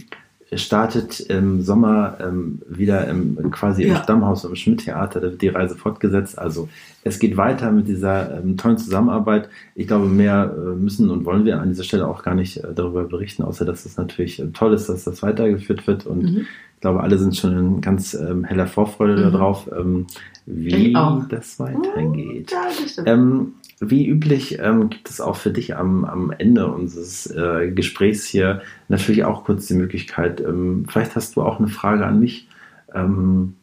startet 0.54 1.20
im 1.20 1.62
Sommer 1.62 2.18
ähm, 2.20 2.62
wieder 2.68 3.08
im, 3.08 3.52
quasi 3.52 3.84
im 3.84 3.89
Ja. 3.91 4.04
Stammhaus 4.04 4.43
im 4.43 4.56
Schmidt-Theater, 4.56 5.20
da 5.22 5.28
wird 5.32 5.41
die 5.41 5.47
Reise 5.50 5.76
fortgesetzt. 5.76 6.39
Also 6.39 6.68
es 7.04 7.20
geht 7.20 7.38
weiter 7.38 7.72
mit 7.72 7.88
dieser 7.88 8.39
ähm, 8.39 8.58
tollen 8.58 8.78
Zusammenarbeit. 8.80 9.47
Ich 9.76 9.88
glaube, 9.88 10.08
mehr 10.08 10.52
äh, 10.58 10.76
müssen 10.76 11.10
und 11.12 11.24
wollen 11.26 11.45
wir 11.45 11.62
an 11.62 11.70
dieser 11.70 11.84
Stelle 11.84 12.08
auch 12.08 12.24
gar 12.24 12.34
nicht 12.36 12.58
äh, 12.58 12.74
darüber 12.74 13.04
berichten, 13.04 13.43
außer 13.43 13.64
dass 13.64 13.86
es 13.86 13.95
natürlich 13.97 14.39
äh, 14.39 14.47
toll 14.47 14.74
ist, 14.74 14.89
dass 14.89 15.04
das 15.04 15.22
weitergeführt 15.22 15.86
wird. 15.88 16.06
Und 16.08 16.24
Mhm. 16.24 16.47
Ich 16.80 16.82
glaube, 16.82 17.01
alle 17.01 17.17
sind 17.17 17.36
schon 17.36 17.57
in 17.57 17.82
ganz 17.82 18.13
ähm, 18.13 18.45
heller 18.45 18.65
Vorfreude 18.65 19.17
Mhm. 19.27 19.32
darauf, 19.34 19.69
ähm, 19.77 20.07
wie 20.45 20.95
das 21.27 21.59
weitergeht. 21.59 22.51
Ja, 22.53 22.67
das 22.67 22.93
stimmt. 22.93 23.05
Ähm, 23.09 23.53
wie 23.82 24.07
üblich 24.07 24.59
ähm, 24.59 24.89
gibt 24.89 25.09
es 25.09 25.19
auch 25.19 25.36
für 25.36 25.51
dich 25.51 25.75
am, 25.75 26.05
am 26.05 26.32
Ende 26.32 26.67
unseres 26.71 27.27
äh, 27.36 27.69
Gesprächs 27.71 28.23
hier 28.23 28.61
natürlich 28.88 29.25
auch 29.25 29.43
kurz 29.43 29.67
die 29.67 29.73
Möglichkeit, 29.73 30.39
ähm, 30.39 30.86
vielleicht 30.88 31.17
hast 31.17 31.36
du 31.36 31.41
auch 31.41 31.59
eine 31.59 31.67
Frage 31.67 32.05
an 32.05 32.17
mich. 32.21 32.47
Ähm, 32.95 33.55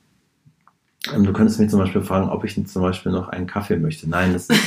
du 1.12 1.32
könntest 1.32 1.59
mich 1.61 1.70
zum 1.70 1.80
Beispiel 1.80 2.02
fragen, 2.02 2.28
ob 2.28 2.44
ich 2.44 2.66
zum 2.66 2.82
Beispiel 2.82 3.12
noch 3.12 3.28
einen 3.28 3.46
Kaffee 3.46 3.76
möchte. 3.76 4.09
Nein, 4.09 4.32
das 4.32 4.46
ist 4.48 4.61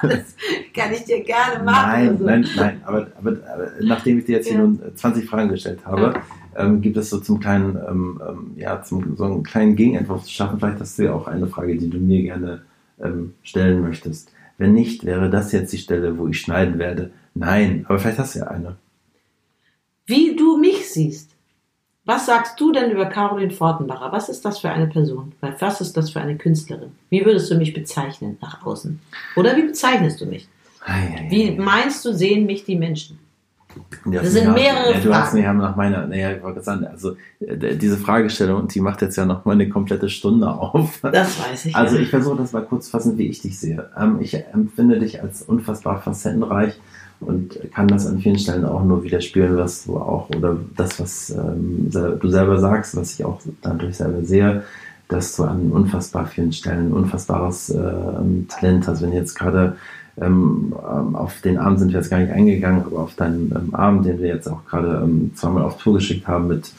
aber 0.00 0.08
das 0.08 0.34
kann 0.74 0.92
ich 0.92 1.04
dir 1.04 1.22
gerne 1.22 1.62
machen. 1.64 1.90
Nein, 1.90 2.08
also. 2.08 2.24
nein, 2.24 2.48
nein. 2.56 2.80
Aber, 2.84 3.06
aber, 3.18 3.30
aber 3.52 3.70
nachdem 3.80 4.18
ich 4.18 4.24
dir 4.26 4.36
jetzt 4.36 4.48
hier 4.48 4.56
Ja. 4.56 4.62
nun 4.62 4.80
20 4.94 5.28
Fragen 5.28 5.48
gestellt 5.48 5.80
habe, 5.84 6.14
ähm, 6.56 6.80
gibt 6.80 6.96
es 6.96 7.10
so 7.10 7.20
zum 7.20 7.40
kleinen, 7.40 7.76
ähm, 7.88 8.20
ähm, 8.26 8.50
ja, 8.56 8.82
zum 8.82 9.16
so 9.16 9.24
einen 9.24 9.42
kleinen 9.42 9.76
Gegenentwurf 9.76 10.24
zu 10.24 10.32
schaffen. 10.32 10.58
Vielleicht 10.58 10.80
hast 10.80 10.98
du 10.98 11.04
ja 11.04 11.12
auch 11.12 11.26
eine 11.26 11.46
Frage, 11.46 11.76
die 11.76 11.90
du 11.90 11.98
mir 11.98 12.22
gerne 12.22 12.62
ähm, 13.02 13.34
stellen 13.42 13.80
möchtest. 13.82 14.30
Wenn 14.56 14.72
nicht, 14.74 15.04
wäre 15.04 15.30
das 15.30 15.52
jetzt 15.52 15.72
die 15.72 15.78
Stelle, 15.78 16.18
wo 16.18 16.26
ich 16.26 16.40
schneiden 16.40 16.78
werde. 16.78 17.10
Nein, 17.34 17.84
aber 17.88 17.98
vielleicht 17.98 18.18
hast 18.18 18.34
du 18.34 18.40
ja 18.40 18.48
eine. 18.48 18.76
Wie 20.06 20.34
du 20.34 20.56
mich 20.58 20.90
siehst. 20.90 21.30
Was 22.08 22.24
sagst 22.24 22.58
du 22.58 22.72
denn 22.72 22.90
über 22.90 23.04
Caroline 23.04 23.50
Fortenbacher? 23.50 24.10
Was 24.10 24.30
ist 24.30 24.42
das 24.46 24.60
für 24.60 24.70
eine 24.70 24.86
Person? 24.86 25.32
Was 25.60 25.82
ist 25.82 25.94
das 25.94 26.08
für 26.08 26.20
eine 26.22 26.38
Künstlerin? 26.38 26.92
Wie 27.10 27.22
würdest 27.22 27.50
du 27.50 27.56
mich 27.56 27.74
bezeichnen 27.74 28.38
nach 28.40 28.64
außen? 28.64 28.98
Oder 29.36 29.54
wie 29.58 29.66
bezeichnest 29.66 30.18
du 30.22 30.24
mich? 30.24 30.48
Wie 31.28 31.50
ei. 31.50 31.56
meinst 31.58 32.06
du, 32.06 32.14
sehen 32.14 32.46
mich 32.46 32.64
die 32.64 32.76
Menschen? 32.76 33.18
Das 34.06 34.32
sind 34.32 34.54
mehrere 34.54 34.94
ja, 34.94 35.00
du 35.00 35.14
hast 35.14 35.32
Fragen. 35.32 35.36
mir 35.36 35.44
ja 35.44 35.52
nach 35.52 35.76
meiner, 35.76 36.06
naja, 36.06 36.32
ich 36.32 36.42
wollte 36.42 36.62
sagen, 36.62 36.86
also 36.86 37.14
äh, 37.40 37.76
diese 37.76 37.98
Fragestellung, 37.98 38.66
die 38.68 38.80
macht 38.80 39.02
jetzt 39.02 39.16
ja 39.16 39.26
noch 39.26 39.44
mal 39.44 39.52
eine 39.52 39.68
komplette 39.68 40.08
Stunde 40.08 40.48
auf. 40.48 41.00
Das 41.02 41.38
weiß 41.38 41.66
ich. 41.66 41.76
Also 41.76 41.96
ja. 41.96 42.02
ich 42.02 42.08
versuche 42.08 42.38
das 42.38 42.52
mal 42.52 42.64
kurz 42.64 42.88
fassen, 42.88 43.18
wie 43.18 43.26
ich 43.26 43.42
dich 43.42 43.60
sehe. 43.60 43.90
Ähm, 43.98 44.16
ich 44.22 44.34
empfinde 44.34 44.98
dich 44.98 45.20
als 45.22 45.42
unfassbar 45.42 46.00
facettenreich 46.00 46.80
und 47.20 47.58
kann 47.74 47.88
das 47.88 48.06
an 48.06 48.20
vielen 48.20 48.38
Stellen 48.38 48.64
auch 48.64 48.84
nur 48.84 49.02
widerspiegeln, 49.02 49.56
was 49.56 49.84
du 49.84 49.96
auch, 49.96 50.30
oder 50.30 50.56
das, 50.76 51.00
was 51.00 51.30
ähm, 51.30 51.90
du 51.90 52.28
selber 52.28 52.58
sagst, 52.58 52.96
was 52.96 53.14
ich 53.14 53.24
auch 53.24 53.40
dadurch 53.62 53.96
selber 53.96 54.24
sehe, 54.24 54.62
dass 55.08 55.36
du 55.36 55.44
an 55.44 55.72
unfassbar 55.72 56.26
vielen 56.26 56.52
Stellen 56.52 56.92
unfassbares 56.92 57.70
ähm, 57.70 58.46
Talent 58.48 58.86
hast. 58.86 59.02
Wenn 59.02 59.12
jetzt 59.12 59.34
gerade 59.34 59.76
ähm, 60.20 60.74
ähm, 60.90 61.16
auf 61.16 61.40
den 61.40 61.58
Abend 61.58 61.78
sind 61.78 61.92
wir 61.92 61.98
jetzt 61.98 62.10
gar 62.10 62.18
nicht 62.18 62.32
eingegangen, 62.32 62.84
aber 62.84 63.00
auf 63.00 63.14
deinen 63.14 63.52
ähm, 63.54 63.74
Abend, 63.74 64.04
den 64.06 64.18
wir 64.20 64.28
jetzt 64.28 64.48
auch 64.48 64.64
gerade 64.66 65.02
ähm, 65.02 65.32
zweimal 65.34 65.62
auf 65.62 65.78
Tour 65.78 65.94
geschickt 65.94 66.26
haben 66.26 66.48
mit 66.48 66.72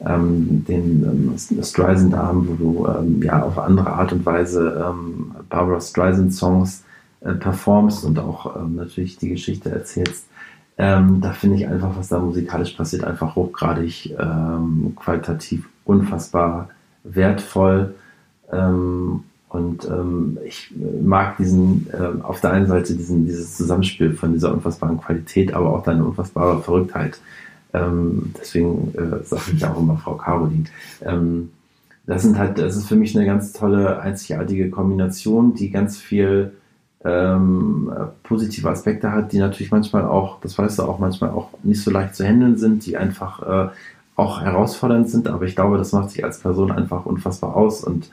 ähm, 0.00 0.64
den 0.66 1.36
ähm, 1.48 1.62
Streisand-Abend, 1.62 2.48
wo 2.48 2.54
du 2.54 2.86
ähm, 2.88 3.22
ja 3.22 3.42
auf 3.42 3.58
andere 3.58 3.90
Art 3.90 4.12
und 4.12 4.24
Weise 4.24 4.84
ähm, 4.84 5.32
Barbara 5.48 5.80
Streisand-Songs 5.80 6.83
äh, 7.24 7.34
performst 7.34 8.04
und 8.04 8.18
auch 8.18 8.56
ähm, 8.56 8.76
natürlich 8.76 9.16
die 9.16 9.30
Geschichte 9.30 9.70
erzählst. 9.70 10.26
Ähm, 10.76 11.20
da 11.20 11.32
finde 11.32 11.56
ich 11.56 11.68
einfach, 11.68 11.96
was 11.96 12.08
da 12.08 12.18
musikalisch 12.18 12.72
passiert, 12.72 13.04
einfach 13.04 13.36
hochgradig 13.36 14.14
ähm, 14.18 14.94
qualitativ 14.96 15.68
unfassbar 15.84 16.68
wertvoll. 17.04 17.94
Ähm, 18.52 19.24
und 19.48 19.84
ähm, 19.84 20.38
ich 20.44 20.74
mag 21.00 21.36
diesen, 21.36 21.86
ähm, 21.98 22.22
auf 22.22 22.40
der 22.40 22.50
einen 22.50 22.66
Seite 22.66 22.94
diesen, 22.94 23.24
dieses 23.24 23.56
Zusammenspiel 23.56 24.12
von 24.14 24.32
dieser 24.32 24.52
unfassbaren 24.52 25.00
Qualität, 25.00 25.54
aber 25.54 25.70
auch 25.70 25.84
deine 25.84 26.04
unfassbare 26.04 26.60
Verrücktheit. 26.60 27.18
Ähm, 27.72 28.34
deswegen 28.38 28.92
äh, 28.96 29.24
sage 29.24 29.52
ich 29.54 29.64
auch 29.64 29.78
immer 29.78 29.96
Frau 29.96 30.16
Caroline. 30.16 30.64
Ähm, 31.02 31.50
das 32.06 32.22
sind 32.22 32.36
halt, 32.36 32.58
das 32.58 32.76
ist 32.76 32.86
für 32.86 32.96
mich 32.96 33.16
eine 33.16 33.26
ganz 33.26 33.52
tolle, 33.52 34.00
einzigartige 34.00 34.70
Kombination, 34.70 35.54
die 35.54 35.70
ganz 35.70 35.98
viel 35.98 36.52
ähm, 37.04 37.92
äh, 37.94 38.06
positive 38.22 38.68
Aspekte 38.70 39.12
hat, 39.12 39.32
die 39.32 39.38
natürlich 39.38 39.70
manchmal 39.70 40.04
auch, 40.04 40.40
das 40.40 40.56
weißt 40.56 40.78
du 40.78 40.84
auch, 40.84 40.98
manchmal 40.98 41.30
auch 41.30 41.50
nicht 41.62 41.82
so 41.82 41.90
leicht 41.90 42.14
zu 42.14 42.24
handeln 42.24 42.56
sind, 42.56 42.86
die 42.86 42.96
einfach 42.96 43.42
äh, 43.42 43.70
auch 44.16 44.40
herausfordernd 44.40 45.10
sind, 45.10 45.28
aber 45.28 45.44
ich 45.44 45.54
glaube, 45.54 45.76
das 45.76 45.92
macht 45.92 46.10
sich 46.10 46.24
als 46.24 46.38
Person 46.38 46.70
einfach 46.70 47.04
unfassbar 47.04 47.56
aus 47.56 47.84
und 47.84 48.10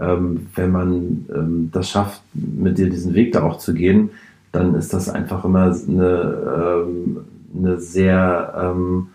ähm, 0.00 0.46
wenn 0.54 0.70
man 0.70 1.26
ähm, 1.34 1.70
das 1.72 1.90
schafft, 1.90 2.22
mit 2.32 2.78
dir 2.78 2.88
diesen 2.88 3.14
Weg 3.14 3.32
da 3.32 3.42
auch 3.42 3.58
zu 3.58 3.74
gehen, 3.74 4.10
dann 4.52 4.74
ist 4.74 4.92
das 4.92 5.08
einfach 5.08 5.44
immer 5.44 5.74
eine, 5.88 6.84
ähm, 6.86 7.18
eine 7.56 7.80
sehr 7.80 8.54
ähm, 8.56 9.08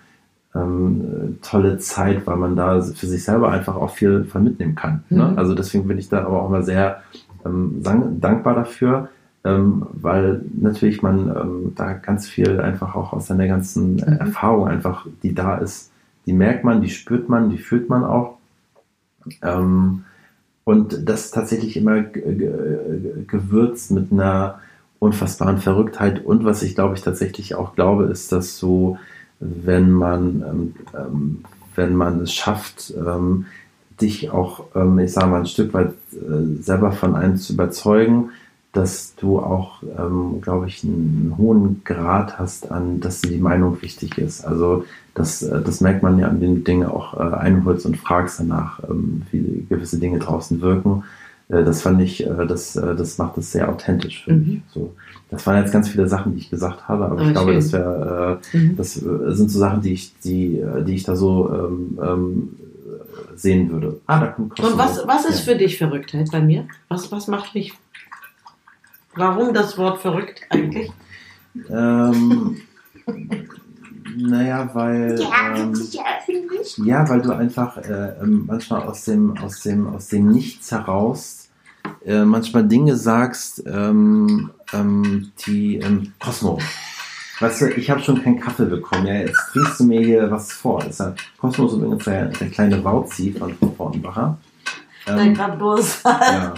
ähm, 0.56 1.38
tolle 1.42 1.78
Zeit, 1.78 2.28
weil 2.28 2.36
man 2.36 2.56
da 2.56 2.82
für 2.82 3.08
sich 3.08 3.24
selber 3.24 3.52
einfach 3.52 3.76
auch 3.76 3.92
viel 3.92 4.26
von 4.26 4.44
mitnehmen 4.44 4.76
kann. 4.76 5.04
Ne? 5.10 5.30
Mhm. 5.32 5.38
Also 5.38 5.56
deswegen 5.56 5.88
bin 5.88 5.98
ich 5.98 6.10
da 6.10 6.26
aber 6.26 6.42
auch 6.42 6.50
mal 6.50 6.64
sehr 6.64 7.02
ähm, 7.46 7.82
dankbar 7.82 8.56
dafür, 8.56 9.10
ähm, 9.46 9.86
weil 9.94 10.42
natürlich 10.60 11.02
man 11.02 11.30
ähm, 11.30 11.74
da 11.76 11.94
ganz 11.94 12.28
viel 12.28 12.60
einfach 12.62 12.96
auch 12.96 13.14
aus 13.14 13.28
seiner 13.28 13.48
ganzen 13.48 13.96
Mhm. 13.96 14.00
Erfahrung 14.02 14.68
einfach, 14.68 15.06
die 15.24 15.34
da 15.36 15.58
ist, 15.58 15.92
die 16.26 16.34
merkt 16.34 16.64
man, 16.64 16.82
die 16.82 16.90
spürt 16.90 17.30
man, 17.30 17.50
die 17.50 17.58
fühlt 17.58 17.90
man 17.90 18.04
auch. 18.04 18.38
Ähm, 19.42 20.04
und 20.64 21.10
das 21.10 21.32
tatsächlich 21.32 21.78
immer 21.78 22.02
ge- 22.02 22.36
ge- 22.36 23.26
gewürzt 23.28 23.92
mit 23.92 24.12
einer 24.12 24.60
unfassbaren 25.00 25.58
Verrücktheit. 25.58 26.24
Und 26.26 26.46
was 26.46 26.64
ich 26.64 26.76
glaube 26.76 26.96
ich 26.96 27.02
tatsächlich 27.02 27.56
auch 27.56 27.76
glaube, 27.76 28.06
ist, 28.06 28.32
dass 28.32 28.58
so, 28.58 28.98
wenn 29.40 29.92
man, 29.92 30.44
ähm, 30.48 30.76
ähm, 30.98 31.44
wenn 31.76 31.96
man 31.96 32.22
es 32.22 32.34
schafft, 32.34 32.94
ähm, 32.98 33.46
dich 34.02 34.32
auch, 34.32 34.66
ähm, 34.76 35.00
ich 35.00 35.12
sage 35.14 35.28
mal, 35.28 35.42
ein 35.42 35.46
Stück 35.46 35.74
weit 35.74 35.94
äh, 36.14 36.62
selber 36.62 36.92
von 36.94 37.16
einem 37.16 37.38
zu 37.38 37.54
überzeugen, 37.54 38.30
dass 38.74 39.14
du 39.16 39.40
auch, 39.40 39.84
ähm, 39.98 40.42
glaube 40.42 40.68
ich, 40.68 40.84
einen 40.84 41.36
hohen 41.38 41.82
Grad 41.86 42.40
hast 42.40 42.72
an, 42.72 43.00
dass 43.00 43.22
dir 43.22 43.30
die 43.30 43.38
Meinung 43.40 43.82
wichtig 43.84 44.18
ist. 44.18 44.44
Also 44.46 44.84
das, 45.14 45.44
äh, 45.44 45.62
das 45.62 45.80
merkt 45.80 46.02
man 46.02 46.18
ja 46.18 46.28
an 46.28 46.40
den 46.40 46.64
Dingen 46.64 46.88
auch 46.88 47.14
äh, 47.14 47.36
einholst 47.36 47.86
und 47.86 47.98
fragst 47.98 48.40
danach, 48.40 48.80
ähm, 48.90 49.22
wie 49.32 49.66
gewisse 49.70 50.00
Dinge 50.00 50.18
draußen 50.20 50.60
wirken. 50.62 51.04
Äh, 51.50 51.64
das 51.64 51.84
fand 51.84 52.02
ich, 52.02 52.26
äh, 52.26 52.48
das, 52.48 52.76
äh, 52.76 52.96
das 52.96 53.20
macht 53.20 53.38
es 53.38 53.52
sehr 53.52 53.70
authentisch 53.70 54.24
für 54.24 54.34
Mhm. 54.34 54.40
mich. 54.48 54.62
So, 54.74 54.92
das 55.30 55.46
waren 55.46 55.62
jetzt 55.62 55.72
ganz 55.72 55.88
viele 55.90 56.08
Sachen, 56.08 56.34
die 56.34 56.40
ich 56.40 56.50
gesagt 56.50 56.88
habe, 56.88 57.06
aber 57.06 57.14
Aber 57.20 57.22
ich 57.28 57.32
glaube, 57.32 57.52
schön. 57.52 57.60
das 57.62 57.74
wäre, 57.74 58.40
äh, 58.54 58.58
Mhm. 58.58 58.76
das 58.76 58.98
äh, 58.98 59.32
sind 59.36 59.52
so 59.52 59.60
Sachen, 59.60 59.82
die 59.84 59.94
ich, 59.94 60.14
die, 60.24 60.58
äh, 60.58 60.84
die 60.84 60.96
ich 60.96 61.04
da 61.04 61.16
so 61.16 61.52
ähm, 61.54 62.00
ähm, 62.02 62.50
sehen 63.36 63.72
würde. 63.72 64.00
Ah, 64.08 64.20
da 64.20 64.28
kommt 64.28 64.60
Und 64.60 64.78
was, 64.80 65.06
was 65.08 65.26
ist 65.26 65.46
ja. 65.46 65.54
für 65.54 65.60
dich 65.60 65.78
Verrücktheit 65.78 66.30
bei 66.32 66.42
mir? 66.42 66.66
Was, 66.88 67.12
was 67.12 67.28
macht 67.28 67.54
mich. 67.54 67.74
Warum 69.16 69.54
das 69.54 69.78
Wort 69.78 70.02
verrückt 70.02 70.42
eigentlich? 70.50 70.92
Ähm, 71.70 72.58
naja, 74.16 74.70
weil. 74.74 75.20
Ähm, 75.56 75.74
ja, 76.86 77.08
weil 77.10 77.22
du 77.22 77.32
einfach 77.32 77.78
äh, 77.78 78.14
ähm, 78.22 78.46
manchmal 78.48 78.84
aus 78.84 79.06
dem, 79.06 79.38
aus 79.38 79.62
dem, 79.62 79.88
aus 79.88 80.08
dem 80.08 80.30
Nichts 80.30 80.72
heraus 80.72 81.44
äh, 82.06 82.26
manchmal 82.26 82.68
Dinge 82.68 82.96
sagst, 82.96 83.64
ähm, 83.66 84.52
ähm, 84.74 85.32
die 85.46 85.78
ähm, 85.78 86.14
Cosmo. 86.20 86.60
Weißt 87.40 87.62
du, 87.62 87.70
ich 87.72 87.90
habe 87.90 88.02
schon 88.02 88.22
keinen 88.22 88.40
Kaffee 88.40 88.66
bekommen. 88.66 89.08
Ja, 89.08 89.16
jetzt 89.16 89.40
trinkst 89.52 89.80
du 89.80 89.86
mir 89.86 90.02
hier 90.02 90.32
was 90.32 90.52
vor. 90.52 90.80
Das 90.80 90.92
ist 90.92 91.00
ja, 91.00 91.16
Cosmo 91.40 91.68
ist 91.68 91.74
übrigens 91.74 92.04
der, 92.06 92.26
der 92.28 92.50
kleine 92.50 92.84
Wauzi 92.84 93.34
von 93.38 93.56
Vornbacher. 93.76 94.38
Dein 94.38 94.53
gerade 95.06 95.58
Durst. 95.58 96.02
ja. 96.06 96.54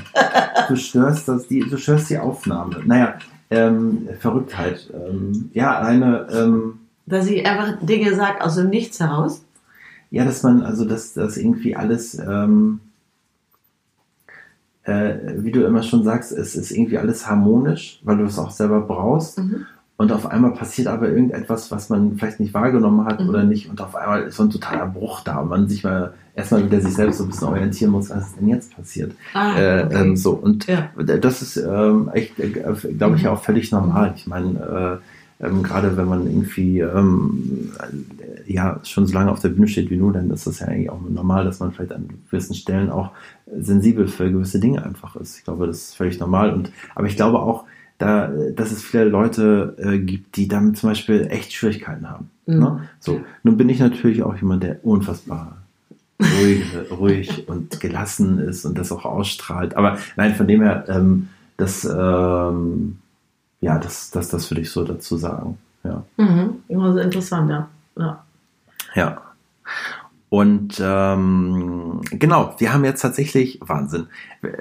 Du 0.67 0.75
störst 0.75 1.27
das, 1.27 1.47
die, 1.47 1.59
du 1.61 1.77
störst 1.77 2.09
die 2.09 2.17
Aufnahme. 2.17 2.81
Naja, 2.85 3.15
ähm, 3.49 4.07
Verrücktheit. 4.19 4.91
Ähm, 4.93 5.49
ja, 5.53 5.79
eine, 5.79 6.27
ähm, 6.31 6.79
Dass 7.05 7.27
ich 7.27 7.45
einfach 7.45 7.77
Dinge 7.81 8.15
sage 8.15 8.41
aus 8.43 8.55
dem 8.55 8.69
Nichts 8.69 8.99
heraus. 8.99 9.43
ja, 10.11 10.25
dass 10.25 10.43
man, 10.43 10.63
also 10.63 10.85
dass 10.85 11.13
das 11.13 11.37
irgendwie 11.37 11.75
alles, 11.75 12.17
ähm, 12.17 12.79
äh, 14.83 15.15
wie 15.37 15.51
du 15.51 15.63
immer 15.65 15.83
schon 15.83 16.03
sagst, 16.03 16.31
es 16.31 16.55
ist 16.55 16.71
irgendwie 16.71 16.97
alles 16.97 17.27
harmonisch, 17.29 17.99
weil 18.03 18.17
du 18.17 18.25
es 18.25 18.37
auch 18.39 18.51
selber 18.51 18.81
brauchst. 18.81 19.39
Mhm. 19.39 19.65
Und 19.97 20.11
auf 20.11 20.25
einmal 20.27 20.51
passiert 20.51 20.87
aber 20.87 21.07
irgendetwas, 21.09 21.71
was 21.71 21.89
man 21.89 22.17
vielleicht 22.17 22.39
nicht 22.41 22.53
wahrgenommen 22.53 23.05
hat 23.05 23.21
Mhm. 23.21 23.29
oder 23.29 23.43
nicht. 23.43 23.69
Und 23.69 23.81
auf 23.81 23.95
einmal 23.95 24.23
ist 24.23 24.35
so 24.35 24.43
ein 24.43 24.49
totaler 24.49 24.87
Bruch 24.87 25.21
da 25.21 25.39
und 25.39 25.49
man 25.49 25.67
sich 25.69 25.83
mal 25.83 26.13
erstmal 26.35 26.65
wieder 26.65 26.81
sich 26.81 26.93
selbst 26.93 27.17
so 27.17 27.23
ein 27.23 27.29
bisschen 27.29 27.47
orientieren 27.47 27.91
muss, 27.91 28.09
was 28.09 28.27
ist 28.27 28.39
denn 28.39 28.47
jetzt 28.49 28.75
passiert. 28.75 29.13
Ah, 29.33 29.57
Äh, 29.57 29.83
okay. 29.85 29.95
ähm, 30.01 30.17
so 30.17 30.31
und 30.31 30.67
Ja. 30.67 30.89
das 30.97 31.41
ist 31.41 31.57
ähm, 31.57 32.09
echt, 32.13 32.37
äh, 32.39 32.49
glaube 32.49 33.15
ich, 33.15 33.23
Mhm. 33.23 33.29
auch 33.29 33.41
völlig 33.43 33.71
normal. 33.71 34.13
Ich 34.15 34.27
meine, 34.27 34.99
äh, 35.41 35.45
ähm, 35.45 35.63
gerade 35.63 35.97
wenn 35.97 36.07
man 36.07 36.25
irgendwie 36.27 36.79
ähm, 36.79 37.71
äh, 37.79 38.51
ja 38.51 38.79
schon 38.83 39.05
so 39.05 39.13
lange 39.13 39.31
auf 39.31 39.39
der 39.39 39.49
Bühne 39.49 39.67
steht 39.67 39.89
wie 39.89 39.97
du, 39.97 40.11
dann 40.11 40.29
ist 40.31 40.47
das 40.47 40.59
ja 40.59 40.67
eigentlich 40.67 40.89
auch 40.89 41.01
normal, 41.01 41.43
dass 41.45 41.59
man 41.59 41.71
vielleicht 41.73 41.91
an 41.93 42.07
gewissen 42.29 42.55
Stellen 42.55 42.89
auch 42.89 43.11
sensibel 43.59 44.07
für 44.07 44.31
gewisse 44.31 44.59
Dinge 44.59 44.83
einfach 44.83 45.15
ist. 45.17 45.37
Ich 45.37 45.43
glaube, 45.43 45.67
das 45.67 45.77
ist 45.77 45.95
völlig 45.95 46.19
normal. 46.19 46.53
Und 46.53 46.71
aber 46.95 47.07
ich 47.07 47.15
glaube 47.17 47.39
auch, 47.39 47.65
da, 47.97 48.29
dass 48.55 48.71
es 48.71 48.81
viele 48.83 49.05
Leute 49.05 49.75
äh, 49.77 49.97
gibt, 49.99 50.35
die 50.35 50.47
damit 50.49 50.77
zum 50.77 50.89
Beispiel 50.89 51.27
echt 51.29 51.53
Schwierigkeiten 51.53 52.09
haben. 52.09 52.29
Mhm. 52.45 52.59
Ne? 52.59 52.79
So, 52.99 53.21
nun 53.43 53.55
bin 53.57 53.69
ich 53.69 53.79
natürlich 53.79 54.21
auch 54.23 54.35
jemand, 54.35 54.63
der 54.63 54.83
unfassbar 54.85 55.57
ruhig, 56.19 56.65
ruhig 56.91 57.47
und 57.47 57.79
gelassen 57.79 58.39
ist 58.39 58.65
und 58.65 58.77
das 58.77 58.91
auch 58.91 59.05
ausstrahlt. 59.05 59.75
Aber 59.75 59.97
nein, 60.15 60.35
von 60.35 60.47
dem 60.47 60.61
her, 60.61 60.85
ähm, 60.87 61.29
das, 61.57 61.85
ähm, 61.85 62.99
ja, 63.61 63.77
das, 63.79 64.11
das, 64.11 64.29
das 64.29 64.49
würde 64.51 64.61
ich 64.61 64.71
so 64.71 64.83
dazu 64.83 65.17
sagen. 65.17 65.57
Ja. 65.83 66.03
Mhm. 66.17 66.55
Immer 66.67 66.93
so 66.93 66.99
interessant, 66.99 67.49
ja. 67.49 67.69
ja. 67.97 68.23
Ja. 68.95 69.21
Und 70.29 70.81
ähm, 70.83 72.01
genau, 72.11 72.55
wir 72.57 72.73
haben 72.73 72.83
jetzt 72.83 73.01
tatsächlich 73.01 73.59
Wahnsinn. 73.61 74.07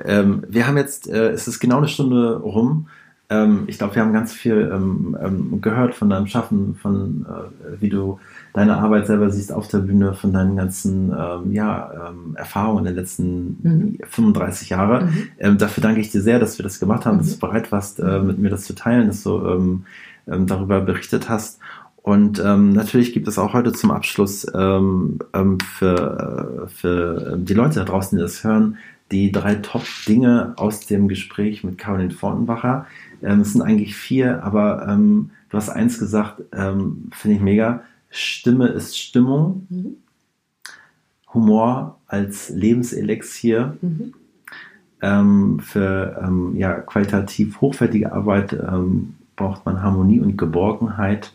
Ähm, 0.05 0.45
wir 0.49 0.67
haben 0.67 0.77
jetzt, 0.77 1.09
äh, 1.09 1.31
es 1.31 1.49
ist 1.49 1.59
genau 1.59 1.79
eine 1.79 1.89
Stunde 1.89 2.37
rum. 2.37 2.89
Ähm, 3.31 3.65
ich 3.67 3.79
glaube, 3.79 3.95
wir 3.95 4.03
haben 4.03 4.13
ganz 4.13 4.33
viel 4.33 4.71
ähm, 4.73 5.17
ähm, 5.21 5.61
gehört 5.61 5.95
von 5.95 6.11
deinem 6.11 6.27
Schaffen, 6.27 6.77
von 6.77 7.27
äh, 7.29 7.81
wie 7.81 7.89
du 7.89 8.21
deine 8.55 8.77
Arbeit 8.79 9.07
selber 9.09 9.31
siehst 9.31 9.53
auf 9.53 9.69
der 9.69 9.79
Bühne, 9.81 10.15
von 10.15 10.33
deinen 10.33 10.57
ganzen 10.57 11.13
ähm, 11.13 11.53
ja, 11.53 12.09
ähm, 12.09 12.37
Erfahrungen 12.37 12.85
der 12.85 12.95
letzten 12.95 13.59
Mhm. 13.63 13.99
35 14.09 14.71
Jahre. 14.71 15.05
Mhm. 15.07 15.29
Ähm, 15.39 15.59
dafür 15.59 15.83
danke 15.83 16.01
ich 16.01 16.11
dir 16.11 16.23
sehr, 16.23 16.39
dass 16.39 16.57
wir 16.59 16.63
das 16.63 16.81
gemacht 16.81 17.05
haben, 17.05 17.17
Mhm. 17.17 17.21
dass 17.21 17.35
du 17.35 17.41
bereit 17.41 17.73
warst, 17.73 18.01
äh, 18.01 18.21
mit 18.21 18.39
mir 18.39 18.51
das 18.51 18.65
zu 18.65 18.75
teilen, 18.75 19.09
dass 19.09 19.23
du 19.25 19.45
ähm, 19.47 19.85
ähm, 20.29 20.47
darüber 20.47 20.81
berichtet 20.81 21.29
hast. 21.29 21.59
Und 21.97 22.39
ähm, 22.45 22.73
natürlich 22.75 23.13
gibt 23.13 23.29
es 23.29 23.39
auch 23.39 23.55
heute 23.55 23.73
zum 23.73 23.91
Abschluss 23.91 24.47
ähm, 24.55 25.19
ähm, 25.33 25.59
für, 25.61 26.65
äh, 26.65 26.69
für 26.69 27.33
ähm, 27.35 27.45
die 27.47 27.55
Leute 27.55 27.81
da 27.81 27.85
draußen, 27.85 28.17
die 28.17 28.23
das 28.23 28.45
hören, 28.45 28.77
die 29.11 29.33
drei 29.33 29.57
Top-Dinge 29.57 30.55
aus 30.57 30.87
dem 30.87 31.09
Gespräch 31.09 31.65
mit 31.65 31.77
Caroline 31.79 32.11
Fortenbacher. 32.11 32.87
Es 33.21 33.53
sind 33.53 33.63
eigentlich 33.63 33.97
vier, 33.97 34.43
aber 34.43 34.87
du 34.97 35.57
hast 35.57 35.69
eins 35.69 35.99
gesagt, 35.99 36.43
finde 36.51 37.35
ich 37.37 37.41
mega. 37.41 37.83
Stimme 38.17 38.69
ist 38.69 38.99
Stimmung. 38.99 39.67
Mhm. 39.71 39.97
Humor 41.33 41.99
als 42.07 42.51
Lebenselixier. 42.51 43.77
Mhm. 43.81 44.15
Ähm, 45.03 45.61
für 45.61 46.23
ähm, 46.25 46.57
ja, 46.57 46.75
qualitativ 46.81 47.61
hochwertige 47.61 48.13
Arbeit 48.13 48.53
ähm, 48.55 49.17
braucht 49.37 49.67
man 49.67 49.83
Harmonie 49.83 50.21
und 50.21 50.39
Geborgenheit 50.39 51.33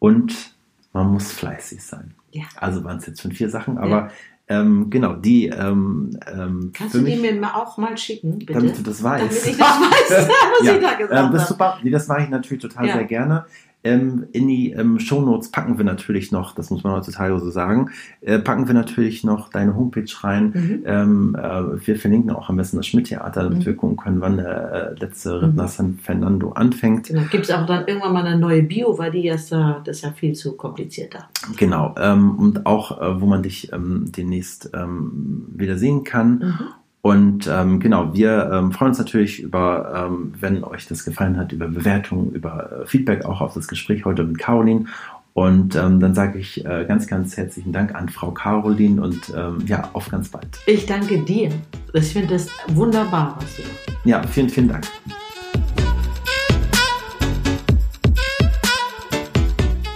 und 0.00 0.56
man 0.92 1.12
muss 1.12 1.30
fleißig 1.30 1.82
sein. 1.84 2.14
Ja. 2.32 2.44
Also 2.56 2.82
waren 2.82 2.96
es 2.96 3.06
jetzt 3.06 3.20
schon 3.20 3.30
vier 3.32 3.48
Sachen, 3.50 3.78
aber 3.78 4.10
ähm, 4.48 4.90
genau, 4.90 5.12
die. 5.14 5.46
Ähm, 5.46 6.18
ähm, 6.26 6.70
Kannst 6.74 6.94
du 6.94 6.98
die 6.98 7.04
mich- 7.16 7.20
mir 7.20 7.40
mal 7.40 7.54
auch 7.54 7.78
mal 7.78 7.96
schicken, 7.96 8.38
bitte? 8.40 8.54
damit 8.54 8.76
du 8.78 8.82
das 8.82 9.02
weißt. 9.02 9.22
Damit 9.22 9.46
ich 9.46 9.56
das 9.56 9.68
weiß, 9.68 10.28
was 10.60 10.66
ja, 10.66 10.74
ich 10.74 10.80
da 10.82 10.94
gesagt 10.94 11.00
ähm, 11.26 11.32
das 11.32 11.42
ist 11.44 11.50
habe. 11.60 11.78
super. 11.78 11.90
Das 11.90 12.08
mache 12.08 12.22
ich 12.24 12.28
natürlich 12.30 12.62
total 12.62 12.86
Ja. 12.88 12.94
sehr 12.94 13.04
gerne. 13.04 13.46
Ähm, 13.84 14.26
in 14.32 14.48
die 14.48 14.72
ähm, 14.72 14.98
Shownotes 14.98 15.50
packen 15.50 15.76
wir 15.78 15.84
natürlich 15.84 16.32
noch, 16.32 16.54
das 16.54 16.70
muss 16.70 16.82
man 16.84 16.94
heutzutage 16.94 17.38
so 17.38 17.50
sagen, 17.50 17.90
äh, 18.22 18.38
packen 18.38 18.66
wir 18.66 18.74
natürlich 18.74 19.24
noch 19.24 19.50
deine 19.50 19.76
Homepage 19.76 20.10
rein. 20.22 20.52
Mhm. 20.54 20.82
Ähm, 20.86 21.36
äh, 21.38 21.86
wir 21.86 21.96
verlinken 21.96 22.30
auch 22.30 22.48
am 22.48 22.56
besten 22.56 22.78
das 22.78 22.86
Schmidt-Theater, 22.86 23.42
damit 23.44 23.58
Mhm. 23.58 23.66
wir 23.66 23.76
gucken 23.76 23.96
können, 23.96 24.20
wann 24.20 24.38
der 24.38 24.72
äh, 24.72 25.00
letzte 25.00 25.42
Rittner 25.42 25.68
San 25.68 25.98
Fernando 25.98 26.52
anfängt. 26.52 27.08
Genau. 27.08 27.22
Gibt 27.30 27.44
es 27.44 27.50
auch 27.50 27.66
dann 27.66 27.86
irgendwann 27.86 28.12
mal 28.14 28.24
eine 28.24 28.38
neue 28.38 28.62
Bio, 28.62 28.96
weil 28.98 29.10
die 29.10 29.28
ist 29.28 29.50
ja, 29.50 29.82
das 29.84 29.98
ist 29.98 30.02
ja 30.02 30.12
viel 30.12 30.32
zu 30.32 30.56
komplizierter. 30.56 31.28
Genau. 31.56 31.94
Ähm, 31.98 32.38
und 32.38 32.66
auch, 32.66 33.00
äh, 33.00 33.20
wo 33.20 33.26
man 33.26 33.42
dich 33.42 33.72
ähm, 33.72 34.10
demnächst 34.16 34.70
ähm, 34.74 35.46
wieder 35.54 35.76
sehen 35.76 36.04
kann. 36.04 36.58
Und 37.04 37.46
ähm, 37.52 37.80
genau, 37.80 38.14
wir 38.14 38.50
ähm, 38.50 38.72
freuen 38.72 38.92
uns 38.92 38.98
natürlich 38.98 39.38
über, 39.38 40.08
ähm, 40.08 40.32
wenn 40.40 40.64
euch 40.64 40.86
das 40.86 41.04
gefallen 41.04 41.36
hat, 41.36 41.52
über 41.52 41.68
Bewertungen, 41.68 42.32
über 42.32 42.80
äh, 42.80 42.86
Feedback 42.86 43.26
auch 43.26 43.42
auf 43.42 43.52
das 43.52 43.68
Gespräch 43.68 44.06
heute 44.06 44.24
mit 44.24 44.38
Caroline. 44.38 44.86
Und 45.34 45.76
ähm, 45.76 46.00
dann 46.00 46.14
sage 46.14 46.38
ich 46.38 46.64
äh, 46.64 46.86
ganz, 46.88 47.06
ganz 47.06 47.36
herzlichen 47.36 47.72
Dank 47.72 47.94
an 47.94 48.08
Frau 48.08 48.30
Caroline 48.30 49.02
und 49.02 49.34
ähm, 49.36 49.58
ja, 49.66 49.90
auf 49.92 50.08
ganz 50.10 50.30
bald. 50.30 50.58
Ich 50.66 50.86
danke 50.86 51.18
dir. 51.18 51.50
Ich 51.92 52.10
finde 52.10 52.28
das 52.28 52.48
wunderbar, 52.68 53.36
was 53.38 53.54
du 53.56 53.62
machst. 53.64 54.06
Ja, 54.06 54.22
vielen, 54.22 54.48
vielen 54.48 54.68
Dank. 54.68 54.86